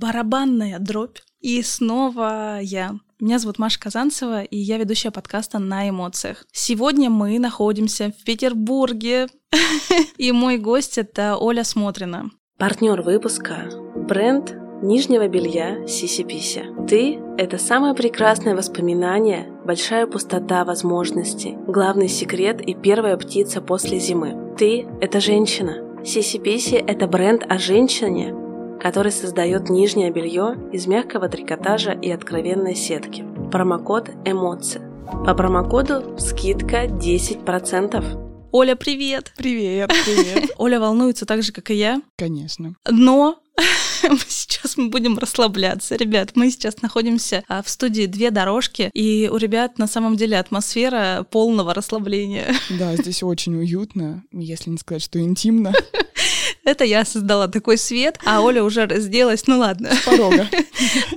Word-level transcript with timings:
барабанная 0.00 0.78
дробь. 0.78 1.18
И 1.40 1.62
снова 1.62 2.60
я. 2.60 2.96
Меня 3.20 3.38
зовут 3.38 3.58
Маша 3.58 3.78
Казанцева, 3.78 4.42
и 4.42 4.56
я 4.56 4.78
ведущая 4.78 5.10
подкаста 5.10 5.58
«На 5.58 5.88
эмоциях». 5.88 6.46
Сегодня 6.52 7.10
мы 7.10 7.38
находимся 7.38 8.12
в 8.18 8.24
Петербурге, 8.24 9.28
и 10.16 10.32
мой 10.32 10.56
гость— 10.56 10.96
это 10.98 11.36
Оля 11.36 11.64
Смотрина. 11.64 12.30
Партнер 12.58 13.02
выпуска— 13.02 13.70
бренд 13.94 14.54
нижнего 14.82 15.28
белья 15.28 15.86
Сиси 15.86 16.24
Пися. 16.24 16.62
Ты— 16.88 17.18
это 17.38 17.58
самое 17.58 17.94
прекрасное 17.94 18.54
воспоминание, 18.54 19.52
большая 19.66 20.06
пустота 20.06 20.64
возможностей, 20.64 21.56
главный 21.66 22.08
секрет 22.08 22.62
и 22.62 22.74
первая 22.74 23.18
птица 23.18 23.60
после 23.60 23.98
зимы. 23.98 24.54
Ты— 24.56 24.86
это 25.02 25.20
женщина. 25.20 26.02
Сиси 26.04 26.38
Писи— 26.38 26.74
это 26.86 27.06
бренд 27.06 27.44
о 27.46 27.58
женщине, 27.58 28.34
который 28.80 29.12
создает 29.12 29.68
нижнее 29.68 30.10
белье 30.10 30.56
из 30.72 30.86
мягкого 30.86 31.28
трикотажа 31.28 31.92
и 31.92 32.10
откровенной 32.10 32.74
сетки. 32.74 33.24
Промокод 33.52 34.10
«Эмоции». 34.24 34.80
По 35.26 35.34
промокоду 35.34 36.16
скидка 36.18 36.86
10%. 36.86 38.50
Оля, 38.52 38.74
привет! 38.74 39.32
Привет, 39.36 39.92
привет. 40.04 40.50
Оля 40.58 40.80
волнуется 40.80 41.26
так 41.26 41.42
же, 41.42 41.52
как 41.52 41.70
и 41.70 41.74
я. 41.74 42.00
Конечно. 42.16 42.74
Но 42.88 43.40
сейчас 44.28 44.76
мы 44.76 44.88
будем 44.88 45.18
расслабляться. 45.18 45.96
Ребят, 45.96 46.32
мы 46.34 46.50
сейчас 46.50 46.80
находимся 46.82 47.44
а, 47.48 47.62
в 47.62 47.68
студии 47.68 48.06
«Две 48.06 48.30
дорожки», 48.30 48.90
и 48.94 49.28
у 49.32 49.36
ребят 49.36 49.78
на 49.78 49.86
самом 49.86 50.16
деле 50.16 50.38
атмосфера 50.38 51.26
полного 51.30 51.74
расслабления. 51.74 52.54
Да, 52.70 52.96
здесь 52.96 53.22
очень 53.22 53.56
уютно, 53.56 54.24
если 54.32 54.70
не 54.70 54.78
сказать, 54.78 55.02
что 55.02 55.20
интимно. 55.20 55.72
Это 56.64 56.84
я 56.84 57.04
создала 57.04 57.48
такой 57.48 57.78
свет, 57.78 58.18
а 58.24 58.42
Оля 58.42 58.62
уже 58.62 58.86
разделась. 58.86 59.46
Ну 59.46 59.58
ладно. 59.58 59.94
С 59.94 60.04
порога. 60.04 60.48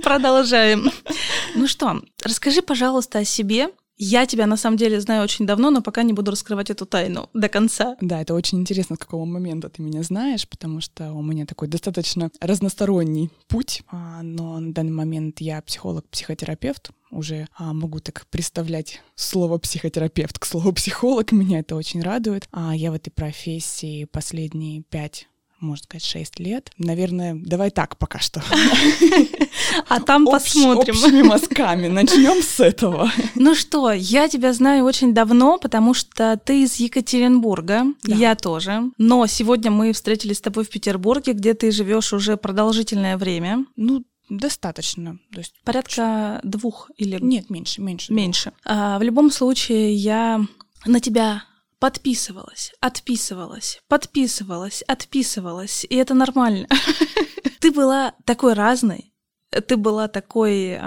Продолжаем. 0.02 0.90
Ну 1.54 1.66
что, 1.66 2.02
расскажи, 2.22 2.62
пожалуйста, 2.62 3.20
о 3.20 3.24
себе, 3.24 3.68
я 3.96 4.26
тебя 4.26 4.46
на 4.46 4.56
самом 4.56 4.76
деле 4.76 5.00
знаю 5.00 5.22
очень 5.22 5.46
давно, 5.46 5.70
но 5.70 5.80
пока 5.80 6.02
не 6.02 6.12
буду 6.12 6.32
раскрывать 6.32 6.68
эту 6.70 6.84
тайну 6.84 7.30
до 7.32 7.48
конца. 7.48 7.96
Да, 8.00 8.20
это 8.20 8.34
очень 8.34 8.58
интересно, 8.58 8.96
с 8.96 8.98
какого 8.98 9.24
момента 9.24 9.68
ты 9.68 9.82
меня 9.82 10.02
знаешь, 10.02 10.48
потому 10.48 10.80
что 10.80 11.12
у 11.12 11.22
меня 11.22 11.46
такой 11.46 11.68
достаточно 11.68 12.30
разносторонний 12.40 13.30
путь. 13.46 13.82
А, 13.88 14.22
но 14.22 14.58
на 14.58 14.72
данный 14.72 14.92
момент 14.92 15.40
я 15.40 15.62
психолог-психотерапевт, 15.62 16.90
уже 17.12 17.46
а, 17.56 17.72
могу 17.72 18.00
так 18.00 18.26
представлять 18.30 19.00
слово 19.14 19.58
психотерапевт 19.58 20.40
к 20.40 20.44
слову 20.44 20.72
психолог. 20.72 21.30
Меня 21.30 21.60
это 21.60 21.76
очень 21.76 22.02
радует. 22.02 22.48
А 22.50 22.74
я 22.74 22.90
в 22.90 22.94
этой 22.94 23.10
профессии 23.10 24.06
последние 24.06 24.82
пять 24.82 25.28
можно 25.60 25.84
сказать, 25.84 26.04
6 26.04 26.40
лет. 26.40 26.70
Наверное, 26.78 27.34
давай 27.34 27.70
так 27.70 27.96
пока 27.96 28.18
что. 28.18 28.42
А 29.88 30.00
там 30.00 30.24
посмотрим. 30.26 30.94
Общими 30.94 31.22
мазками. 31.22 31.88
Начнем 31.88 32.42
с 32.42 32.60
этого. 32.60 33.10
Ну 33.34 33.54
что, 33.54 33.92
я 33.92 34.28
тебя 34.28 34.52
знаю 34.52 34.84
очень 34.84 35.12
давно, 35.12 35.58
потому 35.58 35.94
что 35.94 36.40
ты 36.42 36.62
из 36.62 36.76
Екатеринбурга, 36.76 37.86
я 38.04 38.34
тоже. 38.34 38.90
Но 38.98 39.26
сегодня 39.26 39.70
мы 39.70 39.92
встретились 39.92 40.38
с 40.38 40.40
тобой 40.40 40.64
в 40.64 40.70
Петербурге, 40.70 41.32
где 41.32 41.54
ты 41.54 41.70
живешь 41.70 42.12
уже 42.12 42.36
продолжительное 42.36 43.16
время. 43.16 43.64
Ну, 43.76 44.04
Достаточно. 44.30 45.18
То 45.32 45.38
есть 45.38 45.54
порядка 45.64 46.40
двух 46.42 46.90
или... 46.96 47.18
Нет, 47.20 47.50
меньше, 47.50 47.82
меньше. 47.82 48.12
Меньше. 48.12 48.52
А, 48.64 48.98
в 48.98 49.02
любом 49.02 49.30
случае, 49.30 49.94
я 49.94 50.40
на 50.86 51.00
тебя 51.00 51.44
подписывалась, 51.84 52.72
отписывалась, 52.80 53.78
подписывалась, 53.88 54.80
отписывалась, 54.88 55.84
и 55.84 55.96
это 55.96 56.14
нормально. 56.14 56.66
Ты 57.60 57.72
была 57.72 58.14
такой 58.24 58.54
разной, 58.54 59.12
ты 59.50 59.76
была 59.76 60.08
такой, 60.08 60.80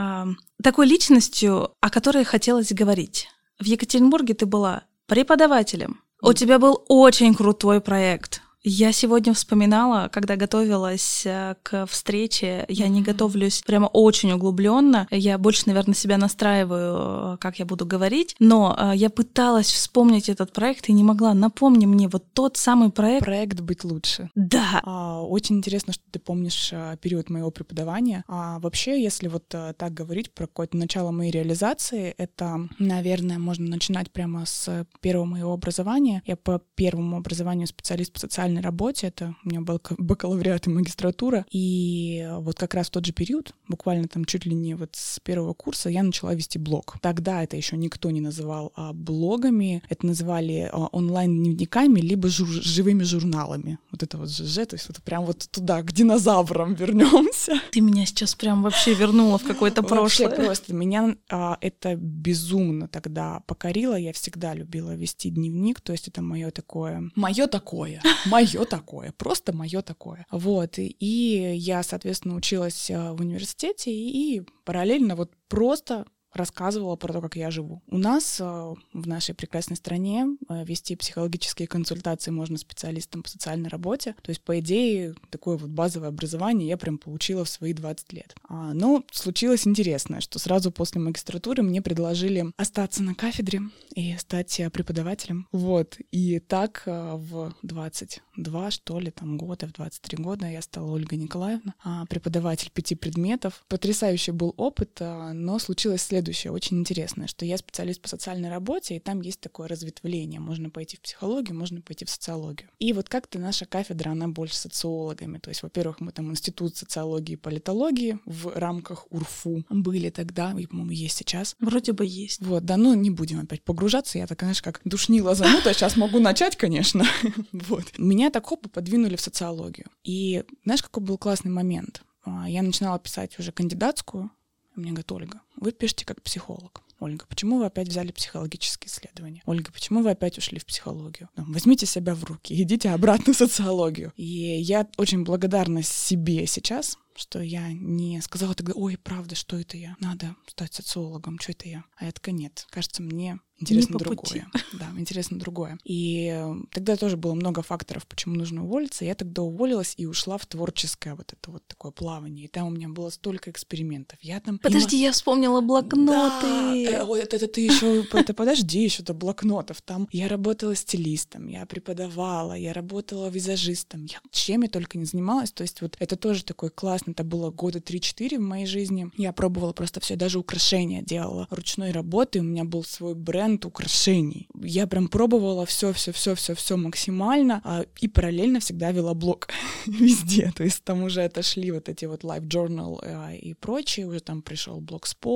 такой 0.64 0.88
личностью, 0.88 1.72
о 1.82 1.90
которой 1.92 2.24
хотелось 2.24 2.74
говорить. 2.74 3.28
В 3.60 3.66
Екатеринбурге 3.66 4.34
ты 4.34 4.48
была 4.48 4.86
преподавателем. 5.06 6.02
У 6.24 6.34
тебя 6.34 6.58
был 6.58 6.84
очень 6.88 7.36
крутой 7.36 7.80
проект. 7.80 8.42
Я 8.64 8.92
сегодня 8.92 9.34
вспоминала, 9.34 10.10
когда 10.12 10.36
готовилась 10.36 11.26
э, 11.26 11.56
к 11.64 11.86
встрече, 11.86 12.66
я 12.68 12.88
не 12.88 13.02
готовлюсь 13.02 13.62
прямо 13.66 13.86
очень 13.86 14.32
углубленно, 14.34 15.08
я 15.12 15.38
больше, 15.38 15.64
наверное, 15.68 15.94
себя 15.94 16.18
настраиваю, 16.18 17.36
э, 17.36 17.38
как 17.38 17.60
я 17.60 17.66
буду 17.66 17.86
говорить, 17.86 18.36
но 18.40 18.76
э, 18.78 18.92
я 18.96 19.10
пыталась 19.10 19.72
вспомнить 19.72 20.28
этот 20.28 20.52
проект 20.52 20.90
и 20.90 20.94
не 20.94 21.04
могла. 21.04 21.34
Напомни 21.34 21.86
мне 21.86 22.10
вот 22.10 22.26
тот 22.34 22.58
самый 22.58 22.90
проект. 22.90 23.24
Проект 23.26 23.62
«Быть 23.62 23.84
лучше». 23.84 24.30
Да. 24.36 24.82
А, 24.84 25.22
очень 25.22 25.58
интересно, 25.58 25.94
что 25.94 26.04
ты 26.12 26.20
помнишь 26.20 26.74
период 27.02 27.30
моего 27.30 27.52
преподавания. 27.52 28.24
А 28.28 28.60
вообще, 28.60 29.02
если 29.02 29.28
вот 29.28 29.48
так 29.48 29.94
говорить 29.94 30.32
про 30.34 30.48
какое-то 30.48 30.78
начало 30.78 31.12
моей 31.12 31.32
реализации, 31.32 32.14
это, 32.18 32.68
наверное, 32.80 33.38
можно 33.38 33.68
начинать 33.68 34.12
прямо 34.12 34.46
с 34.46 34.86
первого 35.00 35.26
моего 35.26 35.54
образования. 35.54 36.22
Я 36.26 36.36
по 36.36 36.62
первому 36.76 37.18
образованию 37.18 37.68
специалист 37.68 38.12
по 38.12 38.20
социальной 38.20 38.57
социальной 38.58 38.62
работе, 38.62 39.08
это 39.08 39.36
у 39.44 39.50
меня 39.50 39.62
был 39.62 39.82
бакалавриат 39.98 40.68
и 40.68 40.70
магистратура, 40.70 41.46
и 41.52 42.28
вот 42.40 42.58
как 42.58 42.74
раз 42.74 42.88
в 42.88 42.92
тот 42.92 43.06
же 43.06 43.14
период, 43.14 43.54
буквально 43.68 44.08
там 44.08 44.26
чуть 44.26 44.46
ли 44.46 44.56
не 44.56 44.76
вот 44.76 44.90
с 44.94 45.20
первого 45.20 45.54
курса, 45.54 45.90
я 45.90 46.04
начала 46.04 46.34
вести 46.34 46.60
блог. 46.60 46.98
Тогда 47.02 47.44
это 47.44 47.58
еще 47.58 47.78
никто 47.78 48.12
не 48.12 48.22
называл 48.22 48.72
а, 48.76 48.94
блогами, 48.94 49.82
это 49.90 50.06
называли 50.06 50.70
а, 50.72 50.88
онлайн-дневниками, 50.92 52.00
либо 52.00 52.30
жур 52.30 52.48
живыми 52.48 53.04
журналами. 53.04 53.78
Вот 53.92 54.04
это 54.04 54.18
вот 54.18 54.30
ЖЖ, 54.30 54.68
то 54.68 54.76
есть 54.76 54.88
вот 54.88 55.02
прям 55.04 55.26
вот 55.26 55.48
туда, 55.52 55.82
к 55.82 55.92
динозаврам 55.92 56.74
вернемся. 56.74 57.54
Ты 57.72 57.82
меня 57.82 58.06
сейчас 58.06 58.36
прям 58.36 58.64
вообще 58.64 58.94
вернула 58.94 59.38
в 59.38 59.44
какое-то 59.44 59.84
прошлое. 59.84 60.30
Вообще 60.30 60.44
просто 60.44 60.74
меня 60.74 61.16
а, 61.30 61.58
это 61.62 61.96
безумно 61.96 62.88
тогда 62.88 63.42
покорило. 63.48 63.96
Я 63.96 64.14
всегда 64.14 64.54
любила 64.54 64.96
вести 64.96 65.30
дневник, 65.30 65.82
то 65.82 65.92
есть 65.92 66.08
это 66.08 66.22
мое 66.22 66.52
такое, 66.52 67.10
мое 67.16 67.48
такое, 67.48 68.02
мое 68.38 68.66
такое, 68.66 69.12
просто 69.12 69.54
мое 69.56 69.82
такое. 69.82 70.26
Вот, 70.32 70.76
и 70.78 71.54
я, 71.56 71.84
соответственно, 71.84 72.36
училась 72.36 72.90
э, 72.90 73.12
в 73.12 73.22
университете 73.22 73.92
и 73.92 74.42
параллельно 74.64 75.16
вот 75.16 75.32
просто 75.48 76.06
рассказывала 76.38 76.96
про 76.96 77.14
то, 77.14 77.22
как 77.22 77.36
я 77.36 77.52
живу. 77.52 77.82
У 77.88 77.98
нас 77.98 78.40
э, 78.40 78.44
в 78.44 79.08
нашей 79.08 79.36
прекрасной 79.36 79.76
стране 79.76 80.28
э, 80.50 80.64
вести 80.64 80.96
психологические 80.96 81.68
консультации 81.68 82.32
можно 82.32 82.58
специалистам 82.58 83.24
по 83.24 83.30
социальной 83.30 83.70
работе. 83.70 84.16
То 84.22 84.30
есть, 84.30 84.42
по 84.42 84.60
идее, 84.60 85.16
такое 85.30 85.58
вот 85.58 85.70
базовое 85.70 86.10
образование 86.10 86.68
я 86.70 86.78
прям 86.78 86.98
получила 86.98 87.44
в 87.44 87.50
свои 87.50 87.74
20 87.74 88.14
лет. 88.14 88.36
А, 88.48 88.74
но 88.74 89.04
случилось 89.12 89.68
интересное, 89.68 90.22
что 90.22 90.40
сразу 90.40 90.72
после 90.72 91.02
магистратуры 91.02 91.64
мне 91.64 91.82
предложили 91.82 92.46
остаться 92.58 93.04
на 93.04 93.16
кафедре 93.16 93.62
и 93.96 94.16
стать 94.18 94.60
э, 94.60 94.70
преподавателем. 94.70 95.48
Вот. 95.52 95.98
И 96.12 96.40
так 96.40 96.84
в 96.86 97.54
22, 97.64 98.72
что 98.72 99.00
ли, 99.00 99.12
там 99.12 99.38
года, 99.38 99.68
в 99.68 99.74
23 99.74 100.24
года 100.24 100.46
я 100.48 100.62
стала 100.62 100.92
Ольга 100.92 101.16
Николаевна, 101.16 101.74
а, 101.84 102.06
преподаватель 102.06 102.72
пяти 102.72 102.96
предметов. 102.96 103.66
Потрясающий 103.68 104.32
был 104.32 104.54
опыт, 104.58 105.00
но 105.00 105.60
случилось 105.60 106.02
следующее 106.02 106.27
следующее, 106.28 106.52
очень 106.52 106.80
интересное, 106.80 107.28
что 107.28 107.46
я 107.46 107.58
специалист 107.58 108.02
по 108.02 108.10
социальной 108.10 108.50
работе, 108.50 108.96
и 108.96 109.00
там 109.00 109.22
есть 109.22 109.40
такое 109.40 109.68
разветвление. 109.68 110.40
Можно 110.40 110.70
пойти 110.70 110.98
в 110.98 111.02
психологию, 111.02 111.58
можно 111.58 111.82
пойти 111.82 112.04
в 112.04 112.10
социологию. 112.10 112.70
И 112.80 112.92
вот 112.92 113.08
как-то 113.08 113.40
наша 113.40 113.66
кафедра, 113.66 114.12
она 114.12 114.28
больше 114.28 114.56
социологами. 114.56 115.38
То 115.38 115.50
есть, 115.50 115.64
во-первых, 115.64 116.02
мы 116.02 116.12
там 116.12 116.30
институт 116.32 116.76
социологии 116.76 117.34
и 117.34 117.38
политологии 117.38 118.20
в 118.26 118.52
рамках 118.56 119.08
УРФУ 119.10 119.64
были 119.70 120.10
тогда, 120.10 120.54
и, 120.58 120.66
по-моему, 120.66 120.92
есть 120.92 121.18
сейчас. 121.18 121.56
Вроде 121.60 121.94
бы 121.94 122.06
есть. 122.06 122.42
Вот, 122.42 122.66
да, 122.66 122.76
ну 122.76 122.94
не 122.94 123.10
будем 123.10 123.40
опять 123.40 123.64
погружаться. 123.64 124.18
Я 124.18 124.28
так, 124.28 124.40
конечно, 124.40 124.64
как 124.64 124.82
душнила 124.84 125.34
зануда, 125.34 125.74
сейчас 125.74 125.96
могу 125.96 126.20
начать, 126.20 126.56
конечно. 126.58 127.06
Вот. 127.52 127.86
Меня 127.98 128.30
так 128.30 128.48
хоп 128.48 128.70
подвинули 128.72 129.16
в 129.16 129.22
социологию. 129.22 129.88
И 130.04 130.44
знаешь, 130.64 130.82
какой 130.82 131.04
был 131.04 131.18
классный 131.18 131.52
момент? 131.52 132.02
А, 132.24 132.50
я 132.50 132.62
начинала 132.62 133.00
писать 133.00 133.38
уже 133.40 133.52
кандидатскую, 133.52 134.30
мне 134.78 134.92
говорит, 134.92 135.12
Ольга, 135.12 135.42
вы 135.58 135.72
пишете 135.72 136.06
как 136.06 136.22
психолог. 136.22 136.82
Ольга, 137.00 137.26
почему 137.30 137.60
вы 137.60 137.66
опять 137.66 137.90
взяли 137.90 138.12
психологические 138.12 138.90
исследования? 138.90 139.44
Ольга, 139.46 139.72
почему 139.72 140.02
вы 140.02 140.12
опять 140.12 140.38
ушли 140.38 140.60
в 140.60 140.66
психологию? 140.66 141.30
Ну, 141.36 141.46
возьмите 141.48 141.86
себя 141.86 142.16
в 142.16 142.24
руки, 142.24 142.60
идите 142.60 142.90
обратно 142.90 143.34
в 143.34 143.38
социологию. 143.38 144.14
И 144.16 144.24
я 144.24 144.88
очень 144.98 145.24
благодарна 145.24 145.84
себе 145.84 146.48
сейчас, 146.48 146.98
что 147.16 147.40
я 147.42 147.72
не 147.74 148.22
сказала 148.22 148.54
тогда, 148.54 148.74
ой, 148.76 148.98
правда, 148.98 149.36
что 149.36 149.60
это 149.60 149.78
я? 149.78 149.96
Надо 150.00 150.36
стать 150.48 150.74
социологом, 150.74 151.40
что 151.40 151.52
это 151.52 151.68
я? 151.68 151.84
А 151.98 152.06
я 152.06 152.12
такая, 152.12 152.34
нет, 152.34 152.66
кажется, 152.70 153.02
мне 153.02 153.40
интересно 153.60 153.98
другое. 153.98 154.48
Да, 154.74 154.88
интересно 154.98 155.40
другое. 155.40 155.80
И 155.84 156.32
э, 156.32 156.56
тогда 156.72 156.96
тоже 156.96 157.18
было 157.18 157.34
много 157.34 157.62
факторов, 157.62 158.06
почему 158.06 158.36
нужно 158.36 158.64
уволиться. 158.64 159.06
Я 159.06 159.16
тогда 159.16 159.42
уволилась 159.42 159.96
и 159.98 160.06
ушла 160.06 160.38
в 160.38 160.46
творческое 160.46 161.16
вот 161.16 161.34
это 161.34 161.52
вот 161.52 161.66
такое 161.68 161.92
плавание. 161.92 162.46
И 162.46 162.48
там 162.48 162.68
у 162.68 162.70
меня 162.70 162.90
было 162.90 163.10
столько 163.10 163.50
экспериментов. 163.50 164.20
Я 164.22 164.40
там 164.40 164.60
Подожди, 164.60 165.02
я 165.02 165.12
вспомнила 165.12 165.47
блокноты. 165.62 166.46
Да, 166.46 166.74
э, 166.76 167.18
это, 167.20 167.36
это 167.36 167.48
ты 167.48 167.62
еще, 167.62 168.04
это 168.14 168.34
подожди, 168.34 168.84
еще 168.84 169.04
до 169.04 169.14
блокнотов. 169.14 169.82
Там 169.82 170.08
я 170.12 170.28
работала 170.28 170.76
стилистом, 170.76 171.48
я 171.48 171.66
преподавала, 171.66 172.54
я 172.54 172.74
работала 172.74 173.30
визажистом. 173.30 174.06
Я 174.06 174.20
чем 174.32 174.62
я 174.62 174.70
только 174.70 174.98
не 174.98 175.06
занималась. 175.06 175.52
То 175.52 175.64
есть 175.64 175.82
вот 175.82 175.96
это 176.00 176.16
тоже 176.16 176.44
такой 176.44 176.70
классный. 176.70 177.14
Это 177.14 177.24
было 177.24 177.50
года 177.50 177.80
3-4 177.80 178.38
в 178.38 178.42
моей 178.42 178.66
жизни. 178.66 179.12
Я 179.18 179.34
пробовала 179.34 179.74
просто 179.74 180.00
все, 180.00 180.16
даже 180.16 180.40
украшения 180.40 181.02
делала 181.02 181.48
ручной 181.50 181.92
работы. 181.92 182.40
У 182.40 182.44
меня 182.44 182.64
был 182.64 182.84
свой 182.84 183.16
бренд 183.16 183.66
украшений. 183.66 184.48
Я 184.62 184.88
прям 184.88 185.08
пробовала 185.08 185.66
все, 185.66 185.92
все, 185.94 186.12
все, 186.12 186.36
все, 186.36 186.56
все 186.56 186.78
максимально, 186.78 187.62
а, 187.64 187.86
и 188.00 188.08
параллельно 188.08 188.60
всегда 188.60 188.92
вела 188.92 189.14
блог 189.14 189.48
везде. 189.86 190.52
То 190.56 190.64
есть 190.64 190.84
там 190.84 191.04
уже 191.04 191.24
отошли 191.24 191.72
вот 191.72 191.90
эти 191.90 192.06
вот 192.06 192.24
live 192.24 192.48
journal 192.48 193.00
а, 193.02 193.34
и 193.34 193.54
прочее, 193.54 194.08
уже 194.08 194.20
там 194.20 194.42
пришел 194.42 194.80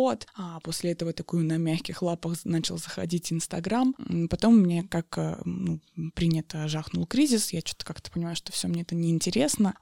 блогспот, 0.01 0.27
а 0.35 0.59
после 0.61 0.91
этого 0.91 1.13
такую 1.13 1.45
на 1.45 1.57
мягких 1.57 2.01
лапах 2.01 2.37
начал 2.43 2.77
заходить 2.77 3.31
Инстаграм. 3.31 3.95
Потом 4.29 4.57
мне, 4.57 4.83
как 4.83 5.17
э, 5.17 5.37
ну, 5.45 5.79
принято, 6.13 6.67
жахнул 6.67 7.05
кризис, 7.05 7.53
я 7.53 7.61
что-то 7.61 7.85
как-то 7.85 8.11
понимаю, 8.11 8.35
что 8.35 8.51
все 8.51 8.67
мне 8.67 8.81
это 8.81 8.95
неинтересно. 8.95 9.75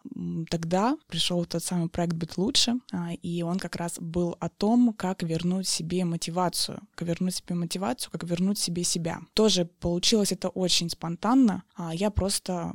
Тогда 0.49 0.97
пришел 1.07 1.45
тот 1.45 1.63
самый 1.63 1.89
проект 1.89 2.13
«Быть 2.13 2.37
лучше», 2.37 2.75
а, 2.91 3.13
и 3.13 3.41
он 3.41 3.59
как 3.59 3.75
раз 3.75 3.97
был 3.99 4.35
о 4.39 4.49
том, 4.49 4.93
как 4.93 5.23
вернуть 5.23 5.67
себе 5.67 6.05
мотивацию, 6.05 6.81
как 6.95 7.07
вернуть 7.07 7.35
себе 7.35 7.55
мотивацию, 7.55 8.11
как 8.11 8.23
вернуть 8.23 8.59
себе 8.59 8.83
себя. 8.83 9.19
Тоже 9.33 9.65
получилось 9.65 10.31
это 10.31 10.49
очень 10.49 10.89
спонтанно. 10.89 11.63
а 11.75 11.93
Я 11.93 12.09
просто 12.09 12.73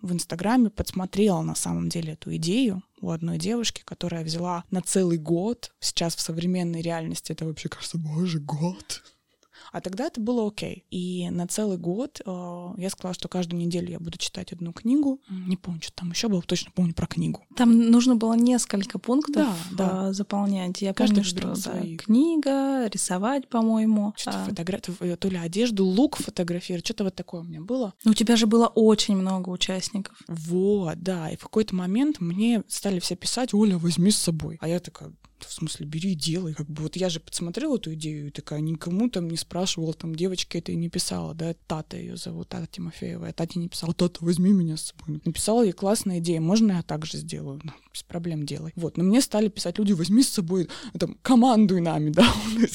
в 0.00 0.12
Инстаграме 0.12 0.70
подсмотрела 0.70 1.42
на 1.42 1.54
самом 1.54 1.88
деле 1.88 2.12
эту 2.12 2.34
идею 2.36 2.82
у 3.04 3.10
одной 3.10 3.38
девушки, 3.38 3.82
которая 3.84 4.24
взяла 4.24 4.64
на 4.70 4.80
целый 4.80 5.18
год. 5.18 5.72
Сейчас 5.80 6.16
в 6.16 6.20
современной 6.20 6.80
реальности 6.80 7.32
это 7.32 7.44
вообще 7.44 7.68
кажется, 7.68 7.98
боже, 7.98 8.40
год. 8.40 9.02
А 9.74 9.80
тогда 9.80 10.06
это 10.06 10.20
было 10.20 10.46
окей. 10.46 10.84
И 10.92 11.28
на 11.30 11.48
целый 11.48 11.78
год 11.78 12.20
э, 12.24 12.68
я 12.76 12.90
сказала, 12.90 13.12
что 13.12 13.26
каждую 13.26 13.60
неделю 13.60 13.90
я 13.90 13.98
буду 13.98 14.16
читать 14.18 14.52
одну 14.52 14.72
книгу. 14.72 15.20
Не 15.28 15.56
помню, 15.56 15.82
что 15.82 15.92
там 15.92 16.12
еще 16.12 16.28
было, 16.28 16.42
точно 16.42 16.70
помню 16.72 16.94
про 16.94 17.08
книгу. 17.08 17.42
Там 17.56 17.90
нужно 17.90 18.14
было 18.14 18.34
несколько 18.34 19.00
пунктов 19.00 19.48
да, 19.72 20.04
да. 20.04 20.12
заполнять. 20.12 20.80
Я 20.80 20.94
Каждый 20.94 21.24
помню, 21.24 21.56
что 21.56 21.72
да, 21.72 21.96
книга, 21.96 22.86
рисовать, 22.86 23.48
по-моему. 23.48 24.14
Что-то 24.16 24.44
а... 24.44 24.44
фотогра... 24.44 24.78
то 24.78 25.28
ли 25.28 25.38
одежду, 25.38 25.84
лук 25.84 26.18
фотографировать, 26.18 26.86
что-то 26.86 27.02
вот 27.02 27.16
такое 27.16 27.40
у 27.40 27.44
меня 27.44 27.60
было. 27.60 27.94
Но 28.04 28.12
у 28.12 28.14
тебя 28.14 28.36
же 28.36 28.46
было 28.46 28.68
очень 28.68 29.16
много 29.16 29.48
участников. 29.48 30.16
Вот, 30.28 31.02
да. 31.02 31.30
И 31.30 31.36
в 31.36 31.42
какой-то 31.42 31.74
момент 31.74 32.20
мне 32.20 32.62
стали 32.68 33.00
все 33.00 33.16
писать, 33.16 33.52
Оля, 33.52 33.76
возьми 33.76 34.12
с 34.12 34.18
собой. 34.18 34.56
А 34.60 34.68
я 34.68 34.78
такая, 34.78 35.12
в 35.38 35.52
смысле, 35.52 35.86
бери 35.86 36.12
и 36.12 36.14
делай. 36.14 36.54
Как 36.54 36.68
бы 36.68 36.82
вот 36.82 36.96
я 36.96 37.08
же 37.08 37.20
подсмотрела 37.20 37.76
эту 37.76 37.94
идею 37.94 38.28
и 38.28 38.30
такая 38.30 38.60
никому 38.60 39.08
там 39.08 39.28
не 39.28 39.36
спрашивала, 39.36 39.94
там 39.94 40.14
девочке 40.14 40.58
это 40.58 40.72
и 40.72 40.76
не 40.76 40.88
писала, 40.88 41.34
да, 41.34 41.54
Тата 41.66 41.96
ее 41.96 42.16
зовут, 42.16 42.48
Тата 42.48 42.66
Тимофеева. 42.66 43.26
Я 43.26 43.32
Тате 43.32 43.58
не 43.58 43.68
писала, 43.68 43.94
Тата, 43.94 44.24
возьми 44.24 44.52
меня 44.52 44.76
с 44.76 44.92
собой. 44.92 45.20
Написала 45.24 45.62
ей 45.62 45.72
классная 45.72 46.18
идея, 46.18 46.40
можно 46.40 46.72
я 46.72 46.82
так 46.82 47.06
же 47.06 47.18
сделаю? 47.18 47.60
Ну, 47.62 47.72
без 47.92 48.02
проблем 48.02 48.46
делай. 48.46 48.72
Вот, 48.76 48.96
но 48.96 49.04
мне 49.04 49.20
стали 49.20 49.48
писать 49.48 49.78
люди, 49.78 49.92
возьми 49.92 50.22
с 50.22 50.28
собой, 50.28 50.68
там, 50.98 51.16
командуй 51.22 51.80
нами, 51.80 52.10
да, 52.14 52.26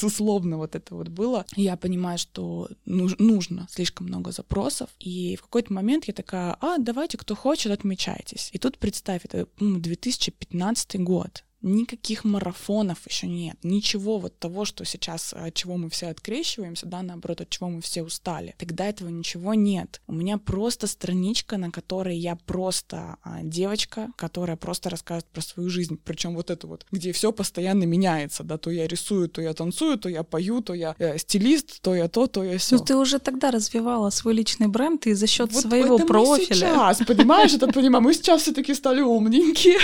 условно 0.02 0.58
вот 0.58 0.76
это 0.76 0.96
вот 0.96 1.10
было. 1.10 1.46
Я 1.56 1.78
понимаю, 1.78 2.18
что 2.18 2.70
нужно 2.86 3.68
слишком 3.70 4.08
много 4.08 4.32
запросов, 4.32 4.90
и 5.00 5.36
в 5.36 5.42
какой-то 5.44 5.74
момент 5.74 6.06
я 6.06 6.14
такая, 6.14 6.58
а, 6.62 6.78
давайте, 6.78 7.18
кто 7.18 7.36
хочет, 7.36 7.72
отмечайтесь. 7.72 8.50
И 8.54 8.58
тут 8.58 8.78
представь, 8.78 9.22
это 9.26 9.48
2015 9.60 11.00
год, 11.00 11.44
Никаких 11.62 12.24
марафонов 12.24 13.00
еще 13.08 13.28
нет. 13.28 13.58
Ничего 13.64 14.18
вот 14.20 14.38
того, 14.40 14.66
что 14.66 14.86
сейчас, 14.86 15.34
от 15.34 15.54
чего 15.54 15.78
мы 15.78 15.90
все 15.90 16.08
открещиваемся, 16.08 16.86
да, 16.86 17.02
наоборот, 17.02 17.42
от 17.42 17.50
чего 17.50 17.70
мы 17.70 17.82
все 17.82 18.04
устали. 18.04 18.56
Тогда 18.58 18.86
этого 18.86 19.10
ничего 19.10 19.54
нет. 19.54 20.02
У 20.08 20.14
меня 20.14 20.38
просто 20.38 20.88
страничка, 20.88 21.58
на 21.58 21.72
которой 21.72 22.18
я 22.18 22.36
просто 22.36 23.18
а, 23.24 23.40
девочка, 23.44 24.10
которая 24.16 24.56
просто 24.56 24.90
рассказывает 24.90 25.26
про 25.26 25.42
свою 25.42 25.70
жизнь. 25.70 26.00
Причем 26.04 26.36
вот 26.36 26.50
это 26.50 26.68
вот, 26.68 26.86
где 26.92 27.12
все 27.12 27.32
постоянно 27.32 27.84
меняется, 27.84 28.44
да, 28.44 28.58
то 28.58 28.72
я 28.72 28.88
рисую, 28.88 29.28
то 29.30 29.42
я 29.42 29.54
танцую, 29.54 29.98
то 29.98 30.10
я 30.10 30.24
пою, 30.24 30.62
то 30.62 30.74
я 30.74 30.96
э, 30.98 31.18
стилист, 31.18 31.82
то 31.82 31.96
я 31.96 32.08
то, 32.08 32.28
то 32.28 32.44
я 32.44 32.58
все. 32.58 32.78
Ну 32.78 32.84
ты 32.84 32.96
уже 32.96 33.20
тогда 33.20 33.52
развивала 33.52 34.10
свой 34.12 34.34
личный 34.34 34.68
бренд 34.68 35.08
и 35.08 35.14
за 35.14 35.28
счет 35.28 35.52
вот 35.52 35.64
своего 35.64 35.96
это 35.96 36.06
профиля. 36.06 36.74
Мы 36.74 36.94
сейчас, 36.94 37.08
понимаешь, 37.08 37.54
это 37.54 37.68
понимаем. 37.68 38.04
Мы 38.04 38.14
сейчас 38.14 38.44
все-таки 38.44 38.74
стали 38.74 39.02
умненькие. 39.02 39.80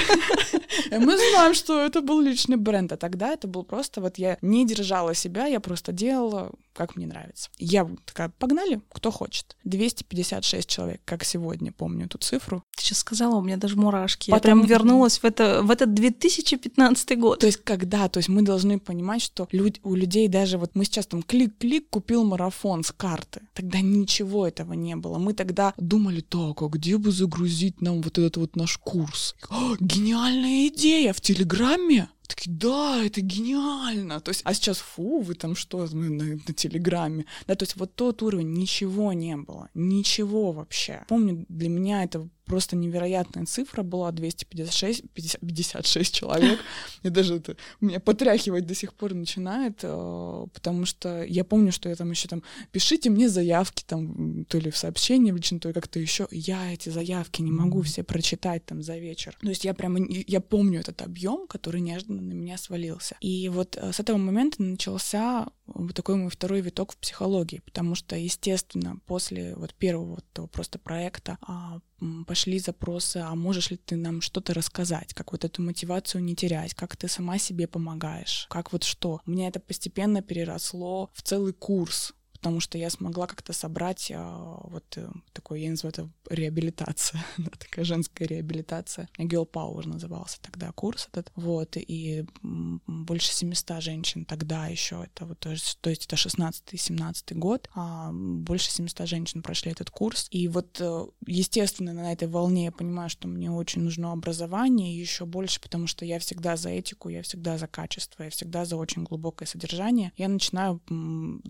Мы 0.92 1.18
знаем, 1.18 1.54
что 1.54 1.65
что 1.66 1.82
это 1.82 2.02
был 2.02 2.22
личный 2.22 2.58
бренд, 2.58 2.92
а 2.92 2.98
тогда 2.98 3.34
это 3.34 3.48
был 3.48 3.64
просто 3.64 4.00
вот 4.00 4.20
я 4.20 4.38
не 4.42 4.68
держала 4.68 5.16
себя, 5.16 5.48
я 5.48 5.60
просто 5.60 5.92
делала, 5.92 6.52
как 6.74 6.96
мне 6.96 7.08
нравится. 7.08 7.50
Я 7.58 7.90
такая, 8.06 8.30
погнали, 8.38 8.82
кто 8.94 9.10
хочет. 9.10 9.58
256 9.64 10.70
человек, 10.70 11.02
как 11.06 11.24
сегодня, 11.24 11.72
помню 11.72 12.06
эту 12.06 12.20
цифру. 12.20 12.64
Ты 12.78 12.84
сейчас 12.84 13.00
сказала, 13.00 13.36
у 13.38 13.42
меня 13.42 13.58
даже 13.58 13.78
мурашки. 13.78 14.30
Потом... 14.30 14.38
Я 14.38 14.42
прям 14.42 14.66
вернулась 14.66 15.18
в, 15.18 15.26
это, 15.26 15.62
в 15.64 15.72
этот 15.72 15.94
2015 15.96 17.18
год. 17.20 17.40
То 17.40 17.48
есть 17.48 17.64
когда? 17.64 18.10
То 18.10 18.20
есть 18.20 18.30
мы 18.30 18.44
должны 18.44 18.80
понимать, 18.80 19.24
что 19.24 19.48
люд, 19.52 19.80
у 19.84 19.96
людей 19.96 20.28
даже 20.28 20.60
вот 20.60 20.76
мы 20.76 20.86
сейчас 20.86 21.08
там 21.08 21.24
клик-клик 21.24 21.90
купил 21.90 22.24
марафон 22.24 22.84
с 22.84 22.92
карты. 22.92 23.42
Тогда 23.56 23.82
ничего 23.82 24.48
этого 24.48 24.74
не 24.74 24.96
было. 24.96 25.18
Мы 25.18 25.34
тогда 25.34 25.74
думали, 25.78 26.22
так, 26.22 26.62
а 26.62 26.68
где 26.68 26.98
бы 26.98 27.12
загрузить 27.12 27.82
нам 27.82 28.02
вот 28.04 28.20
этот 28.20 28.38
вот 28.38 28.56
наш 28.56 28.78
курс? 28.78 29.36
О, 29.50 29.76
гениальная 29.80 30.68
идея 30.68 31.12
в 31.14 31.22
Телеграме 31.22 31.55
Телеграме? 31.58 32.10
Такие, 32.28 32.52
да, 32.56 33.04
это 33.04 33.22
гениально. 33.22 34.20
То 34.20 34.30
есть, 34.30 34.42
а 34.46 34.54
сейчас, 34.54 34.78
фу, 34.78 35.20
вы 35.20 35.36
там 35.36 35.56
что, 35.56 35.88
мы 35.94 36.10
на, 36.10 36.24
на 36.48 36.54
Телеграме. 36.54 37.26
Да, 37.48 37.56
то 37.56 37.64
есть 37.64 37.76
вот 37.76 37.96
тот 37.96 38.24
уровень, 38.24 38.54
ничего 38.54 39.14
не 39.14 39.36
было. 39.36 39.70
Ничего 39.74 40.52
вообще. 40.52 41.04
Помню, 41.08 41.46
для 41.50 41.70
меня 41.70 42.04
это 42.04 42.28
просто 42.46 42.76
невероятная 42.76 43.46
цифра 43.46 43.84
была 43.84 44.12
256 44.12 45.04
50, 45.14 45.42
56 45.42 46.14
человек. 46.14 46.60
И 47.04 47.10
даже 47.10 47.36
это 47.36 47.58
меня 47.82 48.00
потряхивать 48.00 48.66
до 48.66 48.76
сих 48.76 48.94
пор 48.94 49.14
начинает, 49.14 49.80
э, 49.84 50.46
потому 50.54 50.86
что 50.86 51.24
я 51.24 51.44
помню, 51.44 51.72
что 51.72 51.90
я 51.90 51.96
там 51.96 52.12
еще 52.12 52.28
там 52.28 52.44
пишите 52.72 53.10
мне 53.10 53.30
заявки 53.30 53.84
там 53.86 54.46
то 54.46 54.58
ли 54.58 54.72
в 54.72 54.78
сообщении 54.78 55.32
в 55.32 55.36
лично, 55.36 55.60
то 55.60 55.70
ли 55.70 55.74
как-то 55.74 56.00
еще. 56.00 56.28
Я 56.32 56.74
эти 56.74 56.90
заявки 56.90 57.42
не 57.42 57.52
могу 57.52 57.82
все 57.82 58.04
прочитать 58.04 58.66
там 58.66 58.82
за 58.82 58.98
вечер. 58.98 59.38
То 59.42 59.50
есть 59.50 59.66
я 59.66 59.74
прямо 59.74 60.00
я 60.08 60.42
помню 60.42 60.80
этот 60.80 61.02
объем, 61.02 61.48
который 61.48 61.82
неожиданно 61.82 62.22
на 62.22 62.34
меня 62.34 62.58
свалился. 62.58 63.16
И 63.22 63.50
вот 63.50 63.78
э, 63.78 63.92
с 63.92 64.00
этого 64.00 64.18
момента 64.18 64.62
начался 64.62 65.48
вот 65.68 65.96
такой 65.96 66.16
мой 66.16 66.30
второй 66.30 66.62
виток 66.62 66.94
в 66.94 66.98
психологии, 66.98 67.62
потому 67.66 67.96
что, 67.96 68.16
естественно, 68.16 68.98
после 69.06 69.56
вот 69.56 69.74
первого 69.74 70.20
вот 70.36 70.52
просто 70.52 70.80
проекта 70.80 71.38
а, 71.42 71.80
пошли 72.28 72.60
запросы, 72.60 73.18
а 73.18 73.34
можешь 73.36 73.72
ли 73.72 73.78
ты 73.78 73.96
нам 73.96 74.22
что-то 74.22 74.54
рассказать, 74.54 75.14
как 75.14 75.32
вот 75.32 75.44
эту 75.44 75.62
мотивацию 75.62 76.24
не 76.24 76.36
терять, 76.36 76.74
как 76.74 76.96
ты 76.96 77.08
сама 77.08 77.38
себе 77.38 77.68
помогаешь, 77.68 78.48
как 78.50 78.72
вот 78.72 78.84
что. 78.84 79.22
У 79.26 79.32
меня 79.32 79.48
это 79.48 79.60
постепенно 79.60 80.22
переросло 80.22 81.10
в 81.14 81.22
целый 81.22 81.54
курс 81.54 82.14
потому 82.46 82.60
что 82.60 82.78
я 82.78 82.92
смогла 82.92 83.26
как-то 83.26 83.54
собрать 83.54 84.12
а, 84.14 84.60
вот 84.66 84.84
э, 84.98 85.10
такой, 85.34 85.64
я 85.64 85.72
называю 85.72 85.94
это 85.94 86.10
реабилитация, 86.30 87.26
да, 87.40 87.50
такая 87.58 87.84
женская 87.84 88.26
реабилитация. 88.28 89.10
Girl 89.18 89.50
Power 89.50 89.88
назывался 89.88 90.40
тогда 90.44 90.72
курс 90.72 91.08
этот, 91.12 91.32
вот, 91.36 91.76
и 91.76 92.24
больше 92.44 93.34
700 93.34 93.82
женщин 93.82 94.26
тогда 94.26 94.68
еще, 94.68 95.04
это 95.04 95.26
вот, 95.26 95.40
то 95.40 95.50
есть, 95.50 95.80
то 95.82 95.90
есть 95.90 96.06
это 96.06 96.18
16-17 96.18 97.34
год, 97.34 97.68
а 97.74 98.12
больше 98.14 98.70
700 98.70 99.08
женщин 99.08 99.42
прошли 99.42 99.72
этот 99.72 99.90
курс, 99.90 100.28
и 100.30 100.48
вот, 100.48 100.80
э, 100.80 101.06
естественно, 101.26 101.94
на 101.94 102.14
этой 102.14 102.28
волне 102.28 102.66
я 102.66 102.72
понимаю, 102.72 103.10
что 103.10 103.28
мне 103.28 103.50
очень 103.50 103.82
нужно 103.82 104.12
образование, 104.12 104.96
еще 104.96 105.26
больше, 105.26 105.60
потому 105.60 105.88
что 105.88 106.06
я 106.06 106.20
всегда 106.20 106.58
за 106.58 106.70
этику, 106.70 107.10
я 107.10 107.24
всегда 107.24 107.58
за 107.58 107.66
качество, 107.66 108.22
я 108.22 108.30
всегда 108.30 108.66
за 108.66 108.78
очень 108.78 109.04
глубокое 109.04 109.48
содержание. 109.48 110.12
Я 110.16 110.28
начинаю 110.28 110.80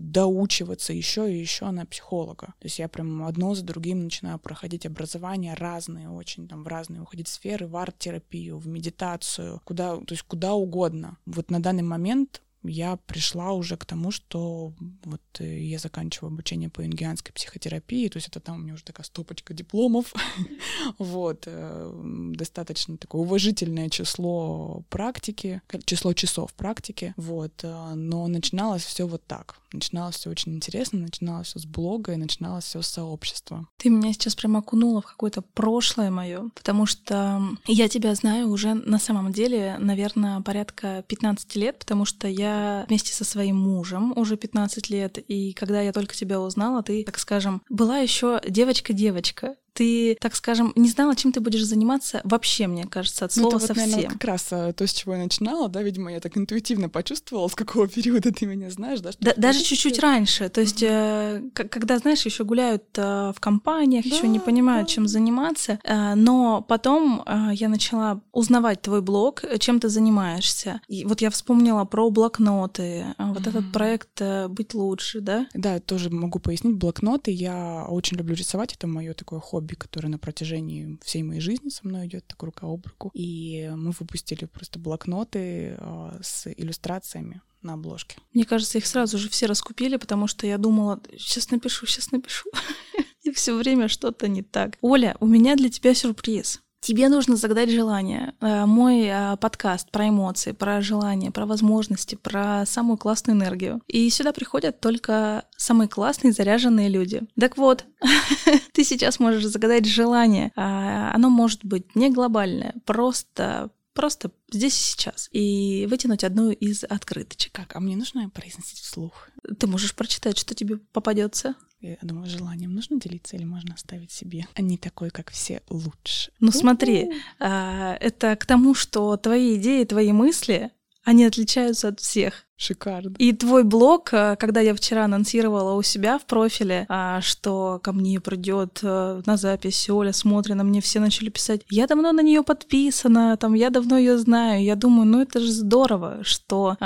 доучиваться 0.06 0.85
учиться 0.86 0.92
еще 0.92 1.32
и 1.32 1.38
еще 1.38 1.70
на 1.70 1.86
психолога. 1.86 2.46
То 2.58 2.66
есть 2.66 2.78
я 2.78 2.88
прям 2.88 3.24
одно 3.24 3.54
за 3.54 3.64
другим 3.64 4.04
начинаю 4.04 4.38
проходить 4.38 4.86
образования 4.86 5.54
разные 5.54 6.08
очень, 6.08 6.48
там 6.48 6.64
в 6.64 6.68
разные 6.68 7.00
уходить 7.00 7.28
сферы, 7.28 7.66
в 7.66 7.76
арт-терапию, 7.76 8.58
в 8.58 8.68
медитацию, 8.68 9.60
куда, 9.64 9.96
то 9.96 10.12
есть 10.12 10.22
куда 10.22 10.54
угодно. 10.54 11.16
Вот 11.26 11.50
на 11.50 11.60
данный 11.60 11.82
момент 11.82 12.42
я 12.66 12.96
пришла 12.96 13.52
уже 13.52 13.76
к 13.76 13.84
тому, 13.84 14.10
что 14.10 14.72
вот 15.04 15.20
э, 15.38 15.60
я 15.60 15.78
заканчиваю 15.78 16.32
обучение 16.32 16.68
по 16.68 16.84
ингианской 16.84 17.32
психотерапии, 17.32 18.08
то 18.08 18.16
есть 18.16 18.28
это 18.28 18.40
там 18.40 18.56
у 18.56 18.58
меня 18.58 18.74
уже 18.74 18.84
такая 18.84 19.04
стопочка 19.04 19.54
дипломов, 19.54 20.12
вот, 20.98 21.44
э, 21.46 22.30
достаточно 22.34 22.96
такое 22.96 23.22
уважительное 23.22 23.88
число 23.88 24.82
практики, 24.88 25.62
число 25.84 26.12
часов 26.12 26.52
практики, 26.54 27.14
вот, 27.16 27.62
э, 27.62 27.94
но 27.94 28.26
начиналось 28.26 28.84
все 28.84 29.06
вот 29.06 29.24
так. 29.26 29.60
Начиналось 29.72 30.16
все 30.16 30.30
очень 30.30 30.54
интересно, 30.54 31.00
начиналось 31.00 31.48
все 31.48 31.58
с 31.58 31.66
блога 31.66 32.12
и 32.12 32.16
начиналось 32.16 32.64
все 32.64 32.82
с 32.82 32.88
сообщества. 32.88 33.68
Ты 33.76 33.90
меня 33.90 34.12
сейчас 34.12 34.34
прям 34.34 34.56
окунула 34.56 35.02
в 35.02 35.06
какое-то 35.06 35.42
прошлое 35.42 36.10
мое, 36.10 36.48
потому 36.54 36.86
что 36.86 37.42
я 37.66 37.88
тебя 37.88 38.14
знаю 38.14 38.48
уже 38.48 38.74
на 38.74 38.98
самом 38.98 39.32
деле, 39.32 39.76
наверное, 39.78 40.40
порядка 40.40 41.04
15 41.08 41.56
лет, 41.56 41.78
потому 41.78 42.04
что 42.04 42.28
я 42.28 42.55
вместе 42.88 43.12
со 43.12 43.24
своим 43.24 43.56
мужем 43.56 44.12
уже 44.16 44.36
15 44.36 44.90
лет, 44.90 45.18
и 45.18 45.52
когда 45.52 45.80
я 45.80 45.92
только 45.92 46.14
тебя 46.14 46.40
узнала, 46.40 46.82
ты, 46.82 47.04
так 47.04 47.18
скажем, 47.18 47.62
была 47.68 47.98
еще 47.98 48.40
девочка-девочка 48.48 49.56
ты, 49.76 50.16
так 50.20 50.34
скажем, 50.34 50.72
не 50.74 50.88
знала, 50.88 51.14
чем 51.14 51.32
ты 51.32 51.40
будешь 51.40 51.62
заниматься 51.64 52.22
вообще, 52.24 52.66
мне 52.66 52.84
кажется, 52.84 53.26
от 53.26 53.32
слова 53.32 53.52
ну, 53.52 53.56
это 53.58 53.66
совсем. 53.66 53.90
наверное, 53.90 54.10
как 54.10 54.24
раз 54.24 54.48
а, 54.50 54.72
то, 54.72 54.86
с 54.86 54.92
чего 54.92 55.14
я 55.14 55.22
начинала, 55.22 55.68
да, 55.68 55.82
видимо, 55.82 56.10
я 56.10 56.20
так 56.20 56.36
интуитивно 56.36 56.88
почувствовала, 56.88 57.48
с 57.48 57.54
какого 57.54 57.86
периода 57.96 58.32
ты 58.32 58.46
меня 58.46 58.70
знаешь, 58.70 59.00
да? 59.00 59.10
да 59.20 59.34
даже 59.36 59.62
чуть-чуть 59.62 59.98
раньше, 59.98 60.48
то 60.48 60.60
есть, 60.62 60.82
э, 60.82 61.42
когда, 61.52 61.98
знаешь, 61.98 62.24
еще 62.24 62.44
гуляют 62.44 62.84
э, 62.96 63.32
в 63.36 63.40
компаниях, 63.40 64.04
да, 64.08 64.16
еще 64.16 64.28
не 64.28 64.40
понимают, 64.40 64.88
да. 64.88 64.94
чем 64.94 65.08
заниматься, 65.08 65.78
э, 65.84 66.14
но 66.14 66.64
потом 66.66 67.22
э, 67.26 67.50
я 67.52 67.68
начала 67.68 68.22
узнавать 68.32 68.80
твой 68.80 69.02
блог, 69.02 69.44
чем 69.58 69.78
ты 69.78 69.88
занимаешься. 69.88 70.80
И 70.88 71.04
вот 71.04 71.20
я 71.20 71.30
вспомнила 71.30 71.84
про 71.84 72.08
блокноты, 72.10 72.82
э, 72.82 73.14
вот 73.18 73.42
mm-hmm. 73.42 73.48
этот 73.48 73.72
проект 73.72 74.20
э, 74.20 74.48
«Быть 74.48 74.74
лучше», 74.74 75.20
да? 75.20 75.46
Да, 75.52 75.80
тоже 75.80 76.08
могу 76.10 76.38
пояснить, 76.38 76.76
блокноты, 76.76 77.30
я 77.30 77.84
очень 77.88 78.16
люблю 78.16 78.34
рисовать, 78.34 78.72
это 78.72 78.86
мое 78.86 79.12
такое 79.12 79.40
хобби, 79.40 79.65
которое 79.74 80.08
на 80.08 80.18
протяжении 80.18 80.98
всей 81.02 81.22
моей 81.22 81.40
жизни 81.40 81.68
со 81.68 81.86
мной 81.86 82.06
идет 82.06 82.26
так 82.26 82.42
рука 82.42 82.66
об 82.66 82.86
руку. 82.86 83.10
И 83.14 83.70
мы 83.76 83.92
выпустили 83.98 84.44
просто 84.44 84.78
блокноты 84.78 85.76
э, 85.78 86.18
с 86.22 86.46
иллюстрациями 86.56 87.42
на 87.62 87.74
обложке. 87.74 88.16
Мне 88.32 88.44
кажется, 88.44 88.78
их 88.78 88.86
сразу 88.86 89.18
же 89.18 89.28
все 89.28 89.46
раскупили, 89.46 89.96
потому 89.96 90.26
что 90.26 90.46
я 90.46 90.58
думала, 90.58 91.00
сейчас 91.18 91.50
напишу, 91.50 91.86
сейчас 91.86 92.12
напишу. 92.12 92.48
И 93.22 93.32
все 93.32 93.56
время 93.56 93.88
что-то 93.88 94.28
не 94.28 94.42
так. 94.42 94.78
Оля, 94.80 95.16
у 95.18 95.26
меня 95.26 95.56
для 95.56 95.68
тебя 95.68 95.94
сюрприз. 95.94 96.60
Тебе 96.86 97.08
нужно 97.08 97.34
загадать 97.34 97.68
желание. 97.68 98.34
Э, 98.40 98.64
мой 98.64 99.06
э, 99.06 99.36
подкаст 99.38 99.90
про 99.90 100.08
эмоции, 100.08 100.52
про 100.52 100.80
желания, 100.80 101.32
про 101.32 101.44
возможности, 101.44 102.14
про 102.14 102.64
самую 102.64 102.96
классную 102.96 103.36
энергию. 103.36 103.82
И 103.88 104.08
сюда 104.08 104.32
приходят 104.32 104.78
только 104.78 105.46
самые 105.56 105.88
классные 105.88 106.32
заряженные 106.32 106.88
люди. 106.88 107.22
Так 107.36 107.56
вот, 107.56 107.86
ты 108.72 108.84
сейчас 108.84 109.18
можешь 109.18 109.46
загадать 109.46 109.84
желание. 109.84 110.52
А, 110.54 111.10
оно 111.12 111.28
может 111.28 111.64
быть 111.64 111.96
не 111.96 112.08
глобальное, 112.08 112.76
просто 112.84 113.70
просто 113.92 114.30
здесь 114.52 114.78
и 114.78 114.82
сейчас, 114.82 115.28
и 115.32 115.86
вытянуть 115.90 116.22
одну 116.22 116.50
из 116.50 116.84
открыточек. 116.84 117.52
Как? 117.52 117.74
А 117.74 117.80
мне 117.80 117.96
нужно 117.96 118.30
произносить 118.30 118.78
вслух? 118.78 119.28
Ты 119.58 119.66
можешь 119.66 119.94
прочитать, 119.94 120.38
что 120.38 120.54
тебе 120.54 120.76
попадется. 120.76 121.56
Я 121.80 121.98
думаю, 122.02 122.26
желанием 122.26 122.74
нужно 122.74 122.98
делиться 122.98 123.36
или 123.36 123.44
можно 123.44 123.74
оставить 123.74 124.10
себе? 124.10 124.46
А 124.54 124.62
не 124.62 124.78
такой, 124.78 125.10
как 125.10 125.30
все, 125.30 125.62
лучше. 125.68 126.32
Ну 126.40 126.50
смотри, 126.50 127.12
а, 127.38 127.96
это 128.00 128.34
к 128.36 128.46
тому, 128.46 128.74
что 128.74 129.16
твои 129.16 129.56
идеи, 129.56 129.84
твои 129.84 130.12
мысли, 130.12 130.70
они 131.04 131.24
отличаются 131.24 131.88
от 131.88 132.00
всех. 132.00 132.45
Шикарно. 132.58 133.14
И 133.18 133.32
твой 133.32 133.64
блог, 133.64 134.14
э, 134.14 134.36
когда 134.36 134.60
я 134.60 134.74
вчера 134.74 135.04
анонсировала 135.04 135.74
у 135.74 135.82
себя 135.82 136.18
в 136.18 136.24
профиле, 136.24 136.86
а, 136.88 137.20
что 137.20 137.80
ко 137.82 137.92
мне 137.92 138.18
придет 138.18 138.80
э, 138.82 139.20
на 139.26 139.36
запись 139.36 139.90
Оля 139.90 140.12
смотрит 140.12 140.56
на 140.56 140.64
мне 140.64 140.80
все 140.80 140.98
начали 141.00 141.28
писать, 141.28 141.62
я 141.68 141.86
давно 141.86 142.12
на 142.12 142.22
нее 142.22 142.42
подписана, 142.42 143.36
там, 143.36 143.52
я 143.52 143.68
давно 143.68 143.98
ее 143.98 144.16
знаю. 144.16 144.64
Я 144.64 144.74
думаю, 144.74 145.06
ну 145.06 145.20
это 145.20 145.40
же 145.40 145.52
здорово, 145.52 146.18
что 146.22 146.76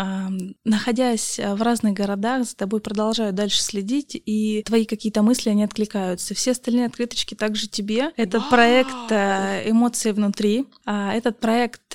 находясь 0.65 1.39
в 1.39 1.63
разных 1.63 1.95
городах, 1.95 2.45
за 2.45 2.57
тобой 2.57 2.81
продолжают 2.81 3.37
дальше 3.37 3.63
следить, 3.63 4.21
и 4.25 4.63
твои 4.65 4.85
какие-то 4.85 5.23
мысли, 5.23 5.51
они 5.51 5.65
откликаются. 5.65 6.35
Все 6.35 6.51
остальные 6.53 6.87
открыточки 6.87 7.35
также 7.35 7.69
тебе. 7.69 8.11
Этот 8.17 8.43
Вау! 8.43 8.51
проект 8.51 9.11
э, 9.13 9.71
«Эмоции 9.71 10.11
внутри». 10.13 10.67
А, 10.85 11.13
этот 11.13 11.39
проект 11.39 11.95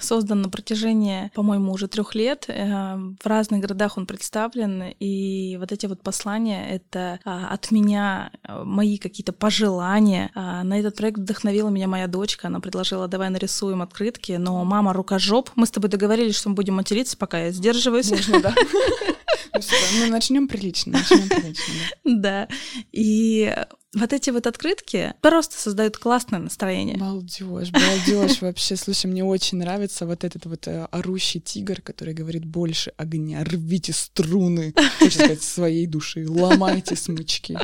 создан 0.00 0.42
на 0.42 0.48
протяжении, 0.48 1.30
по-моему, 1.34 1.72
уже 1.72 1.88
трех 1.88 2.14
лет 2.14 2.48
в 2.54 3.26
разных 3.26 3.60
городах 3.60 3.98
он 3.98 4.06
представлен, 4.06 4.94
и 5.00 5.56
вот 5.58 5.72
эти 5.72 5.86
вот 5.86 6.02
послания— 6.02 6.66
это 6.70 7.18
а, 7.24 7.48
от 7.48 7.70
меня 7.70 8.30
э, 8.46 8.62
мои 8.64 8.98
какие-то 8.98 9.32
пожелания. 9.32 10.30
А, 10.34 10.62
на 10.62 10.78
этот 10.78 10.96
проект 10.96 11.18
вдохновила 11.18 11.68
меня 11.68 11.88
моя 11.88 12.06
дочка, 12.06 12.48
она 12.48 12.60
предложила, 12.60 13.08
давай 13.08 13.30
нарисуем 13.30 13.82
открытки, 13.82 14.32
но 14.32 14.64
мама 14.64 14.92
рукожоп. 14.92 15.50
Мы 15.56 15.66
с 15.66 15.70
тобой 15.70 15.90
договорились, 15.90 16.36
что 16.36 16.50
мы 16.50 16.54
будем 16.54 16.74
материться, 16.74 17.16
пока 17.16 17.40
я 17.40 17.50
сдерживаюсь. 17.50 18.10
Можно, 18.10 18.40
да. 18.40 18.54
Ну, 19.54 20.06
начнем 20.08 20.48
прилично, 20.48 20.92
начнем 20.92 21.28
прилично. 21.28 21.74
Да. 22.04 22.48
И 22.92 23.54
вот 23.94 24.12
эти 24.12 24.30
вот 24.30 24.46
открытки 24.46 25.14
просто 25.20 25.56
создают 25.56 25.96
классное 25.96 26.40
настроение. 26.40 26.96
Балдеж, 26.96 27.70
балдеж 27.70 28.42
вообще. 28.42 28.76
Слушай, 28.76 29.06
мне 29.06 29.24
очень 29.24 29.58
нравится 29.58 30.06
вот 30.06 30.24
этот 30.24 30.46
вот 30.46 30.66
э, 30.66 30.86
орущий 30.90 31.40
тигр, 31.40 31.80
который 31.80 32.14
говорит 32.14 32.44
больше 32.44 32.92
огня, 32.96 33.44
рвите 33.44 33.92
струны, 33.92 34.74
хочется 34.98 35.24
сказать, 35.24 35.42
своей 35.42 35.86
души, 35.86 36.26
ломайте 36.28 36.96
смычки. 36.96 37.58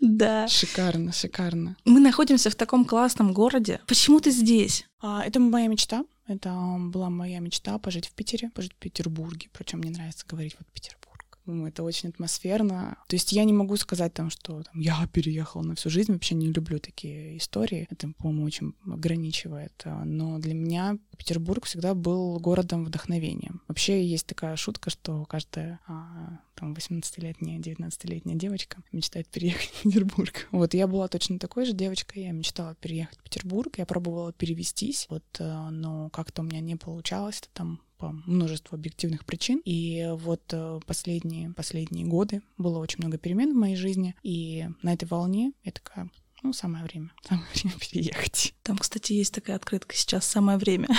Да. 0.00 0.48
Шикарно, 0.48 1.12
шикарно. 1.12 1.76
Мы 1.84 2.00
находимся 2.00 2.50
в 2.50 2.54
таком 2.54 2.84
классном 2.84 3.32
городе. 3.32 3.80
Почему 3.86 4.20
ты 4.20 4.30
здесь? 4.30 4.86
А, 5.00 5.24
это 5.24 5.40
моя 5.40 5.68
мечта. 5.68 6.04
Это 6.26 6.76
была 6.78 7.10
моя 7.10 7.38
мечта 7.40 7.78
пожить 7.78 8.06
в 8.06 8.12
Питере, 8.12 8.50
пожить 8.50 8.72
в 8.72 8.76
Петербурге. 8.76 9.48
Причем 9.52 9.78
мне 9.78 9.90
нравится 9.90 10.26
говорить 10.26 10.56
вот 10.58 10.66
Петербург 10.68 11.13
это 11.46 11.82
очень 11.82 12.08
атмосферно. 12.08 12.96
То 13.08 13.16
есть 13.16 13.32
я 13.32 13.44
не 13.44 13.52
могу 13.52 13.76
сказать 13.76 14.14
там, 14.14 14.30
что 14.30 14.62
там, 14.62 14.80
я 14.80 15.06
переехала 15.12 15.62
на 15.62 15.74
всю 15.74 15.90
жизнь, 15.90 16.12
вообще 16.12 16.34
не 16.34 16.52
люблю 16.52 16.78
такие 16.78 17.36
истории. 17.36 17.86
Это, 17.90 18.12
по-моему, 18.18 18.44
очень 18.44 18.74
ограничивает. 18.86 19.72
Но 20.04 20.38
для 20.38 20.54
меня 20.54 20.98
Петербург 21.16 21.64
всегда 21.64 21.94
был 21.94 22.38
городом 22.38 22.84
вдохновения. 22.84 23.52
Вообще 23.68 24.04
есть 24.04 24.26
такая 24.26 24.56
шутка, 24.56 24.90
что 24.90 25.24
каждая 25.24 25.80
а, 25.86 26.38
там 26.54 26.74
18-летняя, 26.74 27.58
19-летняя 27.58 28.36
девочка 28.36 28.82
мечтает 28.92 29.28
переехать 29.28 29.70
в 29.70 29.82
Петербург. 29.82 30.48
Вот 30.64 30.72
я 30.72 30.86
была 30.86 31.08
точно 31.08 31.38
такой 31.38 31.66
же 31.66 31.72
девочкой, 31.72 32.24
я 32.24 32.32
мечтала 32.32 32.74
переехать 32.76 33.18
в 33.18 33.22
Петербург, 33.22 33.76
я 33.76 33.86
пробовала 33.86 34.32
перевестись, 34.32 35.06
вот, 35.10 35.24
э, 35.38 35.68
но 35.70 36.08
как-то 36.10 36.42
у 36.42 36.44
меня 36.44 36.60
не 36.60 36.76
получалось, 36.76 37.42
там 37.52 37.80
по 37.98 38.12
множеству 38.26 38.74
объективных 38.76 39.24
причин. 39.24 39.60
И 39.64 40.08
вот 40.12 40.42
э, 40.52 40.80
последние, 40.86 41.50
последние 41.50 42.06
годы 42.06 42.42
было 42.58 42.78
очень 42.78 42.98
много 42.98 43.18
перемен 43.18 43.52
в 43.52 43.56
моей 43.56 43.76
жизни, 43.76 44.14
и 44.22 44.66
на 44.82 44.92
этой 44.92 45.06
волне 45.06 45.52
я 45.62 45.72
такая, 45.72 46.10
ну, 46.42 46.52
самое 46.52 46.84
время, 46.84 47.10
самое 47.28 47.46
время 47.54 47.76
переехать. 47.78 48.54
Там, 48.62 48.78
кстати, 48.78 49.12
есть 49.12 49.34
такая 49.34 49.56
открытка 49.56 49.94
сейчас 49.96 50.26
«Самое 50.26 50.58
время». 50.58 50.88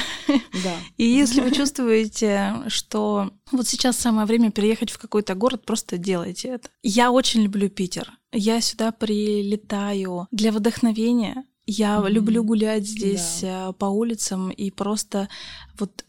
Да. 0.64 0.78
И 0.96 1.04
если 1.04 1.42
вы 1.42 1.52
чувствуете, 1.52 2.64
что 2.70 3.30
вот 3.52 3.68
сейчас 3.68 3.98
самое 3.98 4.26
время 4.26 4.52
переехать 4.52 4.90
в 4.90 4.98
какой-то 4.98 5.36
город, 5.36 5.66
просто 5.66 5.98
делайте 5.98 6.48
это. 6.48 6.70
Я 6.82 7.12
очень 7.12 7.42
люблю 7.42 7.70
Питер. 7.70 8.10
Я 8.32 8.62
сюда 8.62 8.94
прилетаю 8.94 10.28
для 10.32 10.54
вдохновения, 10.54 11.44
я 11.68 11.98
mm-hmm. 11.98 12.10
люблю 12.10 12.44
гулять 12.44 12.88
здесь 12.88 13.40
да. 13.42 13.70
Э, 13.70 13.74
по 13.74 13.86
улицам 13.86 14.50
и 14.50 14.70
просто 14.70 15.30
вот 15.78 16.06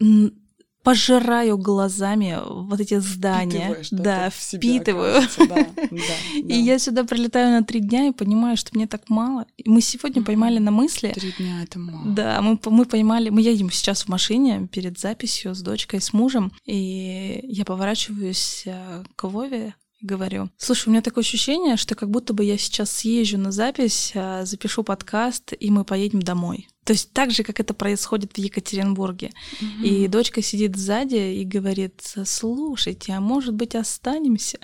пожираю 0.86 1.58
глазами 1.58 2.38
вот 2.48 2.78
эти 2.78 3.00
здания. 3.00 3.76
Да, 3.90 4.30
впитываю. 4.30 5.20
Да, 5.36 5.66
да, 5.90 6.14
и 6.34 6.54
я 6.54 6.78
сюда 6.78 7.04
прилетаю 7.04 7.50
на 7.50 7.64
три 7.64 7.80
дня 7.80 8.08
и 8.08 8.12
понимаю, 8.12 8.56
что 8.56 8.70
мне 8.74 8.86
так 8.86 9.08
мало. 9.08 9.46
Мы 9.64 9.80
сегодня 9.80 10.22
поймали 10.22 10.58
на 10.58 10.70
мысли. 10.70 11.12
Три 11.14 11.32
дня 11.32 11.62
это 11.64 11.78
мало. 11.78 12.04
Да, 12.06 12.40
мы, 12.40 12.58
мы 12.66 12.84
поймали. 12.84 13.30
Мы 13.30 13.42
едем 13.42 13.70
сейчас 13.70 14.02
в 14.02 14.08
машине 14.08 14.68
перед 14.70 14.98
записью 14.98 15.54
с 15.54 15.60
дочкой, 15.60 16.00
с 16.00 16.12
мужем, 16.12 16.52
и 16.64 17.40
я 17.42 17.64
поворачиваюсь 17.64 18.62
э, 18.66 19.02
к 19.16 19.24
Вове, 19.24 19.74
говорю. 20.00 20.50
Слушай, 20.56 20.88
у 20.88 20.90
меня 20.92 21.02
такое 21.02 21.22
ощущение, 21.22 21.76
что 21.76 21.96
как 21.96 22.10
будто 22.10 22.32
бы 22.32 22.44
я 22.44 22.56
сейчас 22.58 22.92
съезжу 22.92 23.38
на 23.38 23.50
запись, 23.50 24.12
э, 24.14 24.44
запишу 24.44 24.84
подкаст, 24.84 25.52
и 25.58 25.70
мы 25.70 25.84
поедем 25.84 26.22
домой. 26.22 26.68
То 26.86 26.92
есть 26.92 27.12
так 27.12 27.32
же, 27.32 27.42
как 27.42 27.58
это 27.58 27.74
происходит 27.74 28.34
в 28.34 28.38
Екатеринбурге. 28.38 29.32
Mm-hmm. 29.60 29.82
И 29.82 30.06
дочка 30.06 30.40
сидит 30.40 30.76
сзади 30.76 31.16
и 31.16 31.44
говорит, 31.44 32.00
слушайте, 32.24 33.12
а 33.12 33.20
может 33.20 33.54
быть 33.54 33.74
останемся? 33.74 34.58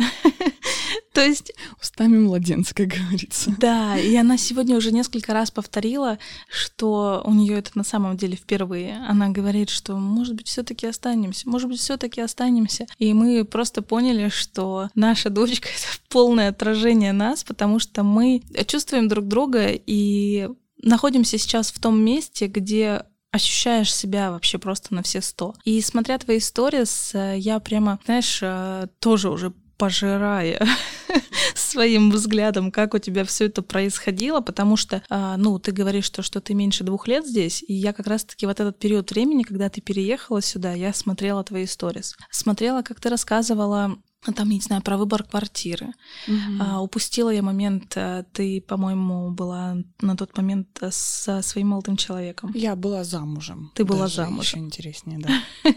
То 1.13 1.21
есть... 1.21 1.53
Устами 1.81 2.19
младенца, 2.19 2.75
как 2.77 2.87
говорится. 2.89 3.53
Да, 3.59 3.99
и 3.99 4.15
она 4.15 4.39
сегодня 4.39 4.77
уже 4.77 4.93
несколько 4.93 5.33
раз 5.33 5.51
повторила, 5.51 6.21
что 6.49 7.23
у 7.27 7.35
нее 7.35 7.59
это 7.59 7.73
на 7.75 7.83
самом 7.83 8.17
деле 8.17 8.37
впервые. 8.37 9.05
Она 9.09 9.29
говорит, 9.31 9.69
что 9.69 9.97
может 9.97 10.37
быть 10.37 10.47
все-таки 10.47 10.87
останемся, 10.87 11.49
может 11.49 11.69
быть 11.69 11.81
все-таки 11.81 12.21
останемся. 12.21 12.87
И 13.01 13.13
мы 13.15 13.45
просто 13.45 13.83
поняли, 13.83 14.29
что 14.29 14.91
наша 14.95 15.29
дочка 15.29 15.69
это 15.69 15.99
полное 16.09 16.51
отражение 16.51 17.13
нас, 17.13 17.43
потому 17.43 17.81
что 17.81 18.05
мы 18.05 18.43
чувствуем 18.69 19.09
друг 19.09 19.27
друга 19.27 19.71
и 19.73 20.49
находимся 20.83 21.39
сейчас 21.39 21.71
в 21.71 21.81
том 21.81 22.01
месте, 22.01 22.47
где 22.47 23.05
ощущаешь 23.31 23.95
себя 23.95 24.31
вообще 24.31 24.59
просто 24.59 24.95
на 24.95 25.03
все 25.03 25.23
сто. 25.23 25.55
И 25.65 25.81
смотря 25.81 26.19
твои 26.19 26.39
сторис, 26.39 27.13
я 27.15 27.59
прямо, 27.61 27.99
знаешь, 28.05 28.41
э, 28.43 28.89
тоже 28.99 29.31
уже 29.31 29.55
пожирая 29.83 30.65
своим 31.57 32.13
взглядом, 32.13 32.71
как 32.71 32.95
у 32.95 32.99
тебя 32.99 33.25
все 33.25 33.47
это 33.47 33.63
происходило, 33.63 34.41
потому 34.41 34.77
что, 34.77 35.03
а, 35.09 35.37
ну, 35.37 35.59
ты 35.59 35.73
говоришь, 35.73 36.05
что, 36.05 36.23
что 36.23 36.41
ты 36.41 36.55
меньше 36.55 36.85
двух 36.85 37.09
лет 37.09 37.27
здесь, 37.27 37.65
и 37.67 37.73
я 37.73 37.93
как 37.93 38.07
раз-таки 38.07 38.47
вот 38.47 38.61
этот 38.61 38.79
период 38.79 39.11
времени, 39.11 39.43
когда 39.43 39.69
ты 39.69 39.81
переехала 39.81 40.41
сюда, 40.41 40.73
я 40.73 40.93
смотрела 40.93 41.43
твои 41.43 41.67
сторис. 41.67 42.15
Смотрела, 42.31 42.83
как 42.83 43.01
ты 43.01 43.09
рассказывала 43.09 43.97
там, 44.25 44.49
я 44.51 44.55
не 44.55 44.61
знаю, 44.61 44.83
про 44.83 44.97
выбор 44.97 45.25
квартиры. 45.25 45.93
Мгм. 46.29 46.63
А, 46.63 46.81
упустила 46.81 47.31
я 47.31 47.43
момент, 47.43 47.93
а, 47.97 48.25
ты, 48.33 48.61
по-моему, 48.61 49.31
была 49.31 49.79
на 50.01 50.17
тот 50.17 50.37
момент 50.37 50.69
а, 50.81 50.91
со 50.93 51.43
своим 51.43 51.69
молодым 51.69 51.97
человеком. 51.97 52.53
Я 52.55 52.77
была 52.77 53.03
замужем. 53.03 53.73
Ты 53.75 53.85
была 53.85 54.03
Даже 54.03 54.17
замужем. 54.17 54.41
Еще 54.41 54.59
интереснее, 54.59 55.19
да. 55.19 55.31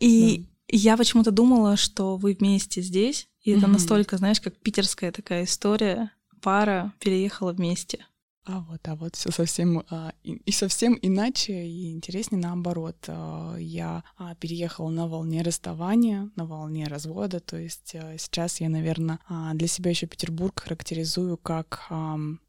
И 0.00 0.46
я 0.68 0.96
почему-то 0.96 1.30
думала, 1.30 1.76
что 1.76 2.16
вы 2.16 2.36
вместе 2.38 2.80
здесь, 2.80 3.28
и 3.42 3.50
это 3.50 3.66
настолько, 3.66 4.16
знаешь, 4.16 4.40
как 4.40 4.56
питерская 4.56 5.12
такая 5.12 5.44
история. 5.44 6.12
Пара 6.40 6.94
переехала 7.00 7.52
вместе. 7.52 8.06
А 8.44 8.60
вот, 8.60 8.88
а 8.88 8.96
вот 8.96 9.16
все 9.16 9.30
совсем 9.30 9.82
а, 9.90 10.12
и, 10.22 10.50
совсем 10.50 10.98
иначе 11.02 11.66
и 11.66 11.92
интереснее 11.92 12.40
наоборот. 12.40 12.96
А, 13.06 13.56
Я 13.58 14.02
а, 14.16 14.34
переехала 14.34 14.88
на 14.88 15.06
волне 15.06 15.42
расставания, 15.42 16.30
на 16.36 16.46
волне 16.46 16.86
развода. 16.86 17.40
То 17.40 17.58
есть 17.58 17.94
сейчас 18.18 18.60
я, 18.60 18.68
наверное, 18.68 19.18
для 19.54 19.68
себя 19.68 19.90
еще 19.90 20.06
Петербург 20.06 20.58
характеризую 20.60 21.36
как 21.36 21.90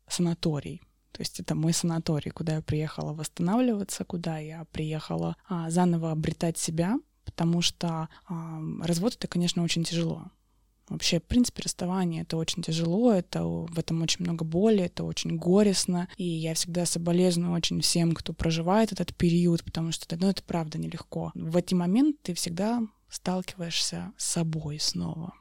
санаторий. 0.08 0.82
То 1.12 1.22
есть 1.22 1.40
это 1.42 1.56
мой 1.56 1.74
санаторий, 1.74 2.32
куда 2.32 2.56
я 2.56 2.62
приехала 2.62 3.14
восстанавливаться, 3.14 4.06
куда 4.06 4.38
я 4.38 4.66
приехала 4.72 5.36
заново 5.68 6.12
обретать 6.12 6.58
себя, 6.58 6.98
потому 7.26 7.62
что 7.62 8.08
развод 8.82 9.16
это, 9.16 9.28
конечно, 9.28 9.62
очень 9.62 9.84
тяжело. 9.84 10.32
Вообще, 10.92 11.22
в 11.22 11.24
принципе, 11.24 11.64
расставание— 11.64 12.22
это 12.24 12.36
очень 12.36 12.62
тяжело, 12.62 13.14
это 13.14 13.46
в 13.46 13.80
этом 13.80 14.02
очень 14.02 14.26
много 14.26 14.44
боли, 14.44 14.84
это 14.84 15.06
очень 15.06 15.38
горестно, 15.38 16.10
и 16.18 16.26
я 16.26 16.54
всегда 16.54 16.86
соболезную 16.86 17.54
очень 17.54 17.80
всем, 17.80 18.12
кто 18.12 18.34
проживает 18.34 18.92
этот 18.92 19.16
период, 19.16 19.64
потому 19.64 19.94
что, 19.94 20.18
ну, 20.18 20.28
это 20.28 20.44
правда 20.44 20.78
нелегко. 20.78 21.32
В 21.34 21.56
эти 21.56 21.74
моменты 21.74 22.18
ты 22.24 22.34
всегда 22.34 22.82
сталкиваешься 23.10 24.12
с 24.18 24.26
собой 24.32 24.80
снова. 24.82 25.34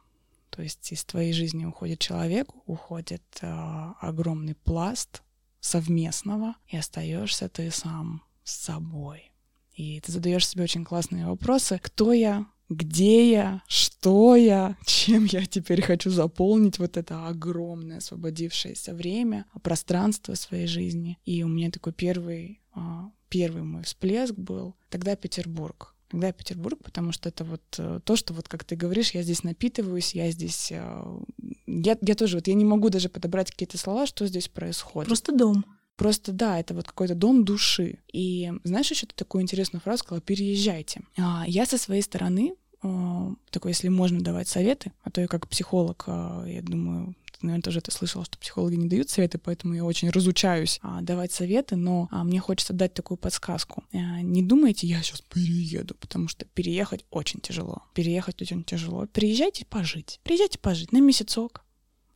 То 0.50 0.62
есть 0.62 0.92
из 0.92 1.04
твоей 1.04 1.32
жизни 1.32 1.64
уходит 1.64 1.98
человек, 1.98 2.48
уходит 2.66 3.24
э, 3.40 3.92
огромный 4.00 4.54
пласт 4.54 5.24
совместного, 5.58 6.54
и 6.68 6.76
остаешься 6.76 7.48
ты 7.48 7.72
сам 7.72 8.22
с 8.44 8.54
собой. 8.54 9.32
И 9.74 10.00
ты 10.00 10.12
задаешь 10.12 10.46
себе 10.46 10.62
очень 10.62 10.84
классные 10.84 11.26
вопросы. 11.26 11.80
Кто 11.82 12.12
я? 12.12 12.46
Где 12.70 13.30
я? 13.32 13.62
Что 13.66 14.36
я? 14.36 14.76
Чем 14.86 15.24
я 15.24 15.44
теперь 15.44 15.82
хочу 15.82 16.08
заполнить 16.10 16.78
вот 16.78 16.96
это 16.96 17.26
огромное 17.26 17.98
освободившееся 17.98 18.94
время, 18.94 19.44
пространство 19.62 20.34
своей 20.34 20.68
жизни? 20.68 21.18
И 21.24 21.42
у 21.42 21.48
меня 21.48 21.70
такой 21.70 21.92
первый, 21.92 22.60
а, 22.72 23.10
первый 23.28 23.62
мой 23.64 23.82
всплеск 23.82 24.34
был 24.34 24.76
тогда 24.88 25.16
Петербург. 25.16 25.94
Тогда 26.08 26.32
Петербург, 26.32 26.78
потому 26.82 27.12
что 27.12 27.28
это 27.28 27.44
вот 27.44 27.62
э, 27.78 28.00
то, 28.04 28.16
что 28.16 28.34
вот, 28.34 28.48
как 28.48 28.64
ты 28.64 28.74
говоришь, 28.74 29.12
я 29.12 29.22
здесь 29.22 29.44
напитываюсь, 29.44 30.14
я 30.14 30.30
здесь... 30.32 30.72
э, 30.72 31.20
Я, 31.66 31.96
я 32.00 32.14
тоже 32.16 32.36
вот, 32.36 32.48
я 32.48 32.54
не 32.54 32.64
могу 32.64 32.88
даже 32.88 33.08
подобрать 33.08 33.52
какие-то 33.52 33.78
слова, 33.78 34.06
что 34.06 34.26
здесь 34.26 34.48
происходит. 34.48 35.06
Просто 35.06 35.32
дом. 35.32 35.64
Просто 36.00 36.32
да, 36.32 36.58
это 36.58 36.72
вот 36.72 36.86
какой-то 36.86 37.14
дом 37.14 37.44
души. 37.44 37.98
И 38.10 38.50
знаешь, 38.64 38.90
еще 38.90 39.04
ты 39.04 39.14
такую 39.14 39.42
интересную 39.42 39.82
фразу 39.82 39.98
сказала, 39.98 40.22
переезжайте. 40.22 41.02
А, 41.18 41.44
Я 41.46 41.66
со 41.66 41.76
своей 41.76 42.00
стороны, 42.00 42.54
а, 42.82 43.34
такой, 43.50 43.72
если 43.72 43.88
можно 43.88 44.22
давать 44.22 44.48
советы, 44.48 44.92
а 45.02 45.10
то 45.10 45.20
я 45.20 45.26
как 45.26 45.46
психолог, 45.46 46.04
а, 46.06 46.42
я 46.46 46.62
думаю, 46.62 47.14
ты, 47.32 47.44
наверное, 47.44 47.60
тоже 47.62 47.80
это 47.80 47.90
слышала, 47.90 48.24
что 48.24 48.38
психологи 48.38 48.76
не 48.76 48.88
дают 48.88 49.10
советы, 49.10 49.36
поэтому 49.36 49.74
я 49.74 49.84
очень 49.84 50.08
разучаюсь 50.08 50.80
давать 51.02 51.32
советы, 51.32 51.76
но 51.76 52.08
мне 52.10 52.40
хочется 52.40 52.72
дать 52.72 52.94
такую 52.94 53.18
подсказку. 53.18 53.84
Не 53.92 54.42
думайте, 54.42 54.86
я 54.86 55.02
сейчас 55.02 55.20
перееду, 55.20 55.94
потому 56.00 56.28
что 56.28 56.46
переехать 56.46 57.04
очень 57.10 57.40
тяжело. 57.40 57.82
Переехать 57.92 58.40
очень 58.40 58.64
тяжело. 58.64 59.06
Приезжайте 59.12 59.66
пожить. 59.66 60.18
Приезжайте 60.22 60.58
пожить 60.58 60.92
на 60.92 61.00
месяцок, 61.02 61.62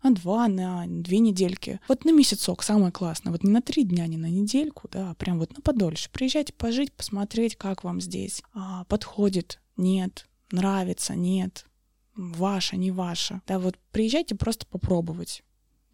на 0.05 0.15
два, 0.15 0.47
на 0.49 0.85
две 0.87 1.19
недельки. 1.19 1.81
Вот 1.89 2.05
на 2.05 2.13
месяцок 2.13 2.63
самое 2.63 2.93
классное. 2.93 3.33
Вот 3.33 3.43
не 3.43 3.51
на 3.51 3.63
три 3.63 3.85
дня, 3.85 4.07
не 4.07 4.17
на 4.17 4.31
недельку, 4.31 4.89
да, 4.93 5.11
а 5.11 5.15
прям 5.15 5.39
вот 5.39 5.57
на 5.57 5.63
подольше. 5.63 6.11
Приезжайте 6.13 6.53
пожить, 6.53 6.93
посмотреть, 6.93 7.57
как 7.57 7.83
вам 7.83 8.01
здесь. 8.01 8.43
А, 8.53 8.85
подходит, 8.85 9.61
нет, 9.77 10.29
нравится, 10.53 11.15
нет, 11.15 11.67
ваше, 12.15 12.77
не 12.77 12.91
ваше. 12.91 13.41
Да, 13.47 13.59
вот 13.59 13.77
приезжайте 13.91 14.35
просто 14.35 14.67
попробовать. 14.67 15.43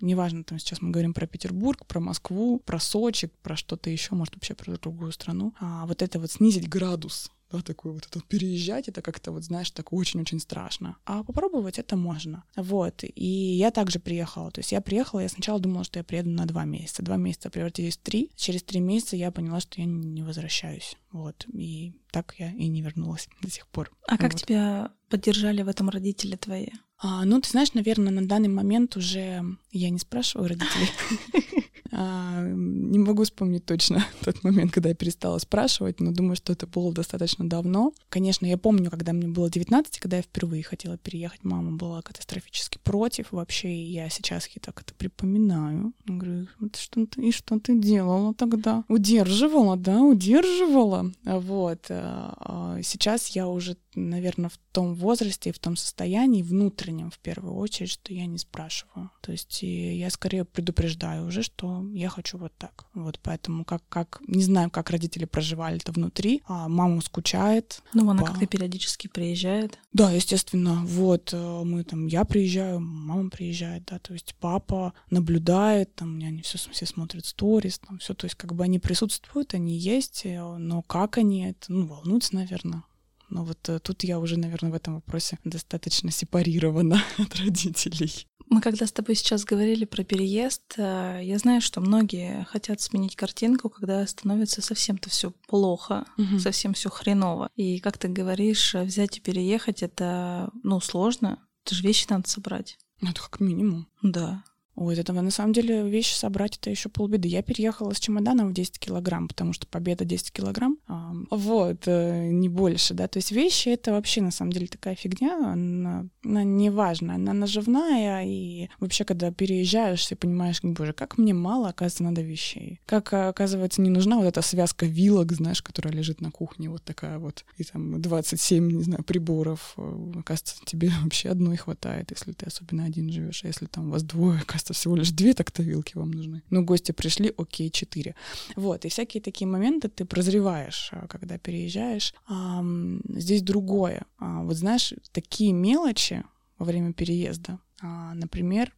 Неважно, 0.00 0.44
там 0.44 0.58
сейчас 0.58 0.80
мы 0.80 0.90
говорим 0.90 1.12
про 1.12 1.26
Петербург, 1.26 1.86
про 1.86 2.00
Москву, 2.00 2.58
про 2.58 2.80
Сочи, 2.80 3.30
про 3.42 3.54
что-то 3.54 3.90
еще, 3.90 4.14
может, 4.14 4.34
вообще 4.34 4.54
про 4.54 4.76
другую 4.78 5.12
страну. 5.12 5.54
А 5.60 5.86
вот 5.86 6.02
это 6.02 6.18
вот 6.18 6.30
снизить 6.30 6.68
градус 6.68 7.30
да, 7.50 7.62
такой 7.62 7.92
вот 7.92 8.06
это 8.06 8.20
переезжать, 8.20 8.88
это 8.88 9.02
как-то 9.02 9.32
вот, 9.32 9.44
знаешь, 9.44 9.70
так 9.70 9.92
очень-очень 9.92 10.40
страшно. 10.40 10.96
А 11.04 11.22
попробовать 11.24 11.78
это 11.78 11.96
можно. 11.96 12.44
Вот. 12.56 13.02
И 13.02 13.24
я 13.56 13.70
также 13.70 13.98
приехала. 13.98 14.50
То 14.50 14.60
есть 14.60 14.72
я 14.72 14.80
приехала, 14.80 15.20
я 15.20 15.28
сначала 15.28 15.58
думала, 15.58 15.84
что 15.84 15.98
я 15.98 16.04
приеду 16.04 16.30
на 16.30 16.46
два 16.46 16.64
месяца. 16.64 17.02
Два 17.02 17.16
месяца 17.16 17.50
превратились 17.50 17.96
в 17.96 18.02
три. 18.02 18.30
Через 18.36 18.62
три 18.62 18.80
месяца 18.80 19.16
я 19.16 19.30
поняла, 19.30 19.60
что 19.60 19.80
я 19.80 19.86
не 19.86 20.22
возвращаюсь. 20.22 20.96
Вот. 21.12 21.46
И 21.52 21.92
так 22.12 22.34
я 22.38 22.52
и 22.52 22.68
не 22.68 22.82
вернулась 22.82 23.28
до 23.42 23.50
сих 23.50 23.66
пор. 23.66 23.90
А 24.06 24.16
как 24.16 24.32
Вот. 24.32 24.42
тебя 24.42 24.92
поддержали 25.08 25.62
в 25.62 25.68
этом 25.68 25.88
родители 25.88 26.36
твои? 26.36 26.68
А, 26.98 27.24
ну, 27.24 27.40
ты 27.40 27.48
знаешь, 27.48 27.72
наверное, 27.72 28.12
на 28.12 28.26
данный 28.26 28.48
момент 28.48 28.96
уже 28.96 29.42
я 29.70 29.90
не 29.90 29.98
спрашиваю 29.98 30.50
родителей. 30.50 30.90
А, 31.92 32.42
Не 32.42 32.98
могу 32.98 33.24
вспомнить 33.24 33.64
точно 33.64 34.04
тот 34.24 34.42
момент, 34.44 34.72
когда 34.72 34.90
я 34.90 34.94
перестала 34.94 35.38
спрашивать, 35.38 36.00
но 36.00 36.12
думаю, 36.12 36.36
что 36.36 36.52
это 36.52 36.66
было 36.66 36.92
достаточно 36.92 37.48
давно. 37.48 37.92
Конечно, 38.08 38.46
я 38.46 38.56
помню, 38.56 38.90
когда 38.90 39.12
мне 39.12 39.28
было 39.28 39.50
19, 39.50 39.98
когда 39.98 40.18
я 40.18 40.22
впервые 40.22 40.62
хотела 40.62 40.96
переехать, 40.98 41.44
мама 41.44 41.72
была 41.72 42.02
катастрофически 42.02 42.78
против 42.82 43.32
вообще, 43.32 43.72
и 43.72 43.92
я 43.92 44.08
сейчас 44.08 44.46
ей 44.48 44.60
так 44.60 44.80
это 44.80 44.94
припоминаю. 44.94 45.92
Я 46.06 46.14
Говорю, 46.14 46.46
«Вот 46.58 46.76
что 46.76 47.06
ты, 47.06 47.28
и 47.28 47.32
что 47.32 47.58
ты 47.58 47.78
делала 47.78 48.34
тогда? 48.34 48.84
Удерживала, 48.88 49.76
да, 49.76 50.00
удерживала. 50.00 51.12
Вот. 51.24 51.86
а, 51.90 52.34
а 52.38 52.82
Сейчас 52.82 53.28
я 53.28 53.48
уже, 53.48 53.76
наверное, 53.94 54.50
в 54.50 54.58
том 54.72 54.94
возрасте 54.94 55.50
и 55.50 55.52
в 55.52 55.58
том 55.58 55.76
состоянии 55.76 56.42
внутреннем, 56.42 57.10
в 57.10 57.18
первую 57.18 57.54
очередь, 57.54 57.90
что 57.90 58.12
я 58.12 58.26
не 58.26 58.38
спрашиваю. 58.38 59.10
То 59.20 59.32
есть 59.32 59.62
я 59.62 60.10
скорее 60.10 60.44
предупреждаю 60.44 61.26
уже, 61.26 61.42
что 61.42 61.79
я 61.92 62.08
хочу 62.08 62.38
вот 62.38 62.52
так. 62.56 62.86
Вот 62.94 63.18
поэтому 63.22 63.64
как, 63.64 63.82
как 63.88 64.20
не 64.26 64.42
знаю, 64.42 64.70
как 64.70 64.90
родители 64.90 65.24
проживали 65.24 65.76
это 65.76 65.92
внутри, 65.92 66.42
а 66.46 66.68
мама 66.68 67.00
скучает. 67.00 67.82
Ну, 67.94 68.08
она 68.10 68.22
как-то 68.22 68.46
периодически 68.46 69.08
приезжает. 69.08 69.78
Да, 69.92 70.10
естественно, 70.10 70.82
вот 70.84 71.32
э, 71.32 71.62
мы 71.64 71.84
там, 71.84 72.06
я 72.06 72.24
приезжаю, 72.24 72.80
мама 72.80 73.30
приезжает, 73.30 73.84
да, 73.86 73.98
то 73.98 74.12
есть 74.12 74.34
папа 74.40 74.94
наблюдает, 75.10 75.94
там, 75.94 76.16
они 76.18 76.42
все, 76.42 76.58
все 76.58 76.86
смотрят 76.86 77.26
сторис, 77.26 77.78
там 77.78 77.98
все, 77.98 78.14
то 78.14 78.26
есть 78.26 78.36
как 78.36 78.54
бы 78.54 78.64
они 78.64 78.78
присутствуют, 78.78 79.54
они 79.54 79.76
есть, 79.76 80.22
э, 80.24 80.56
но 80.56 80.82
как 80.82 81.18
они 81.18 81.46
это, 81.46 81.72
ну, 81.72 81.86
волнуются, 81.86 82.34
наверное. 82.34 82.84
Но 83.30 83.44
вот 83.44 83.68
э, 83.68 83.78
тут 83.78 84.02
я 84.02 84.18
уже, 84.18 84.36
наверное, 84.36 84.72
в 84.72 84.74
этом 84.74 84.94
вопросе 84.96 85.38
достаточно 85.44 86.10
сепарирована 86.10 87.02
от 87.18 87.36
родителей. 87.36 88.26
Мы 88.50 88.60
когда 88.60 88.84
с 88.86 88.90
тобой 88.92 89.14
сейчас 89.14 89.44
говорили 89.44 89.84
про 89.84 90.02
переезд, 90.02 90.74
э, 90.76 91.20
я 91.22 91.38
знаю, 91.38 91.60
что 91.60 91.80
многие 91.80 92.44
хотят 92.50 92.80
сменить 92.80 93.14
картинку, 93.14 93.70
когда 93.70 94.04
становится 94.06 94.60
совсем-то 94.60 95.08
все 95.08 95.30
плохо, 95.46 96.04
Мгм. 96.16 96.40
совсем 96.40 96.74
все 96.74 96.90
хреново. 96.90 97.48
И 97.54 97.78
как 97.78 97.96
ты 97.96 98.08
говоришь, 98.08 98.74
э, 98.74 98.82
взять 98.82 99.18
и 99.18 99.20
переехать 99.20 99.84
это, 99.84 100.50
ну, 100.64 100.80
сложно. 100.80 101.38
Это 101.64 101.76
же 101.76 101.82
вещи 101.84 102.06
надо 102.10 102.28
собрать. 102.28 102.76
Это 103.00 103.22
как 103.22 103.38
минимум. 103.38 103.86
Да. 104.02 104.42
Ой, 104.76 104.96
это 104.96 105.12
на 105.12 105.30
самом 105.30 105.52
деле 105.52 105.88
вещи 105.88 106.14
собрать 106.14 106.56
это 106.56 106.70
еще 106.70 106.88
полбеды. 106.88 107.28
Я 107.28 107.42
переехала 107.42 107.92
с 107.92 108.00
чемоданом 108.00 108.48
в 108.48 108.52
10 108.52 108.78
килограмм, 108.78 109.28
потому 109.28 109.52
что 109.52 109.66
победа 109.66 110.04
10 110.04 110.32
килограмм. 110.32 110.78
А, 110.86 111.12
вот, 111.30 111.82
э, 111.86 112.28
не 112.30 112.48
больше, 112.48 112.94
да. 112.94 113.08
То 113.08 113.18
есть 113.18 113.32
вещи 113.32 113.68
это 113.68 113.92
вообще 113.92 114.22
на 114.22 114.30
самом 114.30 114.52
деле 114.52 114.68
такая 114.68 114.94
фигня, 114.94 115.52
она, 115.52 116.06
она 116.24 116.44
неважна, 116.44 117.16
она 117.16 117.32
наживная, 117.32 118.24
и 118.24 118.68
вообще, 118.78 119.04
когда 119.04 119.30
переезжаешь, 119.30 120.06
ты 120.06 120.16
понимаешь, 120.16 120.60
боже, 120.62 120.92
как 120.92 121.18
мне 121.18 121.34
мало, 121.34 121.68
оказывается, 121.68 122.04
надо 122.04 122.22
вещей. 122.22 122.80
Как, 122.86 123.12
э, 123.12 123.28
оказывается, 123.28 123.82
не 123.82 123.90
нужна 123.90 124.16
вот 124.16 124.26
эта 124.26 124.40
связка 124.40 124.86
вилок, 124.86 125.32
знаешь, 125.32 125.62
которая 125.62 125.92
лежит 125.92 126.20
на 126.20 126.30
кухне, 126.30 126.70
вот 126.70 126.82
такая 126.84 127.18
вот, 127.18 127.44
и 127.58 127.64
там 127.64 128.00
27, 128.00 128.70
не 128.70 128.82
знаю, 128.82 129.04
приборов. 129.04 129.74
Э, 129.76 130.12
Оказывается, 130.20 130.64
тебе 130.64 130.90
вообще 131.02 131.28
одной 131.28 131.56
хватает, 131.56 132.10
если 132.10 132.32
ты 132.32 132.46
особенно 132.46 132.84
один 132.84 133.10
живешь, 133.10 133.44
а 133.44 133.48
если 133.48 133.66
там 133.66 133.90
вас 133.90 134.02
двое, 134.02 134.38
оказывается, 134.40 134.59
всего 134.68 134.96
лишь 134.96 135.10
две 135.10 135.34
так-то 135.34 135.62
вилки 135.62 135.96
вам 135.96 136.10
нужны. 136.10 136.42
Ну, 136.50 136.64
гости 136.64 136.92
пришли, 136.92 137.32
окей, 137.36 137.70
четыре. 137.70 138.14
Вот, 138.56 138.84
и 138.84 138.88
всякие 138.88 139.22
такие 139.22 139.48
моменты 139.48 139.88
ты 139.88 140.04
прозреваешь, 140.04 140.90
а, 140.92 141.06
когда 141.06 141.38
переезжаешь. 141.38 142.14
Ам, 142.26 143.00
здесь 143.08 143.42
другое. 143.42 144.04
А, 144.18 144.42
Вот 144.42 144.56
знаешь, 144.56 144.94
такие 145.12 145.52
мелочи 145.52 146.22
во 146.58 146.66
время 146.66 146.92
переезда. 146.92 147.58
А, 147.82 148.14
Например, 148.14 148.72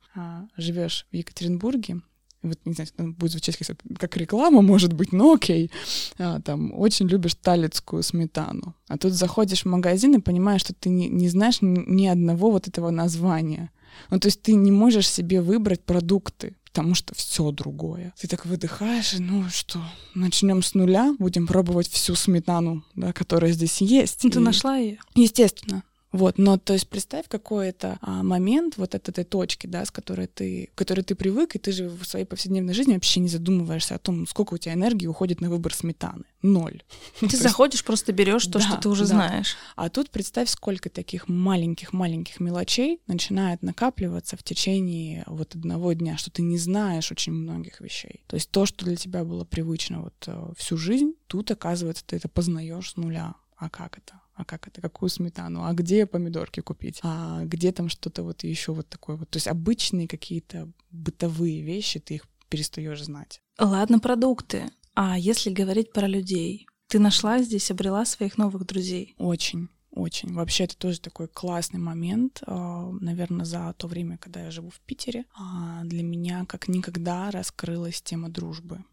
живешь 0.57 1.07
в 1.11 1.17
Екатеринбурге, 1.17 2.03
вот, 2.43 2.59
не 2.65 2.73
знаю, 2.73 3.15
будет 3.15 3.31
звучать 3.31 3.57
как, 3.57 3.77
как 3.99 4.17
реклама, 4.17 4.63
может 4.63 4.93
быть, 4.93 5.13
но 5.13 5.35
окей, 5.35 5.71
а, 6.19 6.41
там, 6.41 6.73
очень 6.75 7.07
любишь 7.07 7.37
талицкую 7.37 8.03
сметану. 8.03 8.75
А 8.89 8.99
тут 8.99 9.13
заходишь 9.13 9.63
в 9.63 9.69
магазин 9.69 10.17
и 10.17 10.21
понимаешь, 10.21 10.63
что 10.63 10.75
ты 10.75 10.89
не, 10.91 11.09
не 11.09 11.29
знаешь 11.29 11.59
ни 11.61 12.07
одного 12.07 12.51
вот 12.51 12.67
этого 12.67 12.91
названия. 12.91 13.71
Ну, 14.11 14.19
то 14.19 14.29
есть 14.29 14.43
ты 14.43 14.55
не 14.55 14.71
можешь 14.71 15.09
себе 15.09 15.41
выбрать 15.41 15.85
продукты, 15.85 16.57
потому 16.65 16.95
что 16.95 17.15
все 17.15 17.51
другое. 17.51 18.15
Ты 18.19 18.29
так 18.29 18.47
выдыхаешь, 18.47 19.15
и 19.15 19.19
ну 19.19 19.45
что, 19.51 19.81
начнем 20.15 20.63
с 20.63 20.75
нуля, 20.75 21.15
будем 21.19 21.47
пробовать 21.47 21.89
всю 21.89 22.15
сметану, 22.15 22.85
да, 22.95 23.13
которая 23.13 23.53
здесь 23.53 23.81
есть. 23.81 24.21
Ты 24.21 24.29
и... 24.29 24.39
нашла 24.39 24.77
ее? 24.77 24.99
Естественно. 25.15 25.83
Вот, 26.13 26.37
но 26.37 26.59
то 26.59 26.75
есть 26.75 26.89
представь 26.89 27.27
какой-то 27.29 27.99
а, 28.03 28.23
момент 28.23 28.77
вот 28.77 28.95
от 28.95 29.09
этой 29.09 29.25
точки, 29.25 29.67
да, 29.67 29.85
с 29.85 29.91
которой 29.91 30.27
ты, 30.27 30.71
к 30.75 30.79
которой 30.79 31.01
ты 31.01 31.15
привык, 31.15 31.57
и 31.57 31.59
ты 31.59 31.73
же 31.73 31.89
в 31.89 32.05
своей 32.05 32.27
повседневной 32.27 32.75
жизни 32.75 32.93
вообще 32.93 33.21
не 33.21 33.29
задумываешься 33.29 33.95
о 33.95 33.99
том, 33.99 34.27
сколько 34.27 34.55
у 34.55 34.59
тебя 34.59 34.75
энергии 34.75 35.07
уходит 35.07 35.41
на 35.41 35.49
выбор 35.49 35.75
сметаны. 35.75 36.25
Ноль. 36.43 36.83
Ты 37.21 37.37
заходишь, 37.37 37.85
просто 37.85 38.13
берешь 38.13 38.47
то, 38.47 38.61
что 38.61 38.77
ты 38.77 38.89
уже 38.89 39.07
знаешь. 39.07 39.57
А 39.77 39.89
тут 39.89 40.11
представь, 40.11 40.51
сколько 40.51 40.91
таких 40.91 41.29
маленьких-маленьких 41.29 42.41
мелочей 42.41 43.01
начинает 43.07 43.63
накапливаться 43.63 44.37
в 44.37 44.43
течение 44.43 45.25
вот 45.27 45.55
одного 45.55 45.93
дня, 45.95 46.19
что 46.19 46.31
ты 46.31 46.43
не 46.43 46.59
знаешь 46.59 47.11
очень 47.11 47.33
многих 47.33 47.81
вещей. 47.81 48.25
То 48.27 48.37
есть 48.37 48.51
то, 48.51 48.67
что 48.67 48.85
для 48.85 48.97
тебя 48.97 49.25
было 49.25 49.45
привычно 49.45 50.03
вот 50.03 50.15
э, 50.27 50.53
всю 50.57 50.77
жизнь, 50.77 51.15
тут, 51.27 51.51
оказывается, 51.51 52.05
ты 52.05 52.17
это 52.17 52.29
познаешь 52.29 52.91
с 52.91 52.97
нуля. 52.97 53.35
А 53.57 53.71
как 53.71 53.99
это? 53.99 54.22
А 54.35 54.45
как 54.45 54.69
это, 54.69 54.81
какую 54.81 55.09
сметану, 55.09 55.65
а 55.65 55.73
где 55.73 56.07
помидорки 56.07 56.61
купить, 56.61 57.01
а 57.03 57.45
где 57.45 57.73
там 57.73 57.89
что-то 57.89 58.23
вот 58.23 58.45
еще 58.45 58.73
вот 58.73 58.89
такое 58.89 59.17
вот. 59.17 59.31
То 59.31 59.37
есть 59.37 59.49
обычные 59.49 60.09
какие-то 60.09 60.71
бытовые 60.91 61.63
вещи, 61.63 62.01
ты 62.01 62.15
их 62.15 62.27
перестаешь 62.49 63.05
знать. 63.05 63.41
Ладно, 63.59 63.99
продукты. 63.99 64.71
А 64.95 65.19
если 65.19 65.51
говорить 65.51 65.93
про 65.93 66.07
людей, 66.07 66.67
ты 66.89 66.99
нашла 66.99 67.43
здесь, 67.43 67.71
обрела 67.71 68.05
своих 68.05 68.37
новых 68.37 68.67
друзей? 68.67 69.15
Очень. 69.19 69.69
Очень. 69.91 70.33
Вообще, 70.33 70.65
это 70.65 70.77
тоже 70.77 71.01
такой 71.01 71.29
классный 71.29 71.81
момент, 71.81 72.43
а, 72.47 72.91
наверное, 73.01 73.45
за 73.45 73.75
то 73.77 73.87
время, 73.87 74.17
когда 74.17 74.45
я 74.45 74.51
живу 74.51 74.71
в 74.71 74.81
Питере. 74.81 75.27
А, 75.35 75.85
для 75.85 76.03
меня 76.03 76.47
как 76.47 76.69
никогда 76.69 77.31
раскрылась 77.31 78.01
тема 78.01 78.31
дружбы. 78.31 78.85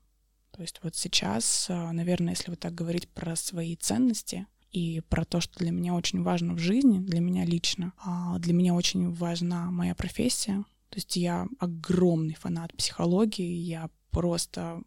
То 0.51 0.61
есть 0.61 0.81
вот 0.83 0.95
сейчас, 0.95 1.67
а, 1.69 1.93
наверное, 1.93 2.33
если 2.33 2.49
вот 2.49 2.59
так 2.59 2.75
говорить 2.75 3.07
про 3.07 3.37
свои 3.37 3.77
ценности, 3.77 4.45
и 4.71 5.01
про 5.09 5.25
то, 5.25 5.41
что 5.41 5.59
для 5.59 5.71
меня 5.71 5.95
очень 5.95 6.21
важно 6.21 6.53
в 6.53 6.59
жизни, 6.59 6.99
для 6.99 7.19
меня 7.19 7.45
лично. 7.45 7.93
А 7.97 8.37
для 8.39 8.53
меня 8.53 8.73
очень 8.73 9.11
важна 9.11 9.71
моя 9.71 9.95
профессия. 9.95 10.63
То 10.89 10.97
есть 10.97 11.15
я 11.15 11.47
огромный 11.59 12.35
фанат 12.35 12.73
психологии, 12.75 13.53
я 13.53 13.89
просто 14.11 14.81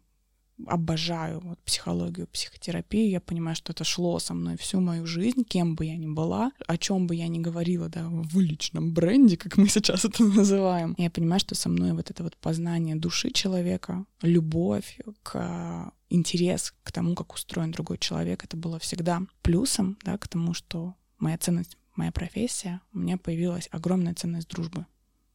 обожаю 0.67 1.39
вот 1.39 1.59
психологию, 1.59 2.27
психотерапию. 2.27 3.09
Я 3.09 3.19
понимаю, 3.19 3.55
что 3.55 3.73
это 3.73 3.83
шло 3.83 4.19
со 4.19 4.33
мной 4.33 4.57
всю 4.57 4.79
мою 4.79 5.05
жизнь, 5.05 5.43
кем 5.43 5.75
бы 5.75 5.85
я 5.85 5.97
ни 5.97 6.07
была, 6.07 6.51
о 6.67 6.77
чем 6.77 7.07
бы 7.07 7.15
я 7.15 7.27
ни 7.27 7.39
говорила, 7.39 7.89
да, 7.89 8.07
в 8.07 8.39
личном 8.39 8.93
бренде, 8.93 9.37
как 9.37 9.57
мы 9.57 9.67
сейчас 9.69 10.05
это 10.05 10.23
называем. 10.23 10.95
Я 10.97 11.09
понимаю, 11.09 11.39
что 11.39 11.55
со 11.55 11.69
мной 11.69 11.93
вот 11.93 12.11
это 12.11 12.23
вот 12.23 12.37
познание 12.37 12.95
души 12.95 13.31
человека, 13.31 14.05
любовь 14.21 14.99
к 15.23 15.91
интерес 16.13 16.73
к 16.83 16.91
тому, 16.91 17.15
как 17.15 17.33
устроен 17.33 17.71
другой 17.71 17.97
человек, 17.97 18.43
это 18.43 18.55
было 18.55 18.79
всегда 18.79 19.23
плюсом, 19.41 19.97
да, 20.03 20.17
к 20.17 20.27
тому, 20.27 20.53
что 20.53 20.95
моя 21.17 21.37
ценность, 21.37 21.77
моя 21.95 22.11
профессия, 22.11 22.81
у 22.93 22.99
меня 22.99 23.17
появилась 23.17 23.67
огромная 23.71 24.13
ценность 24.13 24.47
дружбы. 24.47 24.85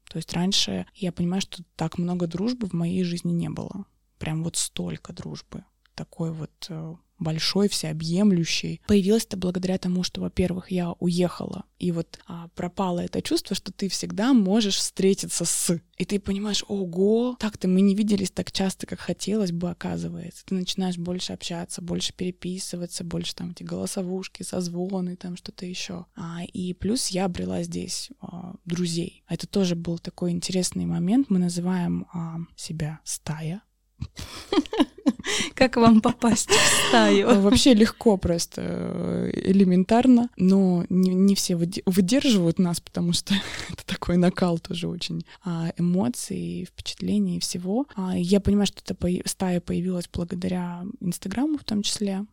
То 0.08 0.16
есть 0.16 0.32
раньше 0.32 0.86
я 0.94 1.12
понимаю, 1.12 1.42
что 1.42 1.62
так 1.76 1.98
много 1.98 2.26
дружбы 2.26 2.66
в 2.66 2.72
моей 2.72 3.04
жизни 3.04 3.32
не 3.32 3.50
было. 3.50 3.84
Прям 4.18 4.42
вот 4.42 4.56
столько 4.56 5.12
дружбы, 5.12 5.64
такой 5.94 6.32
вот 6.32 6.66
э, 6.70 6.96
большой, 7.18 7.68
всеобъемлющий. 7.68 8.80
Появилось 8.86 9.24
это 9.24 9.36
благодаря 9.36 9.78
тому, 9.78 10.02
что, 10.02 10.20
во-первых, 10.20 10.70
я 10.70 10.92
уехала, 10.98 11.64
и 11.78 11.92
вот 11.92 12.18
а, 12.26 12.48
пропало 12.54 13.00
это 13.00 13.22
чувство, 13.22 13.54
что 13.54 13.72
ты 13.72 13.88
всегда 13.88 14.32
можешь 14.32 14.76
встретиться 14.76 15.44
с. 15.44 15.80
И 15.96 16.04
ты 16.04 16.18
понимаешь, 16.18 16.64
ого, 16.68 17.36
так-то 17.38 17.68
мы 17.68 17.80
не 17.80 17.94
виделись 17.94 18.30
так 18.30 18.52
часто, 18.52 18.86
как 18.86 19.00
хотелось 19.00 19.52
бы, 19.52 19.70
оказывается. 19.70 20.44
Ты 20.46 20.54
начинаешь 20.54 20.96
больше 20.96 21.32
общаться, 21.32 21.82
больше 21.82 22.12
переписываться, 22.12 23.04
больше 23.04 23.34
там 23.34 23.50
эти 23.50 23.62
голосовушки, 23.62 24.42
созвоны, 24.42 25.16
там 25.16 25.36
что-то 25.36 25.66
еще. 25.66 26.06
А, 26.16 26.42
и 26.44 26.72
плюс 26.74 27.08
я 27.08 27.26
обрела 27.26 27.62
здесь 27.62 28.10
а, 28.20 28.54
друзей. 28.64 29.22
Это 29.28 29.46
тоже 29.46 29.74
был 29.74 29.98
такой 29.98 30.32
интересный 30.32 30.84
момент. 30.84 31.30
Мы 31.30 31.38
называем 31.38 32.06
а, 32.12 32.38
себя 32.56 33.00
стая 33.04 33.62
как 35.54 35.76
вам 35.76 36.00
попасть 36.00 36.50
в 36.50 36.88
стаю? 36.88 37.28
А, 37.28 37.40
вообще 37.40 37.74
легко 37.74 38.16
просто, 38.16 38.62
э, 38.64 39.30
элементарно, 39.34 40.30
но 40.36 40.84
не, 40.88 41.14
не 41.14 41.34
все 41.34 41.56
выдерживают 41.56 42.58
нас, 42.58 42.80
потому 42.80 43.12
что 43.12 43.34
это 43.70 43.84
такой 43.86 44.16
накал 44.16 44.58
тоже 44.58 44.88
очень 44.88 45.24
а, 45.44 45.72
эмоций, 45.76 46.66
впечатлений 46.70 47.36
и 47.36 47.40
всего. 47.40 47.86
А, 47.94 48.16
я 48.16 48.40
понимаю, 48.40 48.66
что 48.66 48.82
эта 48.84 49.28
стая 49.28 49.60
появилась 49.60 50.08
благодаря 50.12 50.84
Инстаграму 51.00 51.58
в 51.58 51.64
том 51.64 51.82
числе, 51.82 52.24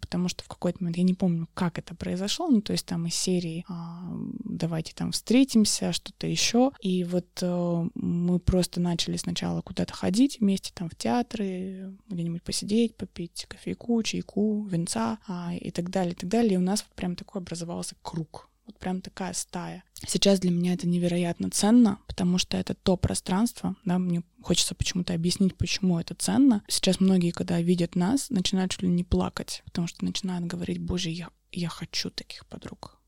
потому 0.00 0.28
что 0.28 0.44
в 0.44 0.48
какой-то 0.48 0.78
момент, 0.80 0.98
я 0.98 1.02
не 1.02 1.14
помню, 1.14 1.48
как 1.54 1.78
это 1.78 1.94
произошло, 1.94 2.48
ну, 2.48 2.60
то 2.60 2.72
есть 2.72 2.86
там 2.86 3.06
из 3.06 3.14
серии 3.14 3.64
а, 3.68 4.02
«давайте 4.44 4.92
там 4.94 5.12
встретимся», 5.12 5.92
что-то 5.92 6.26
еще, 6.26 6.72
и 6.80 7.04
вот 7.04 7.26
а, 7.42 7.86
мы 7.94 8.38
просто 8.38 8.80
начали 8.80 9.16
сначала 9.16 9.62
куда-то 9.62 9.94
ходить 9.94 10.40
вместе, 10.40 10.72
там 10.74 10.88
в 10.88 10.94
театры, 10.94 11.96
где-нибудь 12.08 12.42
посидеть, 12.42 12.96
попить 12.96 13.46
кофейку, 13.48 14.02
чайку, 14.02 14.64
венца 14.66 15.18
а, 15.26 15.54
и 15.54 15.70
так 15.70 15.90
далее, 15.90 16.12
и 16.12 16.16
так 16.16 16.28
далее, 16.28 16.54
и 16.54 16.58
у 16.58 16.60
нас 16.60 16.84
прям 16.94 17.16
такой 17.16 17.40
образовался 17.40 17.96
круг 18.02 18.48
вот 18.66 18.78
прям 18.78 19.00
такая 19.00 19.32
стая. 19.32 19.84
Сейчас 20.06 20.40
для 20.40 20.50
меня 20.50 20.74
это 20.74 20.88
невероятно 20.88 21.50
ценно, 21.50 21.98
потому 22.06 22.38
что 22.38 22.56
это 22.56 22.74
то 22.74 22.96
пространство, 22.96 23.76
да, 23.84 23.98
мне 23.98 24.22
хочется 24.40 24.74
почему-то 24.74 25.14
объяснить, 25.14 25.56
почему 25.56 25.98
это 25.98 26.14
ценно. 26.14 26.62
Сейчас 26.68 27.00
многие, 27.00 27.30
когда 27.30 27.60
видят 27.60 27.96
нас, 27.96 28.30
начинают 28.30 28.72
чуть 28.72 28.82
ли 28.82 28.88
не 28.88 29.04
плакать, 29.04 29.62
потому 29.64 29.86
что 29.86 30.04
начинают 30.04 30.46
говорить, 30.46 30.78
боже, 30.78 31.10
я, 31.10 31.30
я 31.50 31.68
хочу 31.68 32.10
таких 32.10 32.46
подруг. 32.46 32.98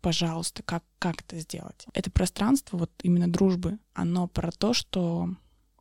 Пожалуйста, 0.00 0.62
как, 0.62 0.82
как 0.98 1.20
это 1.20 1.38
сделать? 1.38 1.86
Это 1.94 2.10
пространство, 2.10 2.76
вот 2.76 2.90
именно 3.02 3.30
дружбы, 3.30 3.78
оно 3.94 4.26
про 4.26 4.50
то, 4.50 4.74
что 4.74 5.28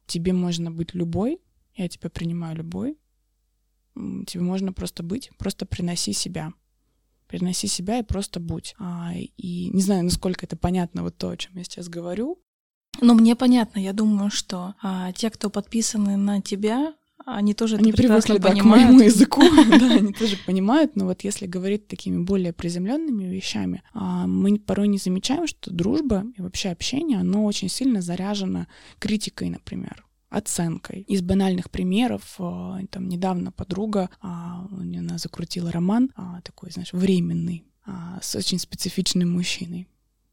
тебе 0.06 0.34
можно 0.34 0.72
быть 0.72 0.94
любой, 0.94 1.42
я 1.76 1.88
тебя 1.88 2.10
принимаю 2.10 2.58
любой, 2.58 2.98
тебе 3.96 4.42
можно 4.42 4.74
просто 4.74 5.04
быть, 5.04 5.32
просто 5.38 5.66
приноси 5.66 6.14
себя 6.14 6.54
переноси 7.32 7.68
себя 7.68 8.00
и 8.00 8.04
просто 8.04 8.40
будь. 8.40 8.76
А, 8.78 9.14
и 9.16 9.70
не 9.70 9.82
знаю, 9.82 10.04
насколько 10.04 10.46
это 10.46 10.58
понятно 10.58 11.04
вот 11.04 11.18
то, 11.18 11.30
о 11.30 11.38
чем 11.38 11.56
я 11.56 11.64
сейчас 11.64 11.88
говорю. 11.88 12.40
Но 13.00 13.14
мне 13.14 13.36
понятно, 13.36 13.80
я 13.80 13.94
думаю, 13.94 14.30
что 14.30 14.76
а, 14.82 15.12
те, 15.14 15.30
кто 15.30 15.50
подписаны 15.50 16.18
на 16.18 16.42
тебя, 16.42 16.94
они 17.26 17.54
тоже 17.54 17.78
они 17.78 17.92
это 17.92 17.98
прекрасно 17.98 18.36
привыкли, 18.36 18.50
понимают. 18.50 18.82
Да, 18.82 18.88
к 18.88 18.90
моему 18.90 19.06
языку, 19.06 19.42
да, 19.80 19.96
они 19.96 20.14
тоже 20.14 20.38
понимают, 20.46 20.96
но 20.96 21.06
вот 21.06 21.24
если 21.24 21.46
говорить 21.46 21.88
такими 21.88 22.22
более 22.22 22.52
приземленными 22.52 23.24
вещами, 23.24 23.82
а, 23.94 24.28
мы 24.28 24.60
порой 24.60 24.88
не 24.90 24.98
замечаем, 24.98 25.48
что 25.48 25.72
дружба 25.72 26.26
и 26.38 26.42
вообще 26.42 26.70
общение, 26.70 27.20
оно 27.20 27.46
очень 27.46 27.70
сильно 27.70 28.02
заряжено 28.02 28.68
критикой, 29.00 29.50
например 29.50 30.06
оценкой. 30.32 31.02
Из 31.02 31.22
банальных 31.22 31.70
примеров, 31.70 32.36
а, 32.40 32.80
там 32.90 33.08
недавно 33.10 33.52
подруга, 33.52 34.10
а, 34.22 34.66
она 34.72 35.18
закрутила 35.18 35.72
роман, 35.72 36.10
а, 36.16 36.42
такой, 36.42 36.72
знаешь, 36.72 36.94
временный, 36.94 37.66
с 38.22 38.36
очень 38.36 38.60
специфичным 38.60 39.32
мужчиной. 39.32 39.88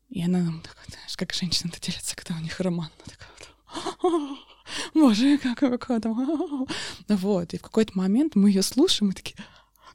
И 0.09 0.23
она 0.23 0.39
нам, 0.39 0.63
знаешь, 0.87 1.17
как 1.17 1.33
женщина-то 1.33 1.81
делится, 1.81 2.15
когда 2.15 2.37
у 2.37 2.43
них 2.43 2.61
роман. 2.61 2.91
Она 2.99 3.17
такая 3.17 4.39
Боже, 4.95 5.39
как, 5.39 5.59
как 5.59 6.03
там. 6.03 6.67
Вот, 7.09 7.55
и 7.55 7.59
в 7.59 7.63
какой-то 7.63 7.97
момент 7.97 8.35
мы 8.35 8.51
ее 8.51 8.63
слушаем, 8.63 9.13
и 9.13 9.15
такие, 9.15 9.37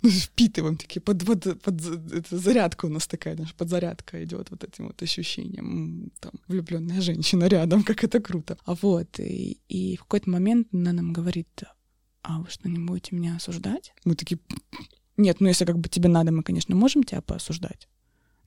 впитываем 0.10 0.78
такие, 0.78 1.02
под, 1.02 1.26
под, 1.26 1.62
под, 1.62 2.12
это 2.12 2.38
зарядка 2.38 2.86
у 2.86 2.90
нас 2.90 3.08
такая, 3.08 3.36
наша 3.36 3.56
подзарядка 3.56 4.24
идет 4.24 4.52
вот 4.52 4.64
этим 4.64 4.88
вот 4.88 5.02
ощущением, 5.02 6.12
там, 6.20 6.32
влюбленная 6.48 7.02
женщина 7.02 7.46
рядом, 7.46 7.84
как 7.84 8.04
это 8.04 8.20
круто. 8.20 8.58
А 8.66 8.76
вот, 8.76 9.20
и, 9.20 9.60
и 9.70 9.96
в 9.96 10.02
какой-то 10.02 10.30
момент 10.30 10.68
она 10.74 10.94
нам 10.94 11.14
говорит, 11.14 11.64
а 12.22 12.40
вы 12.40 12.50
что, 12.50 12.70
не 12.70 12.80
будете 12.80 13.16
меня 13.16 13.36
осуждать? 13.36 13.94
Мы 14.04 14.16
такие, 14.16 14.40
нет, 15.18 15.40
ну 15.40 15.48
если 15.48 15.66
как 15.66 15.80
бы 15.80 15.90
тебе 15.90 16.10
надо, 16.10 16.32
мы, 16.32 16.44
конечно, 16.44 16.76
можем 16.76 17.04
тебя 17.04 17.22
поосуждать. 17.22 17.88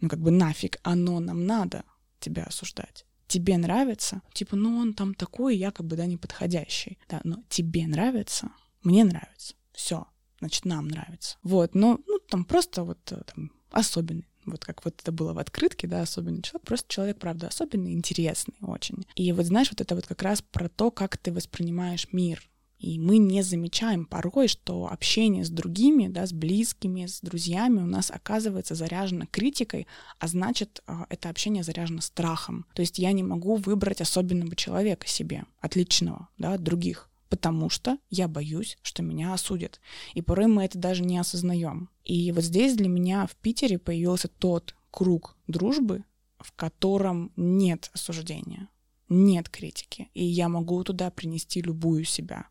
Ну 0.00 0.08
как 0.08 0.20
бы 0.20 0.30
нафиг 0.30 0.78
оно 0.82 1.20
нам 1.20 1.46
надо 1.46 1.84
тебя 2.20 2.44
осуждать. 2.44 3.06
Тебе 3.28 3.56
нравится? 3.56 4.22
Типа, 4.32 4.56
ну 4.56 4.76
он 4.76 4.94
там 4.94 5.14
такой, 5.14 5.56
якобы, 5.56 5.96
да, 5.96 6.06
неподходящий. 6.06 6.98
Да, 7.08 7.20
но 7.24 7.42
тебе 7.48 7.86
нравится, 7.86 8.50
мне 8.82 9.04
нравится. 9.04 9.54
Все 9.72 10.06
значит, 10.38 10.64
нам 10.64 10.88
нравится. 10.88 11.36
Вот, 11.42 11.74
но, 11.74 12.00
ну, 12.06 12.18
там 12.28 12.44
просто 12.44 12.84
вот 12.84 12.98
э, 13.12 13.22
там, 13.34 13.52
особенный 13.70 14.26
вот 14.46 14.64
как 14.64 14.84
вот 14.84 14.94
это 15.00 15.12
было 15.12 15.32
в 15.32 15.38
открытке, 15.38 15.86
да, 15.86 16.02
особенный 16.02 16.42
человек, 16.42 16.66
просто 16.66 16.86
человек, 16.88 17.18
правда, 17.18 17.48
особенный, 17.48 17.92
интересный 17.92 18.54
очень. 18.60 19.04
И 19.16 19.32
вот 19.32 19.46
знаешь, 19.46 19.70
вот 19.70 19.80
это 19.80 19.94
вот 19.94 20.06
как 20.06 20.22
раз 20.22 20.40
про 20.40 20.68
то, 20.68 20.90
как 20.90 21.16
ты 21.16 21.32
воспринимаешь 21.32 22.06
мир, 22.12 22.48
и 22.78 22.98
мы 22.98 23.16
не 23.16 23.42
замечаем 23.42 24.04
порой, 24.04 24.48
что 24.48 24.86
общение 24.86 25.44
с 25.44 25.50
другими, 25.50 26.08
да, 26.08 26.26
с 26.26 26.32
близкими, 26.32 27.06
с 27.06 27.20
друзьями 27.20 27.80
у 27.80 27.86
нас 27.86 28.10
оказывается 28.10 28.74
заряжено 28.74 29.26
критикой, 29.26 29.86
а 30.18 30.28
значит, 30.28 30.82
а, 30.86 31.06
это 31.08 31.30
общение 31.30 31.62
заряжено 31.62 32.02
страхом. 32.02 32.66
То 32.74 32.82
есть 32.82 32.98
я 32.98 33.12
не 33.12 33.22
могу 33.22 33.56
выбрать 33.56 34.02
особенного 34.02 34.54
человека 34.56 35.08
себе, 35.08 35.44
отличного 35.60 36.28
да, 36.36 36.54
от 36.54 36.62
других 36.62 37.08
потому 37.28 37.70
что 37.70 37.98
я 38.08 38.28
боюсь, 38.28 38.78
что 38.82 39.02
меня 39.02 39.34
осудят. 39.34 39.80
И 40.14 40.22
порой 40.22 40.46
мы 40.46 40.64
это 40.64 40.78
даже 40.78 41.02
не 41.02 41.18
осознаем. 41.18 41.90
И 42.04 42.32
вот 42.32 42.44
здесь 42.44 42.76
для 42.76 42.88
меня 42.88 43.26
в 43.26 43.36
Питере 43.36 43.78
появился 43.78 44.28
тот 44.28 44.74
круг 44.90 45.36
дружбы, 45.46 46.04
в 46.38 46.52
котором 46.52 47.32
нет 47.36 47.90
осуждения, 47.92 48.68
нет 49.08 49.48
критики, 49.48 50.10
и 50.14 50.24
я 50.24 50.48
могу 50.48 50.82
туда 50.84 51.10
принести 51.10 51.60
любую 51.60 52.04
себя, 52.04 52.48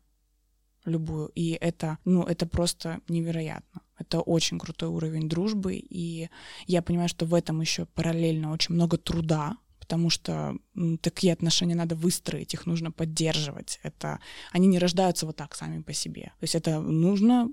любую. 0.84 1.28
И 1.28 1.50
это, 1.52 1.98
ну, 2.04 2.22
это 2.22 2.46
просто 2.46 3.00
невероятно. 3.08 3.82
Это 3.98 4.20
очень 4.20 4.58
крутой 4.58 4.90
уровень 4.90 5.28
дружбы, 5.28 5.76
и 5.76 6.28
я 6.66 6.82
понимаю, 6.82 7.08
что 7.08 7.24
в 7.24 7.34
этом 7.34 7.60
еще 7.60 7.86
параллельно 7.86 8.52
очень 8.52 8.74
много 8.74 8.98
труда, 8.98 9.56
потому 9.86 10.10
что 10.10 10.56
ну, 10.74 10.98
такие 10.98 11.32
отношения 11.32 11.76
надо 11.76 11.94
выстроить, 11.94 12.54
их 12.54 12.66
нужно 12.66 12.90
поддерживать. 12.90 13.78
Это 13.84 14.18
они 14.50 14.66
не 14.66 14.80
рождаются 14.80 15.26
вот 15.26 15.36
так 15.36 15.54
сами 15.54 15.80
по 15.80 15.92
себе. 15.92 16.32
То 16.40 16.44
есть 16.44 16.56
это 16.56 16.80
нужно 16.80 17.48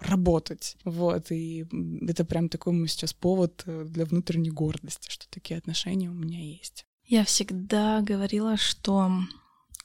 работать. 0.00 0.76
Вот, 0.84 1.30
и 1.30 1.66
это 2.08 2.24
прям 2.24 2.48
такой 2.48 2.72
мой 2.72 2.88
сейчас 2.88 3.12
повод 3.12 3.64
э, 3.66 3.84
для 3.84 4.06
внутренней 4.06 4.50
гордости, 4.50 5.10
что 5.10 5.26
такие 5.28 5.58
отношения 5.58 6.08
у 6.08 6.14
меня 6.14 6.40
есть. 6.40 6.86
Я 7.04 7.24
всегда 7.24 8.00
говорила, 8.00 8.56
что 8.56 9.10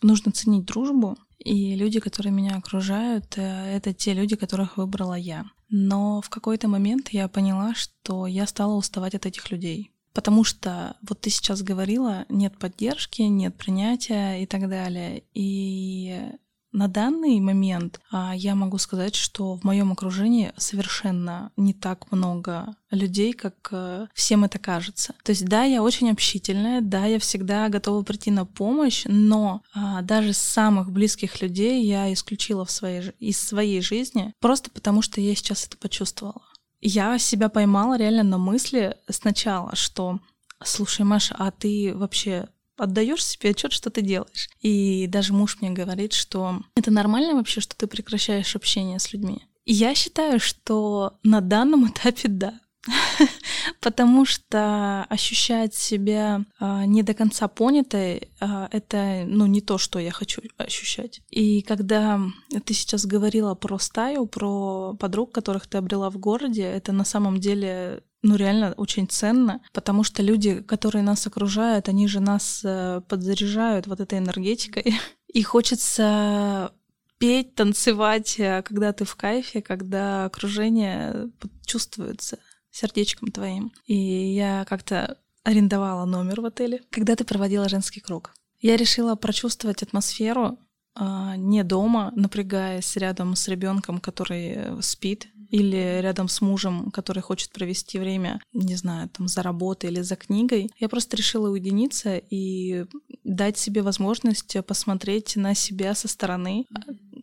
нужно 0.02 0.32
ценить 0.32 0.66
дружбу, 0.66 1.18
и 1.40 1.76
люди, 1.76 2.00
которые 2.00 2.32
меня 2.32 2.56
окружают, 2.56 3.38
э, 3.38 3.76
это 3.76 3.94
те 3.94 4.14
люди, 4.14 4.38
которых 4.38 4.78
выбрала 4.78 5.16
я. 5.16 5.46
Но 5.70 6.22
в 6.22 6.30
какой-то 6.30 6.70
момент 6.70 7.10
я 7.10 7.28
поняла, 7.28 7.74
что 7.74 8.26
я 8.28 8.48
стала 8.48 8.76
уставать 8.76 9.16
от 9.16 9.26
этих 9.26 9.52
людей. 9.52 9.93
Потому 10.14 10.44
что 10.44 10.96
вот 11.02 11.22
ты 11.22 11.30
сейчас 11.30 11.64
говорила, 11.64 12.26
нет 12.30 12.58
поддержки, 12.58 13.24
нет 13.24 13.56
принятия 13.56 14.42
и 14.42 14.46
так 14.46 14.70
далее. 14.70 15.24
И 15.34 16.32
на 16.74 16.88
данный 16.88 17.40
момент 17.40 18.02
а, 18.12 18.36
я 18.36 18.56
могу 18.56 18.80
сказать, 18.80 19.16
что 19.16 19.56
в 19.56 19.64
моем 19.64 19.92
окружении 19.92 20.52
совершенно 20.58 21.52
не 21.56 21.74
так 21.74 22.12
много 22.12 22.76
людей, 22.90 23.34
как 23.34 23.70
а, 23.72 24.08
всем 24.14 24.44
это 24.44 24.58
кажется. 24.58 25.14
То 25.24 25.32
есть 25.32 25.46
да, 25.46 25.64
я 25.64 25.84
очень 25.84 26.10
общительная, 26.10 26.82
да, 26.82 27.06
я 27.06 27.20
всегда 27.20 27.70
готова 27.70 28.04
прийти 28.04 28.32
на 28.32 28.46
помощь, 28.46 29.04
но 29.06 29.62
а, 29.74 30.02
даже 30.02 30.34
самых 30.34 30.92
близких 30.92 31.42
людей 31.42 31.86
я 31.86 32.12
исключила 32.12 32.66
в 32.66 32.72
своей, 32.72 33.12
из 33.20 33.40
своей 33.40 33.82
жизни 33.82 34.34
просто 34.40 34.72
потому, 34.72 35.04
что 35.04 35.22
я 35.22 35.36
сейчас 35.36 35.68
это 35.68 35.78
почувствовала. 35.78 36.42
Я 36.86 37.18
себя 37.18 37.48
поймала 37.48 37.98
реально 37.98 38.24
на 38.24 38.38
мысли 38.38 38.98
сначала, 39.08 39.74
что 39.74 40.20
слушай, 40.62 41.04
Маша, 41.04 41.34
а 41.40 41.50
ты 41.50 41.94
вообще 41.96 42.50
отдаешь 42.78 43.26
себе 43.26 43.52
отчет, 43.52 43.72
что 43.72 43.90
ты 43.90 44.02
делаешь. 44.02 44.50
И 44.60 45.08
даже 45.08 45.32
муж 45.32 45.60
мне 45.62 45.70
говорит, 45.70 46.12
что 46.12 46.62
это 46.76 46.92
нормально 46.92 47.36
вообще, 47.36 47.62
что 47.62 47.78
ты 47.78 47.88
прекращаешь 47.88 48.56
общение 48.58 49.00
с 49.00 49.14
людьми. 49.14 49.44
Я 49.66 49.96
считаю, 49.96 50.42
что 50.42 51.20
на 51.24 51.40
данном 51.40 51.88
этапе 51.90 52.28
да. 52.28 52.60
Потому 53.82 54.26
что 54.26 55.06
ощущать 55.10 55.74
себя 55.74 56.46
а, 56.60 56.86
не 56.86 57.04
до 57.04 57.14
конца 57.14 57.48
понятой, 57.48 58.30
а, 58.40 58.68
это 58.72 59.24
ну, 59.26 59.46
не 59.46 59.62
то, 59.62 59.78
что 59.78 60.00
я 60.00 60.12
хочу 60.12 60.42
ощущать. 60.58 61.22
И 61.30 61.62
когда 61.62 62.20
ты 62.66 62.74
сейчас 62.74 63.06
говорила 63.06 63.56
про 63.56 63.78
стаю, 63.80 64.26
про 64.26 64.96
подруг, 65.00 65.32
которых 65.32 65.68
ты 65.68 65.78
обрела 65.78 66.10
в 66.10 66.18
городе, 66.18 66.64
это 66.64 66.92
на 66.92 67.06
самом 67.06 67.40
деле 67.40 68.04
ну, 68.22 68.36
реально 68.36 68.74
очень 68.78 69.08
ценно, 69.08 69.62
потому 69.74 70.04
что 70.04 70.24
люди, 70.24 70.62
которые 70.62 71.04
нас 71.04 71.28
окружают, 71.28 71.90
они 71.90 72.08
же 72.08 72.22
нас 72.22 72.62
э, 72.64 73.02
подзаряжают 73.08 73.88
вот 73.88 74.00
этой 74.00 74.20
энергетикой. 74.20 74.96
И 75.34 75.44
хочется 75.44 76.72
петь, 77.18 77.56
танцевать, 77.56 78.40
э, 78.40 78.62
когда 78.64 78.94
ты 78.94 79.04
в 79.04 79.16
кайфе, 79.18 79.62
когда 79.62 80.26
окружение 80.26 81.32
чувствуется 81.66 82.40
сердечком 82.74 83.32
твоим. 83.32 83.72
И 83.86 83.96
я 83.96 84.66
как-то 84.66 85.18
арендовала 85.44 86.06
номер 86.06 86.42
в 86.42 86.46
отеле, 86.46 86.82
когда 86.90 87.16
ты 87.16 87.24
проводила 87.24 87.70
женский 87.70 88.02
круг. 88.02 88.34
Я 88.60 88.76
решила 88.78 89.16
прочувствовать 89.16 89.84
атмосферу 89.84 90.58
а, 90.96 91.36
не 91.38 91.64
дома, 91.64 92.12
напрягаясь 92.16 92.96
рядом 92.98 93.36
с 93.36 93.48
ребенком, 93.48 94.00
который 94.00 94.54
э, 94.56 94.82
спит, 94.82 95.28
или 95.54 96.02
рядом 96.02 96.30
с 96.30 96.42
мужем, 96.42 96.90
который 96.90 97.22
хочет 97.22 97.52
провести 97.52 98.00
время, 98.00 98.42
не 98.54 98.76
знаю, 98.76 99.08
там 99.10 99.28
за 99.28 99.44
работой 99.44 99.92
или 99.92 100.02
за 100.02 100.16
книгой. 100.16 100.72
Я 100.80 100.90
просто 100.90 101.16
решила 101.16 101.48
уединиться 101.48 102.18
и 102.18 102.86
дать 103.24 103.60
себе 103.60 103.84
возможность 103.84 104.58
посмотреть 104.66 105.36
на 105.36 105.54
себя 105.54 105.94
со 105.94 106.08
стороны. 106.08 106.66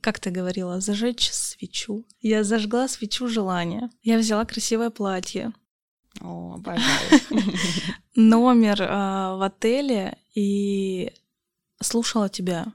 Как 0.01 0.21
ты 0.21 0.31
говорила, 0.31 0.81
зажечь 0.81 1.29
свечу. 1.33 2.07
Я 2.21 2.45
зажгла 2.45 2.87
свечу 2.87 3.27
желания. 3.27 3.91
Я 4.05 4.17
взяла 4.17 4.45
красивое 4.45 4.91
платье. 4.91 5.53
О, 6.21 6.55
обожаю. 6.55 6.85
Номер 8.15 8.87
а, 8.89 9.37
в 9.39 9.43
отеле 9.43 10.17
и 10.37 11.11
слушала 11.83 12.29
тебя 12.29 12.73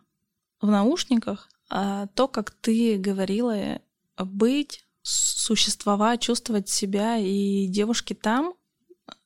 в 0.59 0.67
наушниках, 0.67 1.47
а 1.69 2.07
то, 2.07 2.27
как 2.27 2.51
ты 2.51 2.97
говорила 2.97 3.79
быть 4.17 4.84
существовать, 5.05 6.21
чувствовать 6.21 6.67
себя, 6.67 7.17
и 7.17 7.67
девушки 7.67 8.13
там, 8.13 8.55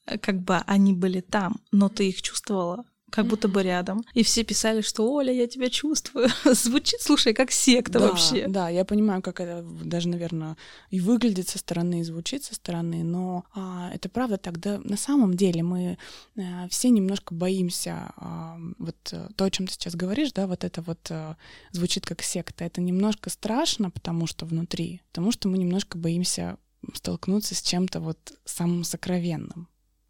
э, 0.06 0.18
как 0.18 0.42
бы 0.42 0.58
они 0.68 0.94
были 0.94 1.22
там, 1.22 1.62
но 1.72 1.88
ты 1.88 2.10
их 2.10 2.22
чувствовала 2.22 2.86
как 3.10 3.26
будто 3.26 3.48
бы 3.48 3.64
рядом. 3.64 4.04
И 4.14 4.24
все 4.24 4.44
писали, 4.44 4.82
что 4.82 5.12
Оля, 5.12 5.34
я 5.34 5.48
тебя 5.48 5.70
чувствую. 5.70 6.30
Звучит, 6.46 7.02
слушай, 7.02 7.34
как 7.34 7.52
секта 7.52 8.00
да, 8.00 8.08
вообще. 8.08 8.48
Да, 8.48 8.70
я 8.70 8.86
понимаю, 8.86 9.22
как 9.22 9.40
это 9.40 9.64
даже, 9.64 10.10
наверное, 10.10 10.58
и 10.90 11.00
выглядит 11.00 11.50
со 11.50 11.58
стороны, 11.58 12.02
и 12.02 12.04
звучит 12.04 12.44
со 12.44 12.56
стороны, 12.56 13.04
но 13.04 13.46
а, 13.54 13.92
это 13.94 14.10
правда 14.10 14.38
тогда 14.38 14.80
на 14.84 14.98
самом 14.98 15.36
деле 15.36 15.64
мы 15.64 15.98
а, 16.38 16.68
все 16.70 16.90
немножко 16.90 17.34
боимся 17.34 18.12
а, 18.18 18.58
вот 18.78 18.96
э, 19.12 19.30
то, 19.36 19.46
о 19.46 19.52
чем 19.52 19.68
ты 19.68 19.74
сейчас 19.74 19.96
говоришь, 19.96 20.32
да, 20.32 20.48
вот 20.48 20.64
это 20.64 20.82
вот 20.82 21.00
а, 21.10 21.38
звучит 21.72 22.06
как 22.06 22.22
секта. 22.22 22.64
Это 22.66 22.82
немножко 22.82 23.30
страшно, 23.30 23.90
потому 23.90 24.28
что 24.28 24.46
внутри, 24.46 25.02
потому 25.10 25.32
что 25.32 25.48
мы 25.48 25.58
немножко 25.58 25.98
боимся 25.98 26.58
столкнуться 26.94 27.56
с 27.56 27.62
чем-то 27.62 28.00
вот 28.00 28.34
самым 28.46 28.84
сокровенным 28.84 29.68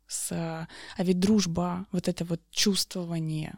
с... 0.10 0.32
А 0.32 0.68
ведь 0.98 1.20
дружба, 1.20 1.86
вот 1.92 2.08
это 2.10 2.26
вот 2.26 2.42
чувствование, 2.52 3.58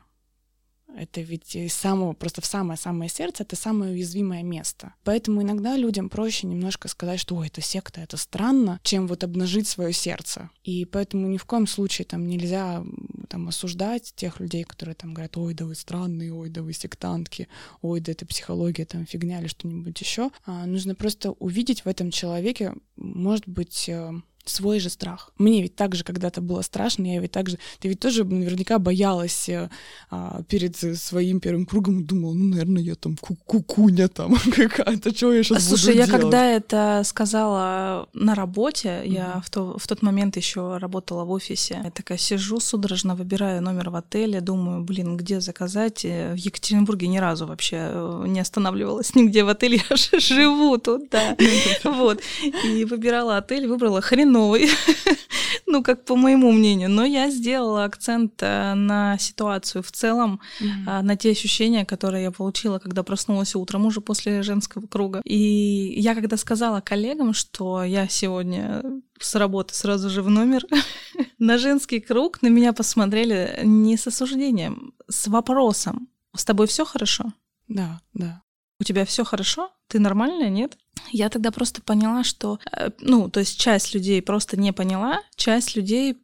это 0.96 1.22
ведь 1.22 1.56
из 1.56 1.74
самого, 1.74 2.14
просто 2.14 2.42
в 2.42 2.46
самое-самое 2.46 3.10
сердце, 3.10 3.44
это 3.44 3.56
самое 3.56 3.94
уязвимое 3.94 4.44
место. 4.44 4.94
Поэтому 5.04 5.42
иногда 5.42 5.78
людям 5.78 6.10
проще 6.10 6.48
немножко 6.48 6.88
сказать, 6.88 7.20
что 7.20 7.36
ой, 7.36 7.48
это 7.48 7.62
секта, 7.62 8.02
это 8.02 8.18
странно, 8.18 8.80
чем 8.84 9.08
вот 9.08 9.24
обнажить 9.24 9.68
свое 9.68 9.94
сердце. 9.94 10.50
И 10.64 10.86
поэтому 10.86 11.28
ни 11.28 11.38
в 11.38 11.46
коем 11.46 11.68
случае 11.68 12.06
там 12.06 12.28
нельзя 12.28 12.84
там 13.30 13.48
осуждать 13.48 14.14
тех 14.16 14.40
людей, 14.40 14.64
которые 14.64 14.96
там 14.96 15.14
говорят, 15.14 15.38
ой, 15.38 15.54
да 15.54 15.66
вы 15.66 15.76
странные, 15.76 16.34
ой, 16.34 16.50
да 16.50 16.62
вы 16.62 16.74
сектантки, 16.74 17.48
ой, 17.82 18.02
да 18.02 18.12
это 18.12 18.26
психология, 18.26 18.86
там 18.86 19.06
фигня 19.06 19.40
или 19.40 19.48
что-нибудь 19.48 20.00
еще. 20.02 20.32
А, 20.46 20.66
нужно 20.66 20.96
просто 20.96 21.32
увидеть 21.32 21.86
в 21.86 21.88
этом 21.88 22.12
человеке, 22.12 22.74
может 22.98 23.48
быть, 23.48 23.88
э, 23.88 24.12
свой 24.46 24.80
же 24.80 24.90
страх. 24.90 25.32
Мне 25.38 25.62
ведь 25.62 25.76
также 25.76 26.04
когда-то 26.04 26.42
было 26.42 26.62
страшно, 26.62 27.06
я 27.06 27.20
ведь 27.20 27.32
также, 27.32 27.58
ты 27.80 27.88
ведь 27.88 28.00
тоже 28.00 28.24
наверняка 28.24 28.80
боялась 28.80 29.50
э, 29.50 29.70
а, 30.10 30.42
перед 30.48 30.76
своим 30.78 31.40
первым 31.40 31.66
кругом, 31.66 32.06
думала, 32.06 32.34
ну, 32.34 32.46
наверное, 32.46 32.82
я 32.82 32.96
там 32.96 33.18
ку 33.18 33.36
кукуня 33.46 34.08
там 34.08 34.36
какая-то, 34.56 35.16
что 35.16 35.34
я 35.34 35.44
сейчас 35.44 35.68
Слушай, 35.68 35.88
буду 35.88 35.98
я 36.00 36.06
делать? 36.06 36.22
когда 36.22 36.46
это 36.46 37.02
сказала 37.06 38.10
на 38.14 38.36
работе, 38.36 38.90
mm-hmm. 38.90 39.14
я 39.14 39.42
в, 39.46 39.50
то, 39.50 39.78
в 39.78 39.88
тот 39.88 40.02
момент 40.02 40.38
еще 40.38 40.78
работала 40.78 41.24
в 41.24 41.32
офисе, 41.32 41.82
я 41.84 41.92
такая 41.92 42.18
сижу 42.18 42.60
судорожно, 42.60 43.16
выбираю 43.16 43.62
номер 43.62 43.90
в 43.90 43.96
отеле, 43.96 44.42
думаю, 44.42 44.84
блин, 44.84 45.18
где 45.18 45.40
заказать? 45.40 46.06
Э, 46.06 46.34
в 46.34 46.38
Екатеринбурге 46.38 47.08
ни 47.08 47.18
разу 47.18 47.46
вообще 47.46 47.78
э, 47.92 48.24
не 48.28 48.40
останавливалась 48.40 49.16
нигде 49.16 49.44
в 49.44 49.50
отеле, 49.50 49.82
я 49.90 49.96
же 49.96 50.20
живу 50.20 50.78
тут, 50.78 51.10
да. 51.10 51.38
Вот. 51.84 52.22
И 52.66 52.86
выбирала 52.86 53.38
отель, 53.38 53.68
выбрала 53.68 54.02
хрен 54.02 54.31
новый. 54.32 54.70
ну, 55.72 55.84
как 55.84 56.06
по 56.06 56.16
моему 56.16 56.52
мнению. 56.52 56.90
Но 56.90 57.06
я 57.06 57.30
сделала 57.30 57.86
акцент 57.86 58.34
э, 58.42 58.74
на 58.74 59.18
ситуацию 59.18 59.84
в 59.84 59.92
целом, 59.92 60.42
mm-hmm. 60.60 61.02
на 61.02 61.16
те 61.16 61.32
ощущения, 61.32 61.86
которые 61.86 62.24
я 62.24 62.32
получила, 62.32 62.80
когда 62.80 63.04
проснулась 63.04 63.56
утром 63.56 63.86
уже 63.86 64.02
после 64.02 64.44
женского 64.44 64.86
круга. 64.88 65.22
И 65.24 66.00
я 66.00 66.14
когда 66.14 66.38
сказала 66.38 66.82
коллегам, 66.82 67.34
что 67.34 67.84
я 67.84 68.08
сегодня 68.08 68.84
с 69.20 69.36
работы 69.36 69.74
сразу 69.74 70.10
же 70.10 70.22
в 70.22 70.30
номер 70.30 70.66
на 71.40 71.58
женский 71.58 72.00
круг, 72.00 72.42
на 72.42 72.48
меня 72.48 72.74
посмотрели 72.74 73.62
не 73.64 73.98
с 73.98 74.08
осуждением, 74.08 74.94
с 75.08 75.28
вопросом. 75.28 76.10
С 76.36 76.46
тобой 76.46 76.68
все 76.68 76.86
хорошо? 76.86 77.34
Да, 77.68 78.02
да. 78.14 78.42
У 78.82 78.84
тебя 78.84 79.06
все 79.06 79.24
хорошо? 79.24 79.72
Ты 79.88 80.00
нормальная, 80.00 80.50
нет? 80.50 80.76
Я 81.12 81.30
тогда 81.30 81.52
просто 81.52 81.84
поняла, 81.84 82.24
что, 82.24 82.60
э, 82.76 82.90
ну, 83.00 83.30
то 83.30 83.40
есть 83.40 83.60
часть 83.60 83.94
людей 83.94 84.24
просто 84.24 84.60
не 84.60 84.74
поняла, 84.74 85.22
часть 85.36 85.76
людей 85.76 86.18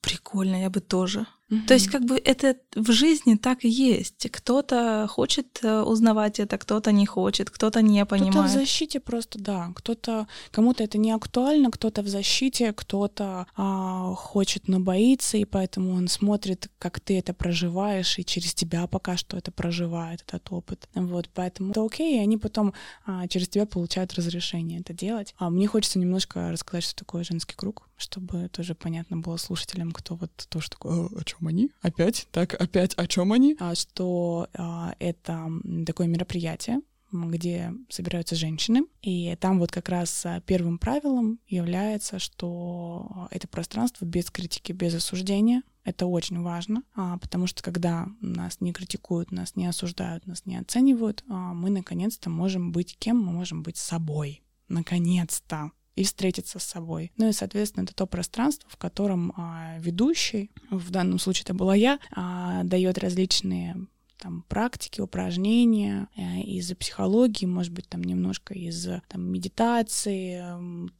прикольно, 0.00 0.60
я 0.60 0.70
бы 0.70 0.80
тоже. 0.80 1.26
Mm-hmm. 1.50 1.66
То 1.66 1.74
есть 1.74 1.88
как 1.88 2.04
бы 2.04 2.16
это 2.16 2.56
в 2.76 2.92
жизни 2.92 3.34
так 3.34 3.64
и 3.64 3.68
есть. 3.68 4.30
Кто-то 4.30 5.06
хочет 5.08 5.58
э, 5.62 5.82
узнавать 5.82 6.38
это, 6.38 6.58
кто-то 6.58 6.92
не 6.92 7.06
хочет, 7.06 7.50
кто-то 7.50 7.82
не 7.82 8.04
понимает. 8.06 8.34
Кто-то 8.34 8.48
в 8.48 8.52
защите 8.52 9.00
просто, 9.00 9.38
да. 9.38 9.72
Кто-то 9.74 10.28
кому-то 10.52 10.84
это 10.84 10.96
не 10.98 11.10
актуально, 11.10 11.70
кто-то 11.70 12.02
в 12.02 12.08
защите, 12.08 12.72
кто-то 12.72 13.46
а, 13.56 14.14
хочет, 14.14 14.68
но 14.68 14.78
боится, 14.78 15.38
и 15.38 15.44
поэтому 15.44 15.94
он 15.94 16.06
смотрит, 16.06 16.70
как 16.78 17.00
ты 17.00 17.18
это 17.18 17.34
проживаешь, 17.34 18.18
и 18.18 18.24
через 18.24 18.54
тебя 18.54 18.86
пока 18.86 19.16
что 19.16 19.36
это 19.36 19.50
проживает 19.50 20.22
этот 20.26 20.52
опыт. 20.52 20.88
Вот, 20.94 21.28
поэтому 21.34 21.72
это 21.72 21.84
окей, 21.84 22.18
и 22.18 22.22
они 22.22 22.36
потом 22.36 22.74
а, 23.04 23.26
через 23.26 23.48
тебя 23.48 23.66
получают 23.66 24.14
разрешение 24.14 24.80
это 24.80 24.92
делать. 24.92 25.34
А 25.38 25.50
мне 25.50 25.66
хочется 25.66 25.98
немножко 25.98 26.50
рассказать, 26.52 26.84
что 26.84 26.94
такое 26.94 27.24
женский 27.24 27.56
круг, 27.56 27.88
чтобы 28.00 28.48
тоже 28.48 28.74
понятно 28.74 29.18
было 29.18 29.36
слушателям, 29.36 29.92
кто 29.92 30.16
вот 30.16 30.30
тоже 30.48 30.70
такой, 30.70 31.06
о 31.06 31.24
чем 31.24 31.46
они? 31.46 31.70
Опять? 31.82 32.26
Так, 32.32 32.54
опять 32.60 32.94
о 32.94 33.06
чем 33.06 33.32
они? 33.32 33.56
А, 33.60 33.74
что 33.74 34.48
а, 34.54 34.94
это 34.98 35.48
такое 35.86 36.06
мероприятие, 36.06 36.80
где 37.12 37.72
собираются 37.88 38.36
женщины. 38.36 38.82
И 39.02 39.36
там 39.40 39.58
вот 39.58 39.70
как 39.70 39.88
раз 39.88 40.24
а, 40.24 40.40
первым 40.40 40.78
правилом 40.78 41.40
является, 41.46 42.18
что 42.18 43.28
это 43.30 43.48
пространство 43.48 44.04
без 44.04 44.30
критики, 44.30 44.72
без 44.72 44.94
осуждения. 44.94 45.62
Это 45.82 46.06
очень 46.06 46.40
важно, 46.42 46.82
потому 46.94 47.46
что 47.46 47.62
когда 47.62 48.06
нас 48.20 48.60
не 48.60 48.70
критикуют, 48.70 49.32
нас 49.32 49.56
не 49.56 49.66
осуждают, 49.66 50.26
нас 50.26 50.44
не 50.44 50.56
оценивают, 50.56 51.24
мы 51.26 51.70
наконец-то 51.70 52.28
можем 52.28 52.70
быть 52.70 52.98
кем? 52.98 53.16
Мы 53.16 53.32
можем 53.32 53.62
быть 53.62 53.78
собой. 53.78 54.42
Наконец-то 54.68 55.72
и 55.96 56.04
встретиться 56.04 56.58
с 56.58 56.64
собой. 56.64 57.12
Ну 57.16 57.28
и, 57.28 57.32
соответственно, 57.32 57.84
это 57.84 57.94
то 57.94 58.06
пространство, 58.06 58.68
в 58.70 58.76
котором 58.76 59.32
а, 59.36 59.76
ведущий, 59.78 60.50
в 60.70 60.90
данном 60.90 61.18
случае 61.18 61.44
это 61.44 61.54
была 61.54 61.74
я, 61.74 61.98
а, 62.12 62.62
дает 62.64 62.98
различные 62.98 63.76
там 64.20 64.44
практики, 64.48 65.00
упражнения 65.00 66.08
э, 66.16 66.40
из 66.42 66.72
психологии, 66.74 67.46
может 67.46 67.72
быть, 67.72 67.88
там 67.88 68.04
немножко 68.04 68.54
из 68.54 68.86
там, 69.08 69.22
медитации, 69.22 70.44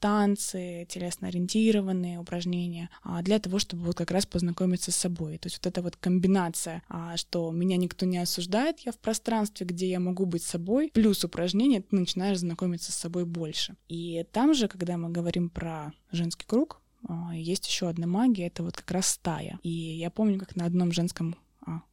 танцы, 0.00 0.87
телесно-ориентированные 0.88 2.18
упражнения, 2.18 2.90
а 3.02 3.22
для 3.22 3.38
того, 3.38 3.59
чтобы 3.59 3.85
вот 3.85 3.96
как 3.96 4.11
раз 4.11 4.26
познакомиться 4.26 4.90
с 4.90 4.96
собой. 4.96 5.38
То 5.38 5.46
есть 5.46 5.59
вот 5.59 5.66
эта 5.66 5.83
вот 5.83 5.96
комбинация, 5.96 6.83
а, 6.88 7.16
что 7.16 7.50
меня 7.50 7.76
никто 7.76 8.06
не 8.06 8.18
осуждает, 8.18 8.80
я 8.80 8.92
в 8.92 8.98
пространстве, 8.98 9.66
где 9.66 9.88
я 9.88 10.00
могу 10.00 10.24
быть 10.24 10.42
собой, 10.42 10.90
плюс 10.92 11.22
упражнения, 11.22 11.83
ты 11.83 11.96
начинаешь 11.96 12.38
знакомиться 12.38 12.90
с 12.90 12.96
собой 12.96 13.26
больше. 13.26 13.76
И 13.88 14.24
там 14.33 14.54
же, 14.54 14.66
когда 14.66 14.96
мы 14.96 15.11
говорим 15.11 15.50
про 15.50 15.92
женский 16.11 16.46
круг, 16.46 16.80
а, 17.06 17.37
есть 17.37 17.66
еще 17.68 17.88
одна 17.88 18.06
магия, 18.06 18.46
это 18.46 18.62
вот 18.62 18.76
как 18.76 18.90
раз 18.90 19.09
стая. 19.09 19.59
И 19.62 19.70
я 19.70 20.11
помню, 20.11 20.38
как 20.38 20.56
на 20.56 20.64
одном 20.64 20.92
женском 20.92 21.37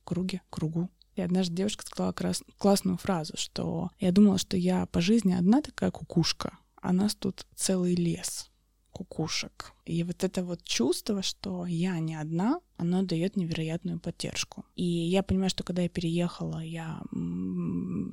круге, 0.04 0.42
кругу, 0.50 0.90
и 1.18 1.22
однажды 1.22 1.56
девушка 1.56 1.86
сказала 1.86 2.14
крас- 2.14 2.44
классную 2.58 2.98
фразу, 2.98 3.34
что 3.36 3.90
я 4.00 4.12
думала, 4.12 4.38
что 4.38 4.56
я 4.56 4.86
по 4.86 5.02
жизни 5.02 5.34
одна 5.34 5.62
такая 5.62 5.92
кукушка, 5.92 6.58
а 6.82 6.94
нас 6.94 7.16
тут 7.16 7.46
целый 7.56 7.96
лес 7.96 8.50
кукушек. 8.98 9.74
И 9.86 10.04
вот 10.04 10.24
это 10.24 10.44
вот 10.44 10.64
чувство, 10.64 11.22
что 11.22 11.66
я 11.68 12.00
не 12.00 12.16
одна, 12.16 12.60
оно 12.78 13.04
дает 13.04 13.38
невероятную 13.38 14.00
поддержку. 14.00 14.66
И 14.76 14.84
я 14.84 15.22
понимаю, 15.22 15.50
что 15.50 15.64
когда 15.64 15.84
я 15.84 15.90
переехала, 15.90 16.60
я 16.60 17.02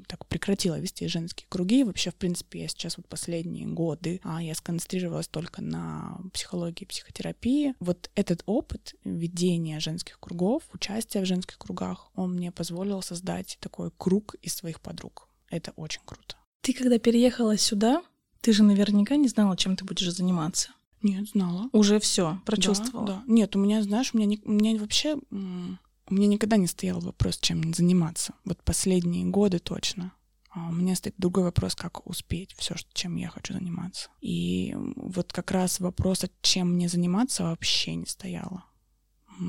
так 0.07 0.27
прекратила 0.27 0.79
вести 0.79 1.09
женские 1.09 1.47
круги. 1.49 1.81
И 1.81 1.85
вообще, 1.85 2.11
в 2.11 2.17
принципе, 2.17 2.61
я 2.61 2.69
сейчас 2.69 2.99
вот 2.99 3.09
последние 3.09 3.67
годы, 3.67 4.21
а 4.25 4.43
я 4.43 4.55
сконцентрировалась 4.55 5.29
только 5.29 5.63
на 5.63 6.19
психологии, 6.33 6.85
психотерапии. 6.85 7.75
Вот 7.81 8.11
этот 8.15 8.43
опыт 8.47 8.95
ведения 9.05 9.81
женских 9.81 10.21
кругов, 10.21 10.63
участия 10.73 11.23
в 11.23 11.27
женских 11.27 11.59
кругах, 11.59 12.11
он 12.15 12.35
мне 12.35 12.53
позволил 12.53 13.01
создать 13.03 13.57
такой 13.61 13.91
круг 13.97 14.35
из 14.43 14.55
своих 14.55 14.81
подруг. 14.81 15.29
Это 15.51 15.73
очень 15.77 16.03
круто. 16.05 16.37
Ты 16.61 16.73
когда 16.73 16.99
переехала 16.99 17.59
сюда, 17.59 18.03
ты 18.45 18.53
же 18.53 18.63
наверняка 18.63 19.17
не 19.17 19.29
знала, 19.29 19.57
чем 19.57 19.75
ты 19.75 19.87
будешь 19.87 20.13
заниматься. 20.13 20.69
Нет, 21.01 21.31
знала. 21.31 21.71
Уже 21.73 21.99
все, 21.99 22.41
прочувствовала. 22.45 23.07
Да, 23.07 23.15
да. 23.15 23.33
Нет, 23.33 23.57
у 23.57 23.59
меня, 23.59 23.83
знаешь, 23.83 24.11
у 24.13 24.19
меня, 24.19 24.27
не, 24.27 24.41
у 24.45 24.53
меня 24.53 24.79
вообще... 24.79 25.17
У 26.07 26.15
меня 26.15 26.27
никогда 26.27 26.59
не 26.59 26.67
стоял 26.67 27.01
вопрос, 27.01 27.39
чем 27.39 27.73
заниматься. 27.73 28.35
Вот 28.45 28.63
последние 28.63 29.25
годы 29.25 29.59
точно. 29.59 30.13
А 30.51 30.69
у 30.69 30.73
меня 30.73 30.95
стоит 30.95 31.15
другой 31.17 31.45
вопрос, 31.45 31.75
как 31.75 32.07
успеть 32.07 32.55
все, 32.59 32.75
чем 32.93 33.17
я 33.17 33.31
хочу 33.31 33.55
заниматься. 33.55 34.11
И 34.21 34.77
вот 34.97 35.33
как 35.33 35.51
раз 35.51 35.81
вопрос, 35.81 36.27
чем 36.43 36.75
мне 36.75 36.91
заниматься, 36.91 37.45
вообще 37.45 37.95
не 37.95 38.05
стояло 38.05 38.65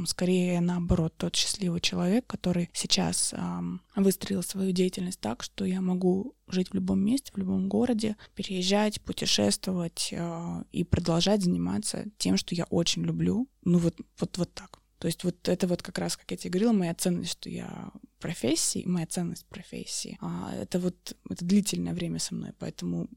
скорее 0.07 0.61
наоборот 0.61 1.13
тот 1.17 1.35
счастливый 1.35 1.81
человек, 1.81 2.25
который 2.27 2.69
сейчас 2.73 3.33
эм, 3.33 3.81
выстроил 3.95 4.43
свою 4.43 4.71
деятельность 4.71 5.19
так, 5.19 5.43
что 5.43 5.65
я 5.65 5.81
могу 5.81 6.35
жить 6.47 6.69
в 6.71 6.73
любом 6.73 6.99
месте, 6.99 7.31
в 7.33 7.37
любом 7.37 7.67
городе, 7.67 8.15
переезжать, 8.35 9.01
путешествовать 9.01 10.09
э, 10.11 10.63
и 10.71 10.83
продолжать 10.83 11.41
заниматься 11.41 12.05
тем, 12.17 12.37
что 12.37 12.55
я 12.55 12.65
очень 12.65 13.03
люблю. 13.03 13.47
Ну 13.63 13.79
вот, 13.79 13.95
вот, 14.19 14.37
вот 14.37 14.53
так. 14.53 14.79
То 14.99 15.07
есть 15.07 15.23
вот 15.23 15.47
это 15.47 15.67
вот 15.67 15.83
как 15.83 15.97
раз, 15.97 16.17
как 16.17 16.31
я 16.31 16.37
тебе 16.37 16.51
говорила, 16.51 16.71
моя 16.71 16.93
ценность, 16.95 17.31
что 17.31 17.49
я 17.49 17.91
профессии, 18.19 18.83
моя 18.85 19.05
ценность 19.05 19.45
профессии, 19.45 20.17
а 20.21 20.53
это 20.55 20.79
вот 20.79 21.15
это 21.29 21.45
длительное 21.45 21.93
время 21.93 22.19
со 22.19 22.33
мной, 22.33 22.53
поэтому 22.57 23.09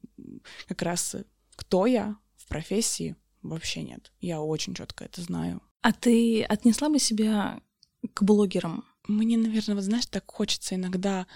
как 0.67 0.83
раз 0.83 1.17
кто 1.57 1.87
я 1.87 2.17
в 2.37 2.47
профессии 2.47 3.17
вообще 3.43 3.83
нет. 3.83 4.13
Я 4.21 4.41
очень 4.41 4.75
четко 4.75 5.05
это 5.05 5.23
знаю. 5.23 5.63
А 5.83 5.93
ты 5.93 6.43
отнесла 6.43 6.89
бы 6.89 6.99
себя 6.99 7.61
к 8.15 8.23
блогерам? 8.23 8.85
Мне, 9.07 9.39
наверное, 9.39 9.75
вот 9.75 9.85
знаешь, 9.85 10.07
так 10.07 10.25
хочется 10.31 10.75
иногда 10.75 11.27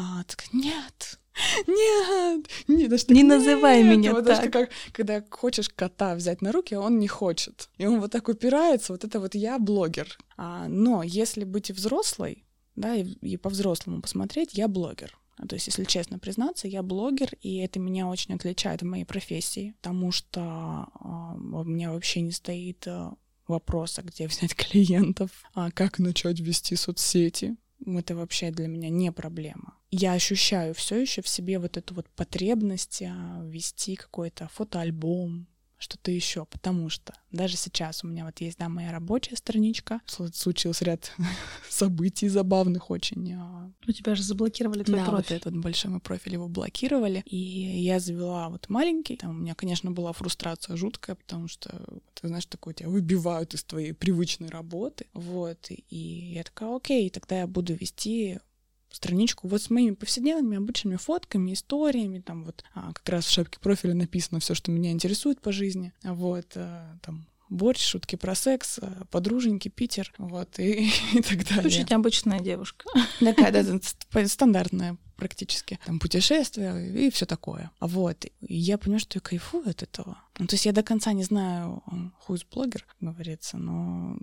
а, 0.00 0.22
так, 0.24 0.44
нет, 0.52 1.18
нет, 1.66 2.46
нет, 2.68 2.88
даже 2.88 3.06
не 3.08 3.22
нет, 3.22 3.38
называй 3.38 3.82
меня 3.82 4.12
вот 4.12 4.26
так. 4.26 4.52
как, 4.52 4.70
когда 4.92 5.24
хочешь 5.28 5.68
кота 5.68 6.14
взять 6.14 6.40
на 6.40 6.52
руки, 6.52 6.74
а 6.74 6.80
он 6.80 7.00
не 7.00 7.08
хочет, 7.08 7.68
и 7.78 7.86
он 7.86 8.00
вот 8.00 8.12
так 8.12 8.28
упирается, 8.28 8.92
вот 8.92 9.02
это 9.02 9.18
вот 9.18 9.34
я 9.34 9.58
блогер. 9.58 10.16
А, 10.36 10.68
но 10.68 11.02
если 11.02 11.42
быть 11.42 11.70
взрослой, 11.72 12.44
да, 12.76 12.94
и, 12.94 13.02
и 13.02 13.36
по-взрослому 13.36 14.00
посмотреть, 14.02 14.54
я 14.54 14.68
блогер. 14.68 15.18
То 15.48 15.54
есть, 15.54 15.68
если 15.68 15.84
честно 15.84 16.18
признаться, 16.18 16.66
я 16.66 16.82
блогер, 16.82 17.30
и 17.40 17.58
это 17.58 17.78
меня 17.78 18.08
очень 18.08 18.34
отличает 18.34 18.82
в 18.82 18.86
моей 18.86 19.04
профессии, 19.04 19.74
потому 19.80 20.10
что 20.10 20.88
э, 21.00 21.08
у 21.40 21.64
меня 21.64 21.92
вообще 21.92 22.22
не 22.22 22.32
стоит 22.32 22.86
э, 22.86 23.10
вопроса, 23.48 24.02
где 24.02 24.26
взять 24.26 24.54
клиентов, 24.54 25.30
а 25.54 25.70
как 25.70 25.98
начать 25.98 26.40
вести 26.40 26.76
соцсети. 26.76 27.56
Это 27.86 28.16
вообще 28.16 28.50
для 28.50 28.66
меня 28.66 28.88
не 28.90 29.12
проблема. 29.12 29.74
Я 29.90 30.12
ощущаю 30.12 30.74
все 30.74 31.00
еще 31.00 31.22
в 31.22 31.28
себе 31.28 31.58
вот 31.58 31.76
эту 31.76 31.94
вот 31.94 32.08
потребность 32.10 33.02
а, 33.02 33.40
вести 33.44 33.96
какой-то 33.96 34.48
фотоальбом, 34.52 35.46
что-то 35.78 36.10
еще, 36.10 36.44
потому 36.44 36.88
что 36.88 37.14
даже 37.30 37.56
сейчас 37.56 38.02
у 38.02 38.08
меня 38.08 38.24
вот 38.24 38.40
есть, 38.40 38.58
да, 38.58 38.68
моя 38.68 38.90
рабочая 38.90 39.36
страничка, 39.36 40.00
случился 40.06 40.84
ряд 40.84 41.12
событий 41.68 42.28
забавных 42.28 42.90
очень. 42.90 43.34
А. 43.34 43.70
У 43.86 43.92
тебя 43.92 44.14
же 44.14 44.22
заблокировали 44.22 44.82
твой 44.82 44.98
да, 44.98 45.06
профиль. 45.06 45.36
вот 45.36 45.46
этот 45.46 45.56
большой 45.56 45.90
мой 45.92 46.00
профиль 46.00 46.32
его 46.34 46.48
блокировали, 46.48 47.22
и 47.26 47.36
я 47.36 48.00
завела 48.00 48.48
вот 48.48 48.68
маленький, 48.68 49.16
там 49.16 49.30
у 49.30 49.38
меня, 49.40 49.54
конечно, 49.54 49.90
была 49.90 50.12
фрустрация 50.12 50.76
жуткая, 50.76 51.16
потому 51.16 51.48
что, 51.48 51.70
ты 52.14 52.28
знаешь, 52.28 52.46
такое 52.46 52.74
тебя 52.74 52.88
выбивают 52.88 53.54
из 53.54 53.62
твоей 53.62 53.92
привычной 53.92 54.48
работы, 54.48 55.06
вот, 55.12 55.70
и 55.70 55.96
я 56.34 56.42
такая, 56.42 56.76
окей, 56.76 57.08
тогда 57.10 57.40
я 57.40 57.46
буду 57.46 57.74
вести 57.74 58.40
страничку 58.90 59.48
вот 59.48 59.62
с 59.62 59.70
моими 59.70 59.94
повседневными 59.94 60.56
обычными 60.56 60.96
фотками, 60.96 61.52
историями, 61.52 62.20
там 62.20 62.44
вот 62.44 62.64
а, 62.74 62.92
как 62.92 63.08
раз 63.08 63.26
в 63.26 63.30
шапке 63.30 63.58
профиля 63.60 63.94
написано 63.94 64.40
все, 64.40 64.54
что 64.54 64.70
меня 64.70 64.90
интересует 64.90 65.40
по 65.40 65.52
жизни, 65.52 65.92
вот, 66.02 66.46
а, 66.56 66.96
там 67.02 67.26
борщ, 67.50 67.82
шутки 67.82 68.16
про 68.16 68.34
секс, 68.34 68.78
э, 68.80 68.90
подруженьки, 69.10 69.68
Питер, 69.68 70.12
вот, 70.18 70.58
и, 70.58 70.90
и 71.14 71.22
так 71.22 71.46
далее. 71.48 71.66
Очень 71.66 71.94
обычная 71.94 72.40
девушка. 72.40 72.88
Такая, 73.20 73.52
да, 73.52 74.26
стандартная 74.28 74.96
практически. 75.16 75.80
Там 75.84 75.98
путешествия 75.98 76.76
и 76.78 77.10
все 77.10 77.26
такое. 77.26 77.70
Вот. 77.80 78.24
И 78.24 78.54
я 78.54 78.78
понимаю, 78.78 79.00
что 79.00 79.16
я 79.16 79.20
кайфую 79.20 79.68
от 79.68 79.82
этого. 79.82 80.18
Ну, 80.38 80.46
то 80.46 80.54
есть 80.54 80.66
я 80.66 80.72
до 80.72 80.82
конца 80.82 81.12
не 81.12 81.24
знаю, 81.24 81.82
who's 82.26 82.46
блогер, 82.50 82.86
говорится, 83.00 83.56
но 83.56 84.16